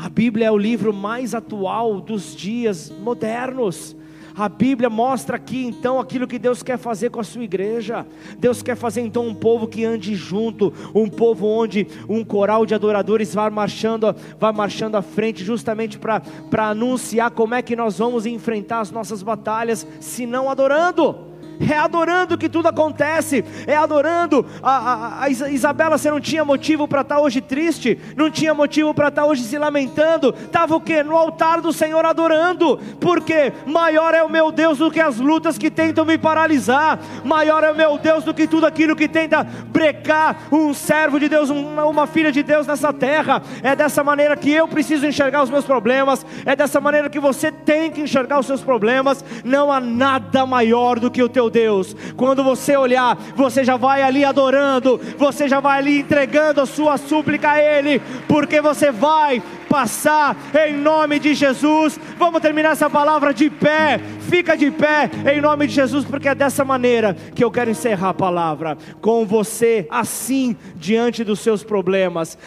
A 0.00 0.08
Bíblia 0.08 0.46
é 0.46 0.50
o 0.50 0.56
livro 0.56 0.94
mais 0.94 1.34
atual 1.34 2.00
dos 2.00 2.36
dias 2.36 2.88
modernos. 3.00 3.96
A 4.32 4.48
Bíblia 4.48 4.88
mostra 4.88 5.34
aqui 5.34 5.66
então 5.66 5.98
aquilo 5.98 6.28
que 6.28 6.38
Deus 6.38 6.62
quer 6.62 6.78
fazer 6.78 7.10
com 7.10 7.18
a 7.18 7.24
sua 7.24 7.42
igreja. 7.42 8.06
Deus 8.38 8.62
quer 8.62 8.76
fazer 8.76 9.00
então 9.00 9.26
um 9.26 9.34
povo 9.34 9.66
que 9.66 9.84
ande 9.84 10.14
junto, 10.14 10.72
um 10.94 11.08
povo 11.08 11.48
onde 11.48 11.84
um 12.08 12.24
coral 12.24 12.64
de 12.64 12.76
adoradores 12.76 13.34
vai 13.34 13.50
marchando, 13.50 14.14
vai 14.38 14.52
marchando 14.52 14.94
à 14.94 15.02
frente, 15.02 15.42
justamente 15.42 15.98
para 15.98 16.68
anunciar 16.68 17.32
como 17.32 17.56
é 17.56 17.60
que 17.60 17.74
nós 17.74 17.98
vamos 17.98 18.24
enfrentar 18.24 18.78
as 18.78 18.92
nossas 18.92 19.20
batalhas, 19.20 19.84
se 19.98 20.26
não 20.26 20.48
adorando 20.48 21.27
é 21.60 21.76
adorando 21.76 22.38
que 22.38 22.48
tudo 22.48 22.68
acontece, 22.68 23.44
é 23.66 23.76
adorando. 23.76 24.44
A, 24.62 25.22
a, 25.22 25.24
a 25.24 25.28
Isabela, 25.28 25.98
você 25.98 26.10
não 26.10 26.20
tinha 26.20 26.44
motivo 26.44 26.86
para 26.86 27.02
estar 27.02 27.16
tá 27.16 27.20
hoje 27.20 27.40
triste, 27.40 27.98
não 28.16 28.30
tinha 28.30 28.54
motivo 28.54 28.94
para 28.94 29.08
estar 29.08 29.22
tá 29.22 29.28
hoje 29.28 29.42
se 29.42 29.58
lamentando, 29.58 30.34
estava 30.34 30.76
o 30.76 30.80
que? 30.80 31.02
No 31.02 31.16
altar 31.16 31.60
do 31.60 31.72
Senhor 31.72 32.04
adorando, 32.04 32.78
porque 33.00 33.52
maior 33.66 34.14
é 34.14 34.22
o 34.22 34.28
meu 34.28 34.52
Deus 34.52 34.78
do 34.78 34.90
que 34.90 35.00
as 35.00 35.18
lutas 35.18 35.58
que 35.58 35.70
tentam 35.70 36.04
me 36.04 36.18
paralisar, 36.18 36.98
maior 37.24 37.64
é 37.64 37.72
o 37.72 37.76
meu 37.76 37.98
Deus 37.98 38.24
do 38.24 38.34
que 38.34 38.46
tudo 38.46 38.66
aquilo 38.66 38.96
que 38.96 39.08
tenta 39.08 39.42
brecar 39.42 40.36
um 40.52 40.72
servo 40.72 41.18
de 41.18 41.28
Deus, 41.28 41.50
uma, 41.50 41.84
uma 41.84 42.06
filha 42.06 42.30
de 42.30 42.42
Deus 42.42 42.66
nessa 42.66 42.92
terra. 42.92 43.42
É 43.62 43.74
dessa 43.74 44.02
maneira 44.04 44.36
que 44.36 44.50
eu 44.50 44.68
preciso 44.68 45.06
enxergar 45.06 45.42
os 45.42 45.50
meus 45.50 45.64
problemas, 45.64 46.24
é 46.44 46.54
dessa 46.54 46.80
maneira 46.80 47.10
que 47.10 47.20
você 47.20 47.50
tem 47.50 47.90
que 47.90 48.02
enxergar 48.02 48.38
os 48.38 48.46
seus 48.46 48.62
problemas. 48.62 49.24
Não 49.44 49.72
há 49.72 49.80
nada 49.80 50.46
maior 50.46 50.98
do 50.98 51.10
que 51.10 51.22
o 51.22 51.28
teu 51.28 51.47
Deus. 51.50 51.94
Quando 52.16 52.44
você 52.44 52.76
olhar, 52.76 53.16
você 53.36 53.64
já 53.64 53.76
vai 53.76 54.02
ali 54.02 54.24
adorando, 54.24 55.00
você 55.16 55.48
já 55.48 55.60
vai 55.60 55.78
ali 55.78 56.00
entregando 56.00 56.60
a 56.60 56.66
sua 56.66 56.96
súplica 56.96 57.52
a 57.52 57.62
Ele, 57.62 58.00
porque 58.26 58.60
você 58.60 58.90
vai 58.90 59.42
passar 59.68 60.36
em 60.66 60.74
nome 60.76 61.18
de 61.18 61.34
Jesus. 61.34 61.98
Vamos 62.18 62.40
terminar 62.40 62.72
essa 62.72 62.88
palavra 62.88 63.32
de 63.34 63.50
pé. 63.50 64.00
Fica 64.20 64.56
de 64.56 64.70
pé 64.70 65.10
em 65.32 65.40
nome 65.40 65.66
de 65.66 65.74
Jesus, 65.74 66.04
porque 66.04 66.28
é 66.28 66.34
dessa 66.34 66.64
maneira 66.64 67.14
que 67.34 67.44
eu 67.44 67.50
quero 67.50 67.70
encerrar 67.70 68.10
a 68.10 68.14
palavra 68.14 68.76
com 69.00 69.24
você 69.26 69.86
assim 69.90 70.56
diante 70.76 71.24
dos 71.24 71.40
seus 71.40 71.62
problemas 71.62 72.38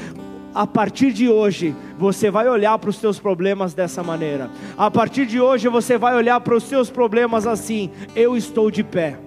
a 0.53 0.67
partir 0.67 1.11
de 1.11 1.29
hoje, 1.29 1.75
você 1.97 2.29
vai 2.29 2.47
olhar 2.47 2.77
para 2.77 2.89
os 2.89 2.97
seus 2.97 3.19
problemas 3.19 3.73
dessa 3.73 4.03
maneira. 4.03 4.49
A 4.77 4.91
partir 4.91 5.25
de 5.25 5.39
hoje, 5.39 5.67
você 5.67 5.97
vai 5.97 6.15
olhar 6.15 6.39
para 6.41 6.55
os 6.55 6.63
seus 6.63 6.89
problemas 6.89 7.47
assim: 7.47 7.89
eu 8.15 8.35
estou 8.35 8.69
de 8.69 8.83
pé. 8.83 9.17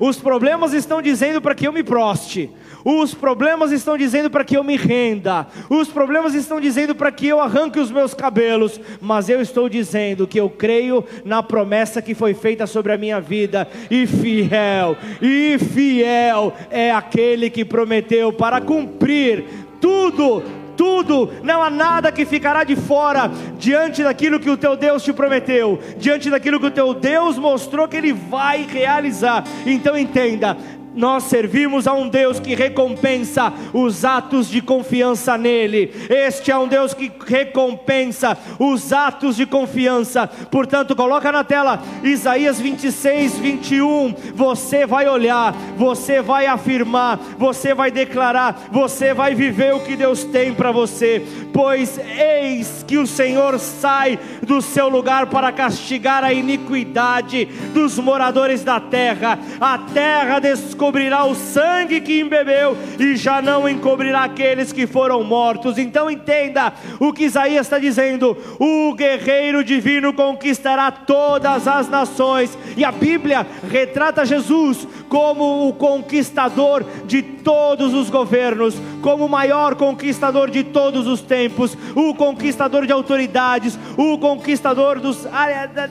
Os 0.00 0.16
problemas 0.16 0.72
estão 0.72 1.02
dizendo 1.02 1.40
para 1.40 1.54
que 1.54 1.66
eu 1.66 1.72
me 1.72 1.82
proste. 1.82 2.50
Os 2.84 3.12
problemas 3.14 3.72
estão 3.72 3.98
dizendo 3.98 4.30
para 4.30 4.44
que 4.44 4.56
eu 4.56 4.62
me 4.62 4.76
renda. 4.76 5.46
Os 5.68 5.88
problemas 5.88 6.34
estão 6.34 6.60
dizendo 6.60 6.94
para 6.94 7.10
que 7.10 7.26
eu 7.26 7.40
arranque 7.40 7.80
os 7.80 7.90
meus 7.90 8.14
cabelos. 8.14 8.80
Mas 9.00 9.28
eu 9.28 9.40
estou 9.40 9.68
dizendo 9.68 10.26
que 10.26 10.38
eu 10.38 10.48
creio 10.48 11.04
na 11.24 11.42
promessa 11.42 12.00
que 12.00 12.14
foi 12.14 12.32
feita 12.32 12.66
sobre 12.66 12.92
a 12.92 12.98
minha 12.98 13.20
vida. 13.20 13.66
E 13.90 14.06
fiel, 14.06 14.96
e 15.20 15.58
fiel 15.58 16.54
é 16.70 16.92
aquele 16.92 17.50
que 17.50 17.64
prometeu 17.64 18.32
para 18.32 18.60
cumprir 18.60 19.44
tudo, 19.80 20.42
tudo, 20.76 21.30
não 21.42 21.60
há 21.60 21.68
nada 21.68 22.12
que 22.12 22.24
ficará 22.24 22.62
de 22.62 22.76
fora 22.76 23.28
diante 23.58 24.02
daquilo 24.02 24.38
que 24.38 24.48
o 24.48 24.56
teu 24.56 24.76
Deus 24.76 25.02
te 25.02 25.12
prometeu, 25.12 25.78
diante 25.96 26.30
daquilo 26.30 26.60
que 26.60 26.66
o 26.66 26.70
teu 26.70 26.94
Deus 26.94 27.36
mostrou 27.36 27.88
que 27.88 27.96
Ele 27.96 28.12
vai 28.12 28.64
realizar. 28.64 29.42
Então 29.66 29.98
entenda, 29.98 30.56
nós 30.98 31.22
servimos 31.24 31.86
a 31.86 31.92
um 31.92 32.08
Deus 32.08 32.40
que 32.40 32.56
recompensa 32.56 33.52
os 33.72 34.04
atos 34.04 34.50
de 34.50 34.60
confiança 34.60 35.38
nele. 35.38 35.92
Este 36.10 36.50
é 36.50 36.58
um 36.58 36.66
Deus 36.66 36.92
que 36.92 37.10
recompensa 37.24 38.36
os 38.58 38.92
atos 38.92 39.36
de 39.36 39.46
confiança. 39.46 40.26
Portanto, 40.50 40.96
coloca 40.96 41.30
na 41.30 41.44
tela 41.44 41.80
Isaías 42.02 42.60
26, 42.60 43.38
21. 43.38 44.12
Você 44.34 44.86
vai 44.86 45.08
olhar, 45.08 45.54
você 45.76 46.20
vai 46.20 46.46
afirmar, 46.46 47.16
você 47.38 47.72
vai 47.72 47.92
declarar, 47.92 48.66
você 48.72 49.14
vai 49.14 49.36
viver 49.36 49.72
o 49.76 49.80
que 49.80 49.94
Deus 49.94 50.24
tem 50.24 50.52
para 50.52 50.72
você. 50.72 51.24
Pois 51.52 51.96
eis 51.98 52.84
que 52.84 52.98
o 52.98 53.06
Senhor 53.06 53.56
sai 53.60 54.18
do 54.42 54.60
seu 54.60 54.88
lugar 54.88 55.26
para 55.26 55.52
castigar 55.52 56.24
a 56.24 56.32
iniquidade 56.32 57.44
dos 57.72 58.00
moradores 58.00 58.64
da 58.64 58.80
terra. 58.80 59.38
A 59.60 59.78
terra 59.78 60.40
descobriu 60.40 60.87
encobrirá 60.88 61.26
o 61.26 61.34
sangue 61.34 62.00
que 62.00 62.20
embebeu 62.20 62.74
e 62.98 63.14
já 63.14 63.42
não 63.42 63.68
encobrirá 63.68 64.24
aqueles 64.24 64.72
que 64.72 64.86
foram 64.86 65.22
mortos. 65.22 65.76
Então 65.76 66.10
entenda 66.10 66.72
o 66.98 67.12
que 67.12 67.24
Isaías 67.24 67.66
está 67.66 67.78
dizendo: 67.78 68.36
o 68.58 68.94
guerreiro 68.94 69.62
divino 69.62 70.14
conquistará 70.14 70.90
todas 70.90 71.68
as 71.68 71.88
nações, 71.88 72.56
e 72.74 72.84
a 72.84 72.90
Bíblia 72.90 73.46
retrata 73.70 74.24
Jesus 74.24 74.88
como 75.08 75.68
o 75.68 75.72
conquistador 75.74 76.84
de 77.06 77.22
todos 77.22 77.94
os 77.94 78.10
governos, 78.10 78.74
como 79.00 79.26
o 79.26 79.28
maior 79.28 79.74
conquistador 79.74 80.50
de 80.50 80.64
todos 80.64 81.06
os 81.06 81.20
tempos, 81.20 81.76
o 81.94 82.14
conquistador 82.14 82.86
de 82.86 82.92
autoridades, 82.92 83.78
o 83.96 84.18
conquistador 84.18 85.00
dos, 85.00 85.26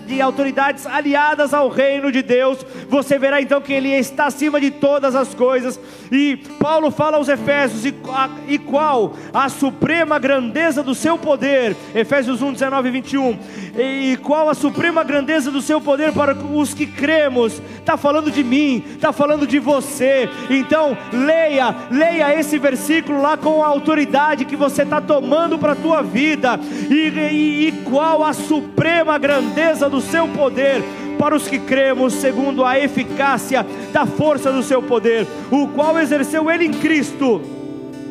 de 0.06 0.22
autoridades 0.22 0.86
aliadas 0.86 1.54
ao 1.54 1.70
reino 1.70 2.12
de 2.12 2.22
Deus. 2.22 2.66
Você 2.90 3.18
verá 3.18 3.42
então 3.42 3.62
que 3.62 3.74
ele 3.74 3.90
está 3.90 4.26
acima 4.26 4.62
de 4.62 4.72
todas 4.80 5.16
as 5.16 5.34
coisas. 5.34 5.80
E 6.12 6.38
Paulo 6.60 6.92
fala 6.92 7.18
aos 7.18 7.30
Efésios: 7.30 7.86
e, 7.86 7.94
a, 8.10 8.30
e 8.48 8.58
qual 8.58 9.14
a 9.34 9.50
suprema 9.50 10.18
grandeza 10.20 10.82
do 10.84 10.96
seu 10.96 11.18
poder? 11.18 11.76
Efésios 11.94 12.42
1, 12.42 12.54
19 12.54 12.88
e 12.88 12.92
21. 12.92 13.40
E, 13.78 14.12
e 14.12 14.18
qual 14.18 14.50
a 14.50 14.54
suprema 14.54 15.04
grandeza 15.04 15.52
do 15.52 15.62
seu 15.62 15.80
poder 15.82 16.14
para 16.14 16.36
os 16.36 16.74
que 16.74 16.86
cremos? 16.86 17.62
Está 17.80 17.98
falando 17.98 18.32
de 18.32 18.44
mim, 18.44 18.84
está 18.96 19.12
falando 19.12 19.46
de 19.46 19.60
você. 19.60 20.30
Então, 20.50 20.98
leia, 21.12 21.76
leia 21.92 22.38
esse 22.40 22.58
versículo 22.58 23.22
lá 23.22 23.38
com 23.38 23.64
a 23.64 23.68
autoridade 23.68 24.46
que 24.46 24.56
você 24.56 24.84
está 24.84 25.02
tomando 25.02 25.58
para 25.58 25.74
a 25.74 25.76
tua 25.76 26.02
vida. 26.02 26.60
E, 26.90 27.10
e, 27.10 27.68
e 27.68 27.72
qual 27.84 28.24
a 28.24 28.34
suprema 28.34 29.18
grandeza 29.18 29.90
do 29.90 30.02
seu 30.02 30.28
poder? 30.28 30.84
Para 31.18 31.36
os 31.36 31.48
que 31.48 31.60
cremos, 31.60 32.14
segundo 32.14 32.64
a 32.64 32.80
eficácia 32.80 33.66
da 33.92 34.06
força 34.06 34.52
do 34.52 34.64
seu 34.64 34.82
poder, 34.82 35.28
o 35.52 35.68
qual 35.70 36.00
exerceu 36.00 36.50
ele 36.50 36.66
em 36.66 36.74
Cristo 36.74 37.42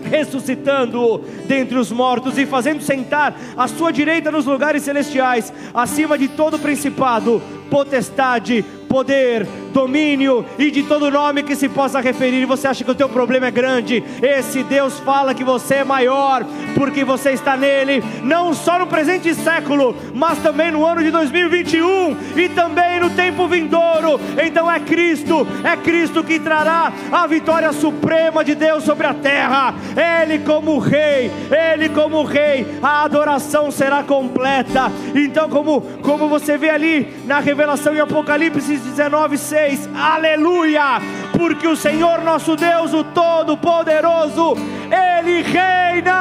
ressuscitando-o 0.07 1.19
dentre 1.47 1.77
os 1.77 1.91
mortos 1.91 2.39
e 2.39 2.47
fazendo 2.47 2.81
sentar 2.81 3.37
à 3.57 3.67
sua 3.67 3.93
direita 3.93 4.31
nos 4.31 4.47
lugares 4.47 4.83
celestiais, 4.83 5.53
acima 5.75 6.17
de 6.17 6.29
todo 6.29 6.59
principado, 6.59 7.43
potestade, 7.69 8.65
poder, 8.89 9.47
domínio 9.77 10.43
e 10.59 10.71
de 10.71 10.85
todo 10.85 11.11
nome 11.11 11.43
que 11.43 11.55
se 11.55 11.69
possa 11.69 12.01
referir. 12.01 12.41
E 12.41 12.47
você 12.47 12.67
acha 12.67 12.83
que 12.83 12.91
o 12.91 12.95
teu 12.95 13.11
problema 13.11 13.49
é 13.49 13.51
grande? 13.51 14.03
Esse 14.23 14.63
Deus 14.63 14.99
fala 15.01 15.35
que 15.35 15.45
você 15.45 15.77
é 15.77 15.85
maior, 15.85 16.47
porque 16.75 17.05
você 17.05 17.33
está 17.33 17.59
nele, 17.59 18.03
não 18.23 18.55
só 18.55 18.79
no 18.79 18.87
presente 18.87 19.35
século, 19.35 19.95
mas 20.15 20.39
também 20.39 20.71
no 20.71 20.87
ano 20.87 21.03
de 21.03 21.11
2021 21.11 22.17
e 22.37 22.49
também 22.49 23.01
no 23.01 23.11
tempo 23.11 23.47
vindouro. 23.47 24.19
Então 24.43 24.71
é 24.71 24.81
Cristo, 24.81 25.47
é 25.63 25.77
Cristo 25.77 26.25
que 26.25 26.41
trará 26.41 26.91
a 27.13 27.27
vitória 27.27 27.71
suprema 27.75 28.43
de 28.43 28.55
Deus 28.55 28.83
sobre 28.83 29.07
a 29.07 29.13
terra. 29.13 29.75
Ele 30.23 30.39
como 30.39 30.79
rei, 30.79 31.31
ele 31.51 31.91
como 31.91 32.23
rei, 32.23 32.67
a 32.83 33.05
adoração 33.05 33.71
será 33.71 34.03
completa. 34.03 34.91
Então 35.15 35.51
como 35.51 35.83
como 36.01 36.29
você 36.29 36.57
vê 36.57 36.71
ali 36.71 37.15
na 37.27 37.41
revelação 37.41 37.95
em 37.95 38.01
Apocalipse 38.01 38.79
19, 38.79 39.37
6. 39.67 39.89
Aleluia! 39.95 41.01
Porque 41.37 41.67
o 41.67 41.75
Senhor 41.77 42.23
nosso 42.23 42.55
Deus, 42.55 42.93
o 42.93 43.03
Todo-Poderoso, 43.03 44.55
Ele 44.87 45.43
reina! 45.43 46.13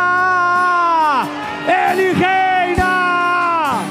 Ele 1.68 2.14
reina! 2.14 3.84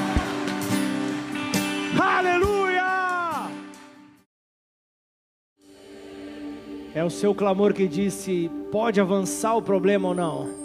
Aleluia! 2.00 2.82
É 6.94 7.04
o 7.04 7.10
seu 7.10 7.34
clamor 7.34 7.72
que 7.72 7.86
disse: 7.86 8.50
pode 8.72 9.00
avançar 9.00 9.54
o 9.54 9.62
problema 9.62 10.08
ou 10.08 10.14
não? 10.14 10.63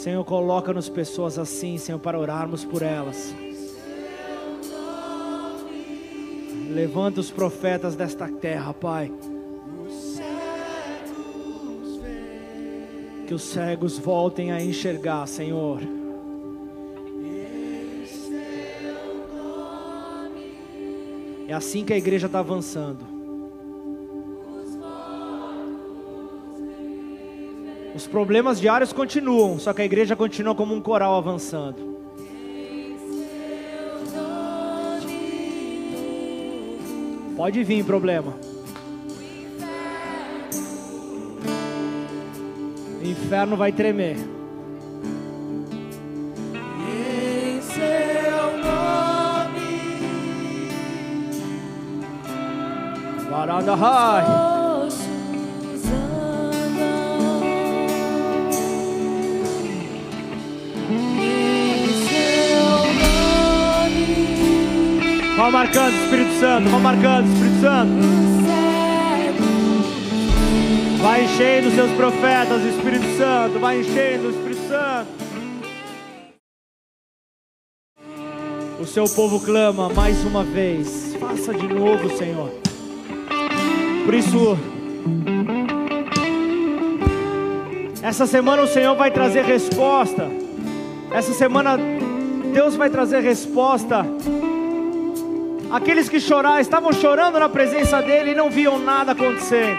Senhor, 0.00 0.24
coloca-nos 0.24 0.88
pessoas 0.88 1.38
assim, 1.38 1.76
Senhor, 1.76 1.98
para 1.98 2.18
orarmos 2.18 2.64
por 2.64 2.80
elas. 2.80 3.34
Levanta 6.70 7.20
os 7.20 7.30
profetas 7.30 7.94
desta 7.94 8.26
terra, 8.26 8.72
Pai. 8.72 9.12
Que 13.26 13.34
os 13.34 13.42
cegos 13.42 13.98
voltem 13.98 14.50
a 14.50 14.64
enxergar, 14.64 15.26
Senhor. 15.26 15.82
É 21.46 21.52
assim 21.52 21.84
que 21.84 21.92
a 21.92 21.98
igreja 21.98 22.24
está 22.24 22.38
avançando. 22.38 23.19
Os 28.00 28.06
problemas 28.06 28.58
diários 28.58 28.94
continuam, 28.94 29.58
só 29.58 29.74
que 29.74 29.82
a 29.82 29.84
igreja 29.84 30.16
continua 30.16 30.54
como 30.54 30.74
um 30.74 30.80
coral 30.80 31.18
avançando. 31.18 31.98
Pode 37.36 37.62
vir 37.62 37.84
problema. 37.84 38.32
O 43.02 43.06
inferno 43.06 43.54
vai 43.54 43.70
tremer. 43.70 44.16
Em 46.88 47.60
seu 47.60 48.56
nome. 48.64 49.60
Varanda 53.28 53.74
High. 53.74 54.49
Vá 65.40 65.50
marcando, 65.50 65.94
Espírito 65.94 66.38
Santo. 66.38 66.68
Vá 66.68 66.78
marcando, 66.78 67.26
Espírito 67.32 67.60
Santo. 67.62 67.92
Vai 71.00 71.24
enchendo 71.24 71.70
seus 71.70 71.90
profetas, 71.92 72.62
Espírito 72.62 73.16
Santo. 73.16 73.58
Vai 73.58 73.80
enchendo, 73.80 74.28
Espírito 74.28 74.68
Santo. 74.68 75.08
O 78.78 78.84
seu 78.84 79.08
povo 79.08 79.40
clama 79.40 79.88
mais 79.88 80.22
uma 80.26 80.44
vez. 80.44 81.16
Faça 81.18 81.54
de 81.54 81.68
novo, 81.68 82.14
Senhor. 82.18 82.52
Por 84.04 84.12
isso, 84.12 84.58
essa 88.02 88.26
semana 88.26 88.60
o 88.60 88.68
Senhor 88.68 88.94
vai 88.94 89.10
trazer 89.10 89.46
resposta. 89.46 90.28
Essa 91.10 91.32
semana 91.32 91.78
Deus 92.52 92.76
vai 92.76 92.90
trazer 92.90 93.20
resposta 93.20 94.04
Aqueles 95.70 96.08
que 96.08 96.18
choraram, 96.18 96.58
estavam 96.58 96.92
chorando 96.92 97.38
na 97.38 97.48
presença 97.48 98.02
dele 98.02 98.32
e 98.32 98.34
não 98.34 98.50
viam 98.50 98.76
nada 98.76 99.12
acontecendo. 99.12 99.78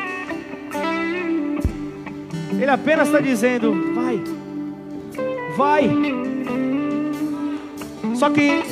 Ele 2.53 2.71
apenas 2.71 3.07
está 3.07 3.19
dizendo: 3.19 3.93
vai, 3.93 4.23
vai. 5.57 5.91
Só 8.15 8.29
que 8.29 8.63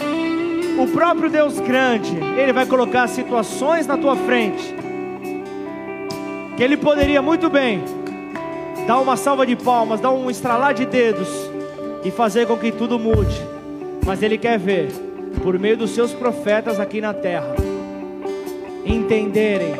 o 0.77 0.87
próprio 0.87 1.29
Deus 1.29 1.59
grande, 1.59 2.15
Ele 2.15 2.53
vai 2.53 2.65
colocar 2.65 3.07
situações 3.07 3.85
na 3.85 3.97
tua 3.97 4.15
frente 4.15 4.75
que 6.55 6.63
Ele 6.63 6.77
poderia 6.77 7.21
muito 7.21 7.49
bem 7.49 7.83
dar 8.87 8.99
uma 8.99 9.17
salva 9.17 9.45
de 9.45 9.57
palmas, 9.57 9.99
dar 9.99 10.11
um 10.11 10.29
estralar 10.29 10.73
de 10.73 10.85
dedos 10.85 11.29
e 12.03 12.11
fazer 12.11 12.47
com 12.47 12.55
que 12.55 12.71
tudo 12.71 12.97
mude, 12.97 13.41
mas 14.05 14.23
Ele 14.23 14.37
quer 14.37 14.57
ver 14.57 15.08
por 15.41 15.57
meio 15.57 15.77
dos 15.77 15.91
seus 15.91 16.13
profetas 16.13 16.79
aqui 16.79 17.01
na 17.01 17.13
terra, 17.13 17.55
entenderem 18.85 19.73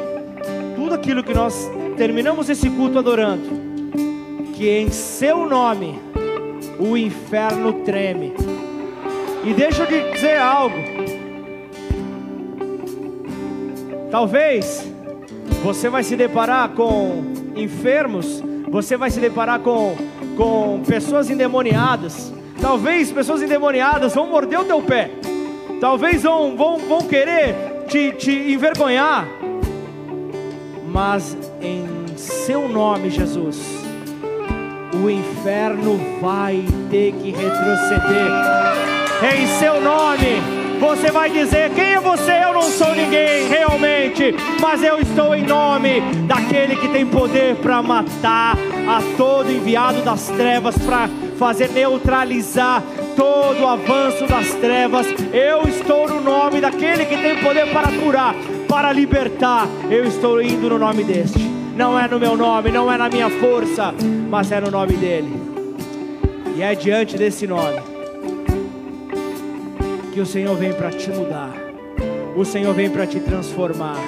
tudo 0.76 0.96
aquilo 0.96 1.24
que 1.24 1.34
nós 1.34 1.70
terminamos 1.98 2.50
esse 2.50 2.70
culto 2.70 3.00
adorando, 3.00 3.50
que 4.54 4.70
em 4.70 4.90
seu 4.90 5.48
nome 5.48 6.00
o 6.80 6.96
inferno 6.96 7.74
treme. 7.84 8.34
E 9.44 9.54
deixa 9.54 9.84
eu 9.84 9.88
te 9.88 10.12
dizer 10.12 10.38
algo. 10.38 10.76
Talvez 14.10 14.90
você 15.64 15.90
vai 15.90 16.04
se 16.04 16.16
deparar 16.16 16.70
com 16.70 17.24
enfermos, 17.56 18.42
você 18.70 18.98
vai 18.98 19.12
se 19.12 19.20
deparar 19.20 19.60
com, 19.60 19.96
com 20.36 20.82
pessoas 20.86 21.30
endemoniadas. 21.30 22.34
Talvez 22.62 23.12
pessoas 23.12 23.42
endemoniadas 23.42 24.16
vão 24.16 24.28
morder 24.28 24.60
o 24.60 24.66
teu 24.66 24.82
pé. 24.82 25.19
Talvez 25.80 26.24
vão, 26.24 26.58
vão, 26.58 26.78
vão 26.78 27.02
querer 27.08 27.86
te, 27.88 28.12
te 28.12 28.32
envergonhar, 28.32 29.28
mas 30.92 31.38
em 31.62 32.18
seu 32.18 32.68
nome, 32.68 33.10
Jesus, 33.10 33.58
o 34.94 35.10
inferno 35.10 35.98
vai 36.22 36.66
ter 36.90 37.14
que 37.14 37.32
retroceder. 37.32 38.28
Em 39.38 39.48
seu 39.58 39.80
nome, 39.80 40.42
você 40.82 41.12
vai 41.12 41.30
dizer: 41.30 41.72
Quem 41.72 41.94
é 41.94 42.00
você? 42.00 42.44
Eu 42.44 42.54
não 42.54 42.64
sou 42.64 42.94
ninguém, 42.94 43.48
realmente, 43.48 44.36
mas 44.62 44.84
eu 44.84 45.00
estou 45.00 45.34
em 45.34 45.44
nome 45.44 46.02
daquele 46.28 46.76
que 46.76 46.90
tem 46.90 47.06
poder 47.06 47.56
para 47.56 47.82
matar 47.82 48.58
a 48.88 49.02
todo 49.16 49.50
enviado 49.50 50.02
das 50.02 50.28
trevas, 50.28 50.78
para 50.78 51.10
fazer 51.38 51.70
neutralizar 51.70 52.84
todo 53.20 53.68
avanço 53.68 54.26
das 54.26 54.54
trevas. 54.56 55.06
Eu 55.34 55.68
estou 55.68 56.08
no 56.08 56.22
nome 56.22 56.62
daquele 56.62 57.04
que 57.04 57.18
tem 57.18 57.44
poder 57.44 57.70
para 57.74 57.92
curar, 57.92 58.34
para 58.66 58.94
libertar. 58.94 59.68
Eu 59.92 60.06
estou 60.06 60.42
indo 60.42 60.70
no 60.70 60.80
nome 60.80 61.04
deste. 61.04 61.40
Não 61.76 62.00
é 62.00 62.08
no 62.08 62.18
meu 62.18 62.38
nome, 62.38 62.72
não 62.72 62.92
é 62.92 62.98
na 62.98 63.10
minha 63.10 63.30
força, 63.30 63.94
mas 64.30 64.54
é 64.54 64.62
no 64.62 64.72
nome 64.72 64.94
dele. 64.94 65.34
E 66.56 66.62
é 66.62 66.74
diante 66.74 67.18
desse 67.18 67.46
nome 67.46 67.82
que 70.14 70.22
o 70.22 70.26
Senhor 70.26 70.56
vem 70.56 70.72
para 70.72 70.90
te 70.90 71.10
mudar. 71.10 71.54
O 72.38 72.46
Senhor 72.46 72.74
vem 72.74 72.90
para 72.90 73.06
te 73.06 73.20
transformar. 73.20 74.00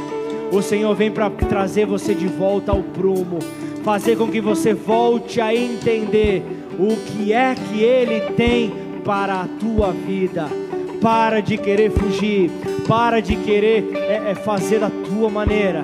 O 0.54 0.62
Senhor 0.62 0.96
vem 0.96 1.12
para 1.12 1.30
trazer 1.30 1.86
você 1.86 2.14
de 2.14 2.28
volta 2.28 2.72
ao 2.72 2.82
prumo, 2.82 3.40
fazer 3.84 4.18
com 4.18 4.28
que 4.28 4.40
você 4.40 4.74
volte 4.74 5.42
a 5.42 5.54
entender 5.54 6.44
o 6.80 6.96
que 6.96 7.32
é 7.34 7.56
que 7.56 7.84
Ele 7.84 8.22
tem 8.36 8.81
para 9.04 9.42
a 9.42 9.48
tua 9.48 9.92
vida. 9.92 10.48
Para 11.02 11.40
de 11.40 11.58
querer 11.58 11.92
fugir, 11.92 12.52
para 12.88 13.20
de 13.20 13.36
querer 13.36 13.92
é, 13.96 14.32
é 14.32 14.36
fazer 14.36 14.80
da 14.80 14.90
tua 14.90 15.30
maneira. 15.30 15.84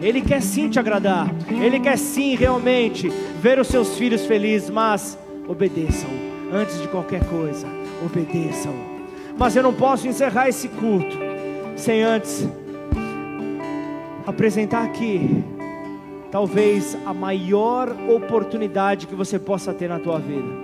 Ele 0.00 0.20
quer 0.20 0.42
sim 0.42 0.68
te 0.68 0.80
agradar, 0.80 1.32
Ele 1.48 1.78
quer 1.78 1.96
sim 1.96 2.34
realmente 2.34 3.08
ver 3.40 3.60
os 3.60 3.68
seus 3.68 3.96
filhos 3.96 4.26
felizes, 4.26 4.68
mas 4.68 5.16
obedeçam 5.46 6.10
antes 6.52 6.80
de 6.80 6.88
qualquer 6.88 7.24
coisa, 7.28 7.66
obedeçam. 8.04 8.74
Mas 9.38 9.56
eu 9.56 9.62
não 9.62 9.72
posso 9.72 10.06
encerrar 10.06 10.48
esse 10.48 10.68
culto 10.68 11.16
sem 11.76 12.02
antes 12.02 12.46
apresentar 14.26 14.84
aqui 14.84 15.42
talvez 16.30 16.96
a 17.04 17.12
maior 17.12 17.94
oportunidade 18.08 19.06
que 19.06 19.14
você 19.14 19.38
possa 19.38 19.72
ter 19.72 19.88
na 19.88 19.98
tua 19.98 20.18
vida. 20.18 20.61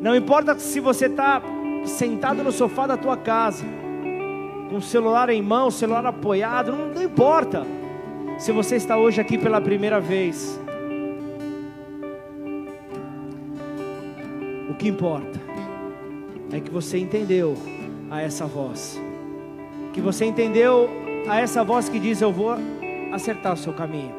Não 0.00 0.16
importa 0.16 0.58
se 0.58 0.80
você 0.80 1.06
está 1.06 1.42
sentado 1.84 2.42
no 2.42 2.50
sofá 2.50 2.86
da 2.86 2.96
tua 2.96 3.18
casa, 3.18 3.64
com 4.70 4.76
o 4.76 4.82
celular 4.82 5.28
em 5.28 5.42
mão, 5.42 5.70
celular 5.70 6.06
apoiado, 6.06 6.72
não, 6.72 6.86
não 6.86 7.02
importa. 7.02 7.66
Se 8.38 8.50
você 8.50 8.76
está 8.76 8.96
hoje 8.96 9.20
aqui 9.20 9.36
pela 9.36 9.60
primeira 9.60 10.00
vez, 10.00 10.58
o 14.70 14.74
que 14.74 14.88
importa 14.88 15.38
é 16.50 16.60
que 16.60 16.70
você 16.70 16.96
entendeu 16.96 17.54
a 18.10 18.22
essa 18.22 18.46
voz, 18.46 18.98
que 19.92 20.00
você 20.00 20.24
entendeu 20.24 20.88
a 21.28 21.40
essa 21.40 21.62
voz 21.62 21.90
que 21.90 22.00
diz: 22.00 22.22
Eu 22.22 22.32
vou 22.32 22.56
acertar 23.12 23.52
o 23.52 23.56
seu 23.56 23.74
caminho. 23.74 24.14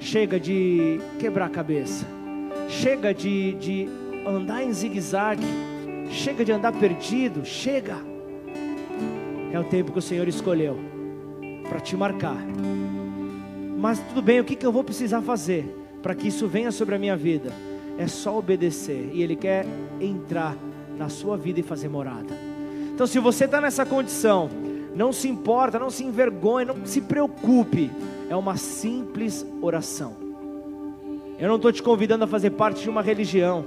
Chega 0.00 0.40
de 0.40 0.98
quebrar 1.20 1.46
a 1.46 1.50
cabeça, 1.50 2.04
chega 2.68 3.14
de, 3.14 3.52
de 3.52 3.88
andar 4.26 4.62
em 4.62 4.72
zigue-zague, 4.72 5.46
chega 6.10 6.44
de 6.44 6.52
andar 6.52 6.72
perdido, 6.72 7.44
chega. 7.44 7.96
É 9.52 9.58
o 9.58 9.64
tempo 9.64 9.92
que 9.92 9.98
o 9.98 10.02
Senhor 10.02 10.28
escolheu 10.28 10.78
para 11.68 11.80
te 11.80 11.96
marcar. 11.96 12.38
Mas 13.78 13.98
tudo 13.98 14.22
bem, 14.22 14.40
o 14.40 14.44
que, 14.44 14.56
que 14.56 14.66
eu 14.66 14.72
vou 14.72 14.84
precisar 14.84 15.22
fazer 15.22 15.64
para 16.02 16.14
que 16.14 16.28
isso 16.28 16.46
venha 16.46 16.70
sobre 16.70 16.94
a 16.94 16.98
minha 16.98 17.16
vida? 17.16 17.52
É 17.98 18.06
só 18.06 18.38
obedecer, 18.38 19.10
e 19.12 19.22
Ele 19.22 19.36
quer 19.36 19.66
entrar 20.00 20.56
na 20.96 21.08
sua 21.08 21.36
vida 21.36 21.60
e 21.60 21.62
fazer 21.62 21.88
morada. 21.88 22.34
Então, 22.92 23.06
se 23.06 23.18
você 23.18 23.46
está 23.46 23.60
nessa 23.60 23.86
condição, 23.86 24.50
não 24.94 25.12
se 25.12 25.28
importa, 25.28 25.78
não 25.78 25.90
se 25.90 26.04
envergonhe, 26.04 26.66
não 26.66 26.84
se 26.84 27.00
preocupe, 27.00 27.90
é 28.28 28.36
uma 28.36 28.56
simples 28.56 29.46
oração. 29.62 30.14
Eu 31.38 31.48
não 31.48 31.56
estou 31.56 31.72
te 31.72 31.82
convidando 31.82 32.24
a 32.24 32.28
fazer 32.28 32.50
parte 32.50 32.82
de 32.82 32.90
uma 32.90 33.00
religião, 33.00 33.64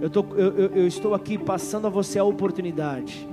eu, 0.00 0.10
tô, 0.10 0.24
eu, 0.36 0.52
eu, 0.68 0.86
estou 0.86 1.14
aqui 1.14 1.38
passando 1.38 1.86
a 1.86 1.90
você 1.90 2.18
a 2.18 2.24
oportunidade, 2.24 3.28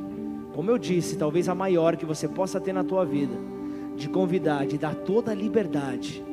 como 0.53 0.70
eu 0.70 0.78
disse, 0.78 1.18
talvez 1.18 1.47
a 1.47 1.55
maior 1.55 1.95
que 1.95 2.05
você 2.05 2.28
possa 2.28 2.59
ter 2.59 2.74
na 2.74 2.84
tua 2.84 3.05
vida, 3.05 3.36
de 3.95 4.09
convidar, 4.09 4.66
de 4.66 4.78
dar 4.78 4.95
toda 4.95 5.32
a 5.32 5.36
liberdade, 5.36 6.24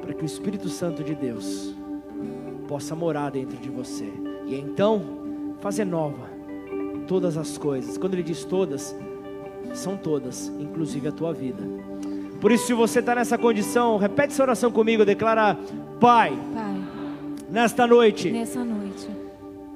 para 0.00 0.14
que 0.14 0.22
o 0.22 0.26
Espírito 0.26 0.68
Santo 0.68 1.02
de 1.02 1.14
Deus 1.14 1.74
possa 2.68 2.94
morar 2.94 3.30
dentro 3.30 3.56
de 3.56 3.70
você, 3.70 4.12
e 4.46 4.54
então 4.54 5.02
fazer 5.60 5.84
nova 5.84 6.36
todas 7.06 7.36
as 7.36 7.56
coisas. 7.56 7.96
Quando 7.96 8.14
ele 8.14 8.22
diz 8.22 8.44
todas, 8.44 8.96
são 9.74 9.96
todas, 9.96 10.48
inclusive 10.58 11.08
a 11.08 11.12
tua 11.12 11.32
vida. 11.32 11.62
Por 12.40 12.52
isso, 12.52 12.66
se 12.66 12.74
você 12.74 13.00
está 13.00 13.14
nessa 13.14 13.38
condição, 13.38 13.96
repete 13.96 14.32
essa 14.32 14.42
oração 14.42 14.70
comigo, 14.70 15.04
declara: 15.04 15.54
Pai, 15.98 16.36
Pai, 16.54 16.65
nesta 17.50 17.86
noite, 17.86 18.30
nessa 18.30 18.64
noite, 18.64 19.08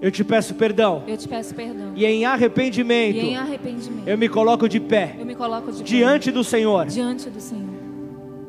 eu 0.02 0.10
te 0.10 0.24
peço 0.24 0.54
perdão. 0.54 1.02
eu 1.06 1.16
te 1.16 1.28
peço 1.28 1.54
perdão. 1.54 1.92
E 1.94 2.04
em 2.04 2.24
arrependimento, 2.24 3.16
E 3.16 3.20
em 3.20 3.36
arrependimento, 3.36 4.08
eu 4.08 4.16
me 4.18 4.28
coloco 4.28 4.68
de 4.68 4.80
pé 4.80 5.16
eu 5.18 5.26
me 5.26 5.34
coloco 5.34 5.70
de 5.72 5.78
pé 5.78 5.84
diante 5.84 6.30
do 6.30 6.42
Senhor 6.42 6.86
diante 6.86 7.28
do 7.30 7.40
Senhor 7.40 7.68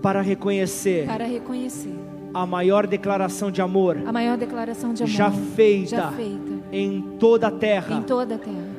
para 0.02 0.22
reconhecer 0.22 1.06
para 1.06 1.26
reconhecer 1.26 1.94
a 2.34 2.46
maior 2.46 2.88
declaração 2.88 3.52
de 3.52 3.62
amor 3.62 3.98
a 4.06 4.12
maior 4.12 4.38
declaração 4.38 4.94
de 4.94 5.04
amor 5.04 5.14
já 5.14 5.32
feita 5.32 5.90
já 5.98 6.12
feita 6.14 6.52
em 6.72 7.02
toda 7.20 7.48
a 7.48 7.52
em 7.52 7.58
terra, 7.58 8.02
toda 8.08 8.36
a 8.36 8.38
terra, 8.38 8.72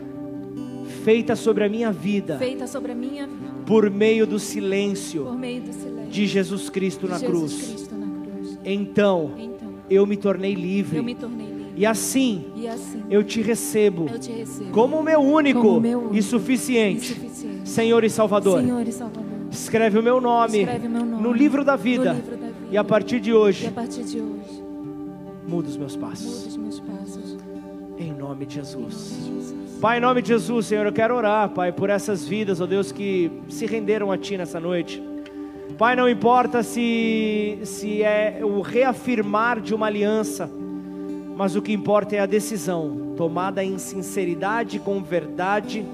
feita 1.04 1.36
sobre 1.36 1.64
a 1.64 1.68
minha 1.68 1.92
vida 1.92 2.38
feita 2.38 2.66
sobre 2.66 2.92
a 2.92 2.94
minha 2.94 3.26
vida 3.26 3.52
por 3.66 3.90
meio 3.90 4.26
do 4.26 4.38
silêncio 4.38 5.24
por 5.24 5.36
meio 5.38 5.60
do 5.62 5.72
silêncio 5.72 6.10
de 6.10 6.26
Jesus 6.26 6.68
Cristo 6.70 7.06
de 7.06 7.12
na 7.12 7.18
Jesus 7.18 7.38
cruz. 7.38 7.68
Cristo 7.68 7.94
na 7.94 8.06
cruz. 8.06 8.58
Então, 8.64 9.30
Então, 9.38 9.61
eu 9.94 10.06
me 10.06 10.16
tornei 10.16 10.52
eu 10.52 10.56
me 10.56 10.62
livre. 10.62 11.14
tornei 11.14 11.46
livre. 11.46 11.72
E 11.76 11.86
assim, 11.86 12.44
E 12.56 12.68
assim, 12.68 13.02
eu 13.08 13.22
te 13.24 13.40
recebo 13.40 14.06
eu 14.12 14.18
te 14.18 14.30
recebo 14.30 14.70
como 14.72 14.98
o 14.98 15.02
meu 15.02 15.20
único 15.20 15.80
meu 15.80 16.00
único 16.00 16.14
e 16.16 16.22
suficiente 16.22 17.14
suficiente. 17.14 17.68
Senhor 17.68 18.04
e 18.04 18.10
Salvador. 18.10 18.60
Senhor 18.60 18.86
e 18.86 18.92
Salvador. 18.92 19.22
Escreve 19.50 19.98
o 19.98 20.02
meu 20.02 20.20
nome, 20.20 20.60
Escreve 20.60 20.88
meu 20.88 21.04
nome 21.04 21.22
no 21.22 21.32
livro 21.32 21.64
da 21.64 21.76
vida. 21.76 22.12
no 22.12 22.18
livro 22.20 22.36
da 22.36 22.46
vida. 22.46 22.52
E 22.70 22.76
a 22.76 22.84
partir 22.84 23.20
de 23.20 23.30
E 23.30 23.34
hoje, 23.34 23.66
a 23.66 23.70
partir 23.70 24.02
de 24.02 24.18
hoje, 24.20 24.62
muda 25.46 25.68
os 25.68 25.76
meus 25.76 25.94
muda 25.96 26.08
passos. 26.08 26.46
os 26.46 26.56
meus 26.56 26.80
passos. 26.80 27.36
Em 27.98 28.12
nome 28.12 28.46
de 28.46 28.54
Jesus. 28.56 29.14
Jesus. 29.26 29.78
Pai, 29.80 29.98
em 29.98 30.00
nome 30.00 30.22
de 30.22 30.28
Jesus, 30.28 30.66
Senhor, 30.66 30.86
eu 30.86 30.92
quero 30.92 31.14
orar, 31.14 31.48
Pai, 31.50 31.72
por 31.72 31.90
essas 31.90 32.26
vidas, 32.26 32.60
ó 32.60 32.66
Deus, 32.66 32.92
que 32.92 33.30
se 33.48 33.66
renderam 33.66 34.10
a 34.12 34.16
Ti 34.18 34.36
nessa 34.38 34.58
noite. 34.60 35.02
Pai, 35.78 35.96
não 35.96 36.08
importa 36.08 36.62
se, 36.62 37.58
se 37.64 38.02
é 38.02 38.40
o 38.42 38.60
reafirmar 38.60 39.60
de 39.60 39.74
uma 39.74 39.86
aliança, 39.86 40.50
mas 41.36 41.56
o 41.56 41.62
que 41.62 41.72
importa 41.72 42.16
é 42.16 42.20
a 42.20 42.26
decisão 42.26 43.14
tomada 43.16 43.64
em 43.64 43.78
sinceridade, 43.78 44.78
com 44.78 45.02
verdade, 45.02 45.84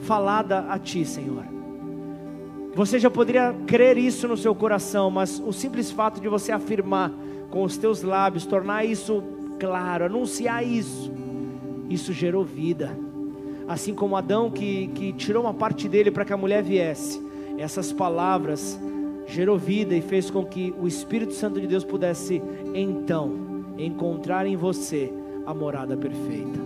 falada 0.00 0.66
a 0.68 0.78
Ti, 0.78 1.04
Senhor. 1.04 1.44
Você 2.74 2.98
já 2.98 3.10
poderia 3.10 3.54
crer 3.66 3.98
isso 3.98 4.26
no 4.26 4.36
seu 4.36 4.54
coração, 4.54 5.10
mas 5.10 5.38
o 5.38 5.52
simples 5.52 5.90
fato 5.90 6.20
de 6.20 6.28
você 6.28 6.50
afirmar 6.50 7.12
com 7.50 7.62
os 7.62 7.76
teus 7.76 8.02
lábios, 8.02 8.46
tornar 8.46 8.84
isso 8.84 9.22
claro, 9.60 10.06
anunciar 10.06 10.66
isso, 10.66 11.12
isso 11.90 12.12
gerou 12.12 12.42
vida. 12.44 12.98
Assim 13.68 13.94
como 13.94 14.16
Adão 14.16 14.50
que, 14.50 14.88
que 14.88 15.12
tirou 15.12 15.44
uma 15.44 15.54
parte 15.54 15.88
dele 15.88 16.10
para 16.10 16.24
que 16.24 16.32
a 16.32 16.36
mulher 16.36 16.62
viesse, 16.62 17.22
essas 17.58 17.92
palavras 17.92 18.78
gerou 19.26 19.58
vida 19.58 19.94
e 19.94 20.02
fez 20.02 20.30
com 20.30 20.44
que 20.44 20.74
o 20.78 20.86
Espírito 20.86 21.32
Santo 21.32 21.60
de 21.60 21.66
Deus 21.66 21.84
pudesse 21.84 22.42
então 22.74 23.74
encontrar 23.78 24.46
em 24.46 24.56
você 24.56 25.12
a 25.46 25.54
morada 25.54 25.96
perfeita. 25.96 26.60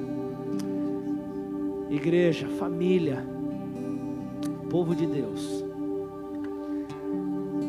Igreja, 1.91 2.49
família, 2.59 3.25
povo 4.69 4.95
de 4.95 5.07
Deus. 5.07 5.65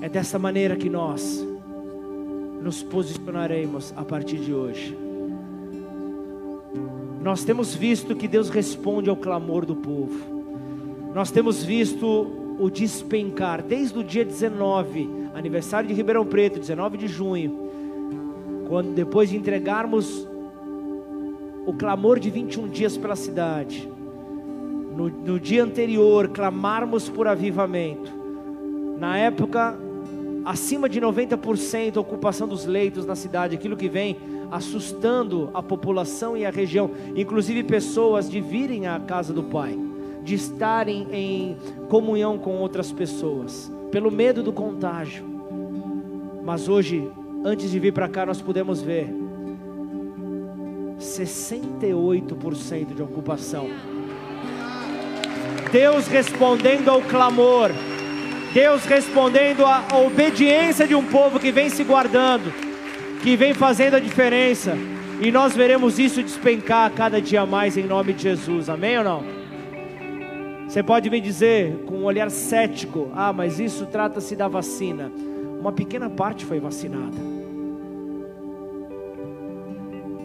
É 0.01 0.09
dessa 0.09 0.39
maneira 0.39 0.75
que 0.75 0.89
nós 0.89 1.45
nos 2.61 2.81
posicionaremos 2.83 3.93
a 3.95 4.03
partir 4.03 4.37
de 4.37 4.53
hoje. 4.53 4.97
Nós 7.21 7.43
temos 7.43 7.75
visto 7.75 8.15
que 8.15 8.27
Deus 8.27 8.49
responde 8.49 9.09
ao 9.09 9.15
clamor 9.15 9.65
do 9.65 9.75
povo. 9.75 10.17
Nós 11.13 11.31
temos 11.31 11.63
visto 11.63 12.46
o 12.59 12.69
despencar 12.69 13.61
desde 13.61 13.97
o 13.99 14.03
dia 14.03 14.25
19, 14.25 15.29
aniversário 15.33 15.87
de 15.87 15.93
Ribeirão 15.93 16.25
Preto, 16.25 16.59
19 16.59 16.97
de 16.97 17.07
junho, 17.07 17.69
quando 18.67 18.93
depois 18.93 19.29
de 19.29 19.37
entregarmos 19.37 20.27
o 21.65 21.73
clamor 21.73 22.19
de 22.19 22.29
21 22.29 22.67
dias 22.69 22.97
pela 22.97 23.15
cidade, 23.15 23.87
no, 24.95 25.09
no 25.09 25.39
dia 25.39 25.63
anterior 25.63 26.29
clamarmos 26.29 27.07
por 27.07 27.27
avivamento. 27.27 28.11
Na 28.97 29.17
época, 29.17 29.77
acima 30.43 30.89
de 30.89 30.99
90% 30.99 31.97
ocupação 31.97 32.47
dos 32.47 32.65
leitos 32.65 33.05
na 33.05 33.15
cidade, 33.15 33.55
aquilo 33.55 33.77
que 33.77 33.87
vem 33.87 34.17
assustando 34.49 35.49
a 35.53 35.61
população 35.61 36.35
e 36.37 36.45
a 36.45 36.49
região, 36.49 36.89
inclusive 37.15 37.63
pessoas 37.63 38.29
de 38.29 38.39
virem 38.41 38.87
à 38.87 38.99
casa 38.99 39.33
do 39.33 39.43
Pai, 39.43 39.77
de 40.27 40.35
estarem 40.35 41.07
em 41.09 41.55
comunhão 41.87 42.37
com 42.37 42.57
outras 42.57 42.91
pessoas, 42.91 43.71
pelo 43.89 44.11
medo 44.11 44.43
do 44.43 44.51
contágio. 44.51 45.23
Mas 46.43 46.67
hoje, 46.67 47.09
antes 47.45 47.71
de 47.71 47.79
vir 47.79 47.93
para 47.93 48.09
cá, 48.09 48.25
nós 48.25 48.41
pudemos 48.41 48.81
ver 48.81 49.07
68% 50.99 52.93
de 52.93 53.01
ocupação. 53.01 53.69
Deus 55.71 56.07
respondendo 56.07 56.89
ao 56.89 57.01
clamor, 57.01 57.71
Deus 58.53 58.83
respondendo 58.83 59.65
à 59.65 59.85
obediência 60.05 60.85
de 60.85 60.93
um 60.93 61.05
povo 61.05 61.39
que 61.39 61.53
vem 61.53 61.69
se 61.69 61.85
guardando, 61.85 62.51
que 63.23 63.37
vem 63.37 63.53
fazendo 63.53 63.95
a 63.95 63.99
diferença, 64.01 64.77
e 65.21 65.31
nós 65.31 65.55
veremos 65.55 65.97
isso 65.97 66.21
despencar 66.21 66.91
cada 66.91 67.21
dia 67.21 67.45
mais 67.45 67.77
em 67.77 67.83
nome 67.83 68.11
de 68.11 68.23
Jesus, 68.23 68.69
amém 68.69 68.97
ou 68.97 69.05
não? 69.05 69.36
Você 70.67 70.83
pode 70.83 71.09
me 71.09 71.21
dizer 71.21 71.85
com 71.85 71.95
um 71.95 72.03
olhar 72.03 72.29
cético: 72.29 73.09
ah, 73.13 73.31
mas 73.31 73.59
isso 73.59 73.85
trata-se 73.85 74.35
da 74.35 74.47
vacina. 74.47 75.11
Uma 75.59 75.71
pequena 75.71 76.09
parte 76.09 76.45
foi 76.45 76.59
vacinada. 76.59 77.17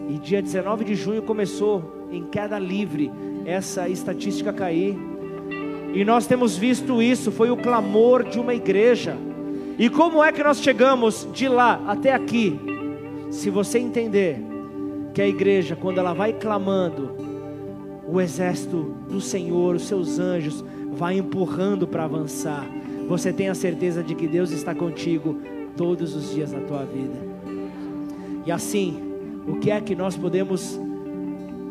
E 0.09 0.17
dia 0.19 0.41
19 0.41 0.83
de 0.83 0.95
junho 0.95 1.21
começou 1.21 2.07
em 2.11 2.25
queda 2.25 2.59
livre 2.59 3.09
essa 3.45 3.87
estatística 3.87 4.51
cair. 4.51 4.97
E 5.93 6.03
nós 6.03 6.27
temos 6.27 6.57
visto 6.57 7.01
isso, 7.01 7.31
foi 7.31 7.49
o 7.49 7.57
clamor 7.57 8.23
de 8.23 8.39
uma 8.39 8.53
igreja. 8.53 9.15
E 9.79 9.89
como 9.89 10.23
é 10.23 10.31
que 10.31 10.43
nós 10.43 10.59
chegamos 10.59 11.27
de 11.33 11.47
lá 11.47 11.81
até 11.87 12.13
aqui? 12.13 12.59
Se 13.31 13.49
você 13.49 13.79
entender 13.79 14.39
que 15.13 15.21
a 15.21 15.27
igreja, 15.27 15.75
quando 15.75 15.99
ela 15.99 16.13
vai 16.13 16.33
clamando, 16.33 17.32
o 18.07 18.19
exército 18.19 18.95
do 19.09 19.21
Senhor, 19.21 19.75
os 19.75 19.83
seus 19.83 20.19
anjos, 20.19 20.63
vai 20.91 21.17
empurrando 21.17 21.87
para 21.87 22.03
avançar. 22.03 22.67
Você 23.07 23.33
tem 23.33 23.49
a 23.49 23.55
certeza 23.55 24.03
de 24.03 24.15
que 24.15 24.27
Deus 24.27 24.51
está 24.51 24.73
contigo 24.73 25.39
todos 25.75 26.15
os 26.15 26.31
dias 26.31 26.51
da 26.51 26.59
tua 26.59 26.83
vida. 26.83 27.17
E 28.45 28.51
assim, 28.51 29.01
o 29.47 29.55
que 29.55 29.71
é 29.71 29.79
que 29.81 29.95
nós 29.95 30.15
podemos 30.15 30.79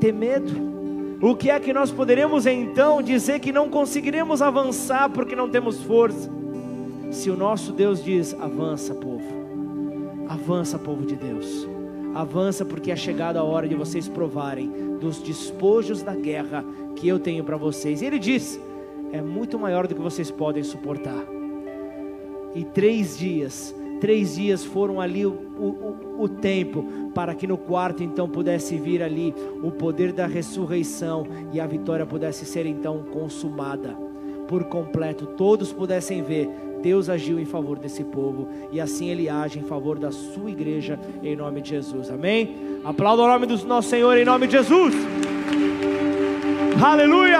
ter 0.01 0.12
medo? 0.12 0.72
O 1.20 1.37
que 1.37 1.51
é 1.51 1.61
que 1.61 1.72
nós 1.72 1.91
poderemos 1.91 2.47
então 2.47 3.01
dizer 3.01 3.39
que 3.39 3.53
não 3.53 3.68
conseguiremos 3.68 4.43
avançar 4.43 5.09
porque 5.11 5.37
não 5.37 5.49
temos 5.49 5.80
força? 5.83 6.30
Se 7.11 7.30
o 7.30 7.37
nosso 7.37 7.72
Deus 7.72 8.03
diz: 8.03 8.35
avança, 8.41 8.95
povo, 8.95 9.22
avança, 10.28 10.78
povo 10.78 11.07
de 11.07 11.14
Deus, 11.14 11.68
avança 12.14 12.64
porque 12.64 12.90
é 12.90 12.96
chegada 12.96 13.40
a 13.40 13.44
hora 13.44 13.68
de 13.68 13.74
vocês 13.74 14.08
provarem 14.08 14.98
dos 15.00 15.18
despojos 15.18 16.02
da 16.02 16.14
guerra 16.14 16.64
que 16.96 17.08
eu 17.08 17.18
tenho 17.18 17.44
para 17.44 17.56
vocês. 17.56 18.02
E 18.02 18.06
ele 18.06 18.18
diz: 18.18 18.60
é 19.12 19.20
muito 19.20 19.58
maior 19.58 19.86
do 19.86 19.94
que 19.94 20.00
vocês 20.00 20.30
podem 20.30 20.62
suportar. 20.62 21.24
E 22.54 22.64
três 22.64 23.18
dias 23.18 23.74
três 24.02 24.34
dias 24.34 24.64
foram 24.64 25.00
ali 25.00 25.24
o, 25.24 25.30
o, 25.30 26.24
o, 26.24 26.28
tempo 26.28 26.84
para 27.14 27.36
que 27.36 27.46
no 27.46 27.56
quarto 27.56 28.02
então 28.02 28.28
pudesse 28.28 28.76
vir 28.76 29.00
ali 29.00 29.32
o 29.62 29.70
poder 29.70 30.12
da 30.12 30.26
ressurreição 30.26 31.24
e 31.52 31.60
a 31.60 31.66
vitória 31.68 32.04
pudesse 32.04 32.44
ser 32.44 32.66
então 32.66 33.04
consumada 33.12 33.96
por 34.48 34.64
completo. 34.64 35.24
Todos 35.24 35.72
pudessem 35.72 36.20
ver 36.20 36.50
Deus 36.83 37.09
agiu 37.09 37.39
em 37.39 37.45
favor 37.45 37.78
desse 37.78 38.03
povo 38.03 38.49
e 38.72 38.80
assim 38.80 39.09
Ele 39.09 39.28
age 39.28 39.59
em 39.59 39.62
favor 39.62 39.99
da 39.99 40.11
sua 40.11 40.51
igreja 40.51 40.99
em 41.22 41.37
nome 41.37 41.61
de 41.61 41.70
Jesus. 41.70 42.11
Amém? 42.11 42.80
Aplauda 42.85 43.22
o 43.22 43.26
nome 43.28 43.47
do 43.47 43.57
nosso 43.66 43.89
Senhor 43.89 44.16
em 44.18 44.24
nome 44.24 44.47
de 44.47 44.55
Jesus. 44.55 44.95
Aleluia! 46.83 47.39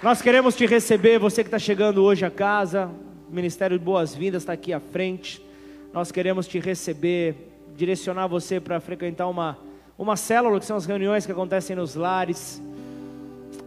Nós 0.00 0.22
queremos 0.22 0.54
te 0.54 0.66
receber, 0.66 1.18
você 1.18 1.42
que 1.42 1.48
está 1.48 1.58
chegando 1.58 2.04
hoje 2.04 2.24
a 2.24 2.30
casa, 2.30 2.90
o 3.28 3.34
Ministério 3.34 3.78
de 3.78 3.84
Boas-Vindas 3.84 4.42
está 4.42 4.52
aqui 4.52 4.72
à 4.72 4.78
frente. 4.78 5.44
Nós 5.92 6.12
queremos 6.12 6.46
te 6.46 6.60
receber, 6.60 7.50
direcionar 7.74 8.28
você 8.28 8.60
para 8.60 8.78
frequentar 8.78 9.26
uma, 9.26 9.58
uma 9.98 10.14
célula, 10.14 10.60
que 10.60 10.66
são 10.66 10.76
as 10.76 10.86
reuniões 10.86 11.26
que 11.26 11.32
acontecem 11.32 11.74
nos 11.74 11.94
lares. 11.94 12.62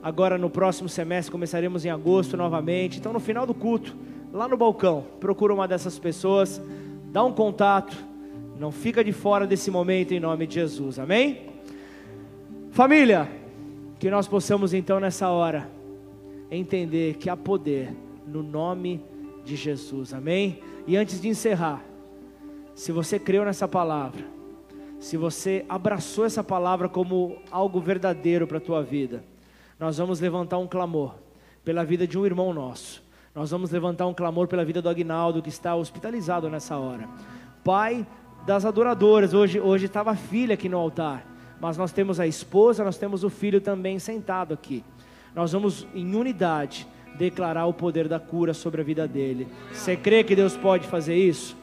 Agora 0.08 0.38
no 0.38 0.50
próximo 0.50 0.88
semestre 0.88 1.30
começaremos 1.30 1.84
em 1.84 1.90
agosto 1.90 2.38
novamente. 2.38 2.98
Então 2.98 3.12
no 3.12 3.20
final 3.20 3.46
do 3.46 3.54
culto, 3.54 3.94
lá 4.32 4.48
no 4.48 4.56
balcão, 4.56 5.04
procura 5.20 5.54
uma 5.54 5.68
dessas 5.68 6.00
pessoas, 6.00 6.62
dá 7.12 7.26
um 7.26 7.34
contato, 7.34 7.94
não 8.58 8.72
fica 8.72 9.04
de 9.04 9.12
fora 9.12 9.46
desse 9.46 9.70
momento 9.70 10.14
em 10.14 10.20
nome 10.22 10.48
de 10.48 10.54
Jesus. 10.54 10.98
Amém? 10.98 11.50
Família, 12.72 13.30
que 14.00 14.10
nós 14.10 14.30
possamos 14.30 14.74
então 14.74 14.98
nessa 14.98 15.30
hora 15.30 15.70
entender 16.50 17.16
que 17.16 17.30
há 17.30 17.36
poder 17.36 17.94
no 18.26 18.42
nome 18.42 19.04
de 19.44 19.58
Jesus, 19.58 20.14
amém? 20.14 20.62
E 20.88 20.96
antes 20.96 21.20
de 21.20 21.28
encerrar, 21.28 21.84
se 22.74 22.94
você 22.94 23.20
creu 23.20 23.44
nessa 23.44 23.68
palavra, 23.68 24.24
se 25.02 25.18
você 25.18 25.66
abraçou 25.68 26.24
essa 26.24 26.46
palavra 26.46 26.88
como 26.88 27.36
algo 27.52 27.82
verdadeiro 27.82 28.48
para 28.48 28.58
a 28.58 28.62
tua 28.62 28.82
vida, 28.82 29.22
nós 29.80 29.98
vamos 29.98 30.20
levantar 30.20 30.58
um 30.58 30.68
clamor 30.68 31.16
pela 31.64 31.84
vida 31.84 32.08
de 32.08 32.18
um 32.18 32.26
irmão 32.26 32.54
nosso. 32.54 33.04
Nós 33.34 33.52
vamos 33.52 33.70
levantar 33.70 34.08
um 34.08 34.14
clamor 34.14 34.48
pela 34.48 34.66
vida 34.66 34.82
do 34.82 34.90
Agnaldo 34.90 35.42
que 35.42 35.50
está 35.50 35.76
hospitalizado 35.76 36.50
nessa 36.50 36.78
hora. 36.78 37.08
Pai 37.64 38.06
das 38.46 38.66
adoradoras, 38.66 39.34
hoje 39.34 39.60
hoje 39.60 39.86
estava 39.86 40.12
a 40.12 40.16
filha 40.16 40.54
aqui 40.54 40.70
no 40.70 40.78
altar, 40.78 41.26
mas 41.60 41.78
nós 41.78 41.92
temos 41.92 42.20
a 42.20 42.26
esposa, 42.26 42.84
nós 42.84 42.98
temos 42.98 43.24
o 43.24 43.30
filho 43.30 43.60
também 43.62 44.00
sentado 44.00 44.54
aqui 44.54 44.84
nós 45.38 45.52
vamos 45.52 45.86
em 45.94 46.16
unidade 46.16 46.88
declarar 47.16 47.68
o 47.68 47.74
poder 47.74 48.08
da 48.08 48.20
cura 48.20 48.56
sobre 48.56 48.82
a 48.82 48.84
vida 48.84 49.08
dele. 49.08 49.48
Você 49.72 49.96
crê 49.96 50.24
que 50.24 50.36
Deus 50.36 50.58
pode 50.58 50.88
fazer 50.88 51.16
isso? 51.16 51.56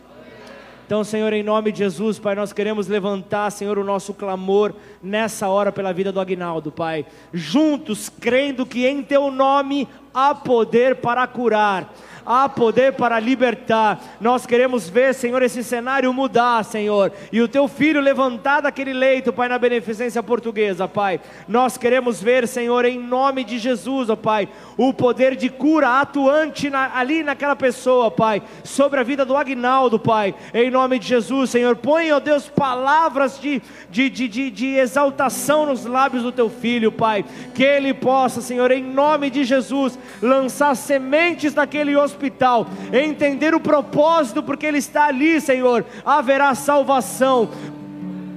Então, 0.87 1.03
Senhor, 1.03 1.33
em 1.33 1.43
nome 1.43 1.73
de 1.73 1.79
Jesus, 1.79 2.19
Pai, 2.19 2.35
nós 2.35 2.53
queremos 2.53 2.89
levantar, 2.89 3.51
Senhor, 3.51 3.79
o 3.79 3.85
nosso 3.85 4.13
clamor 4.13 4.75
nessa 5.03 5.49
hora 5.49 5.73
pela 5.73 5.95
vida 5.95 6.13
do 6.13 6.21
Agnaldo, 6.21 6.71
Pai. 6.71 7.07
Juntos, 7.33 8.11
crendo 8.11 8.67
que 8.67 8.87
em 8.87 9.03
Teu 9.03 9.31
nome 9.31 9.89
há 10.13 10.35
poder 10.35 10.97
para 10.97 11.27
curar 11.27 11.95
há 12.27 12.49
poder 12.49 12.95
para 12.95 13.21
libertar. 13.21 14.01
Nós 14.21 14.47
queremos 14.47 14.89
ver, 14.89 15.15
Senhor, 15.15 15.43
esse 15.43 15.63
cenário 15.63 16.13
mudar, 16.13 16.65
Senhor, 16.65 17.13
e 17.33 17.41
o 17.41 17.49
teu 17.49 17.69
filho 17.69 18.01
levantar 18.01 18.63
daquele 18.63 18.93
leito, 18.93 19.33
Pai, 19.33 19.49
na 19.49 19.59
beneficência 19.59 20.23
portuguesa, 20.23 20.89
Pai. 20.89 21.21
Nós 21.47 21.77
queremos 21.77 22.23
ver, 22.23 22.49
Senhor, 22.49 22.85
em 22.85 22.99
nome 22.99 23.45
de 23.45 23.59
Jesus, 23.59 24.09
ó 24.09 24.17
Pai, 24.17 24.49
o 24.77 24.93
poder 24.93 25.37
de 25.37 25.49
cura 25.49 26.01
atuante 26.01 26.71
na, 26.71 26.97
ali 26.97 27.23
naquela 27.23 27.57
pessoa, 27.57 28.11
Pai, 28.11 28.43
sobre 28.63 29.01
a 29.01 29.03
vida 29.03 29.25
do 29.25 29.37
Agnaldo, 29.37 29.99
Pai, 29.99 30.35
em 30.53 30.71
nome 30.71 30.99
de 30.99 31.07
Jesus, 31.07 31.51
Senhor. 31.51 31.77
Põe, 31.77 32.13
ó 32.13 32.21
Deus, 32.21 32.49
palavras 32.49 33.39
de, 33.39 33.61
de, 33.91 34.09
de, 34.09 34.29
de, 34.29 34.51
de 34.51 34.67
exaltação 34.77 35.67
nos 35.67 35.85
lábios 35.85 36.23
do 36.23 36.33
teu 36.33 36.49
filho, 36.49 36.91
Pai, 36.91 37.25
que 37.55 37.63
ele 37.63 37.93
possa, 37.93 38.41
Senhor, 38.41 38.71
em 38.71 38.83
nome 38.83 39.31
de 39.31 39.45
Jesus, 39.45 39.99
lançar 40.23 40.75
sementes 40.75 41.55
naquele 41.55 41.95
hospital 41.95 42.14
hospital, 42.15 42.67
entender 42.93 43.55
o 43.55 43.61
propósito 43.61 44.43
porque 44.43 44.67
Ele 44.67 44.79
está 44.79 45.07
ali, 45.07 45.41
Senhor, 45.41 45.85
haverá 46.05 46.55
salvação 46.55 47.51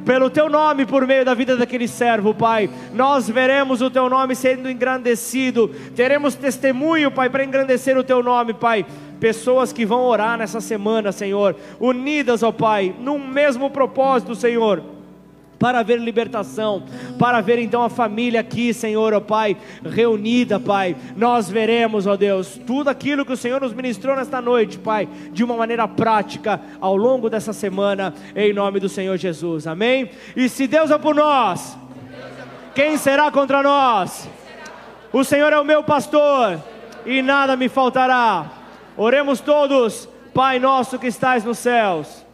pelo 0.04 0.30
teu 0.30 0.50
nome 0.50 0.86
por 0.86 1.06
meio 1.06 1.26
da 1.26 1.34
vida 1.34 1.58
daquele 1.58 1.88
servo, 1.88 2.34
Pai. 2.34 2.70
Nós 2.94 3.30
veremos 3.30 3.82
o 3.82 3.90
teu 3.90 4.10
nome 4.10 4.36
sendo 4.36 4.70
engrandecido, 4.70 5.70
teremos 5.96 6.34
testemunho, 6.34 7.12
Pai, 7.12 7.30
para 7.30 7.44
engrandecer 7.44 7.98
o 7.98 8.04
teu 8.04 8.24
nome, 8.24 8.54
Pai. 8.54 8.86
Pessoas 9.20 9.74
que 9.74 9.86
vão 9.86 10.02
orar 10.04 10.38
nessa 10.38 10.62
semana, 10.62 11.12
Senhor, 11.12 11.56
unidas, 11.80 12.44
ó 12.44 12.52
Pai, 12.52 12.96
num 13.00 13.20
mesmo 13.20 13.70
propósito, 13.70 14.36
Senhor 14.36 14.97
para 15.60 15.84
ver 15.84 15.99
libertação, 15.99 16.84
para 17.18 17.41
ver 17.41 17.60
então 17.60 17.82
a 17.84 17.89
família 17.89 18.39
aqui, 18.41 18.74
Senhor, 18.74 19.14
ó 19.14 19.20
Pai, 19.20 19.58
reunida, 19.84 20.60
Pai. 20.60 20.95
Nós 21.16 21.49
veremos, 21.49 22.05
ó 22.05 22.16
Deus, 22.16 22.60
tudo 22.66 22.89
aquilo 22.89 23.26
que 23.26 23.34
o 23.34 23.38
Senhor 23.38 23.62
nos 23.62 23.74
ministrou 23.74 24.16
nesta 24.16 24.41
noite, 24.41 24.78
Pai, 24.78 25.08
de 25.32 25.43
uma 25.43 25.55
maneira 25.55 25.88
prática 25.88 26.62
ao 26.80 26.95
longo 26.95 27.30
dessa 27.30 27.53
semana, 27.53 28.14
em 28.36 28.53
nome 28.53 28.80
do 28.80 28.89
Senhor 28.89 29.18
Jesus. 29.18 29.66
Amém? 29.66 30.12
E 30.36 30.47
se 30.47 30.68
Deus 30.68 30.91
é 30.91 30.97
por 30.97 31.16
nós, 31.16 31.78
quem 32.76 32.97
será 32.97 33.32
contra 33.32 33.64
nós? 33.64 34.30
O 35.12 35.24
Senhor 35.24 35.51
é 35.51 35.60
o 35.60 35.66
meu 35.66 35.84
pastor 35.84 36.62
e 37.05 37.22
nada 37.22 37.55
me 37.55 37.68
faltará. 37.70 38.51
Oremos 38.95 39.39
todos, 39.39 40.08
Pai 40.34 40.60
nosso 40.60 40.99
que 40.99 41.08
estais 41.08 41.43
nos 41.43 41.58
céus 41.58 42.27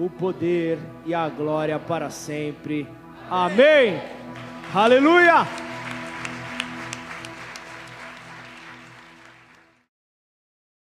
o 0.00 0.08
poder 0.08 0.78
e 1.04 1.14
a 1.14 1.28
glória 1.28 1.78
para 1.78 2.08
sempre. 2.08 2.88
Amém. 3.30 4.00
Aleluia. 4.74 5.69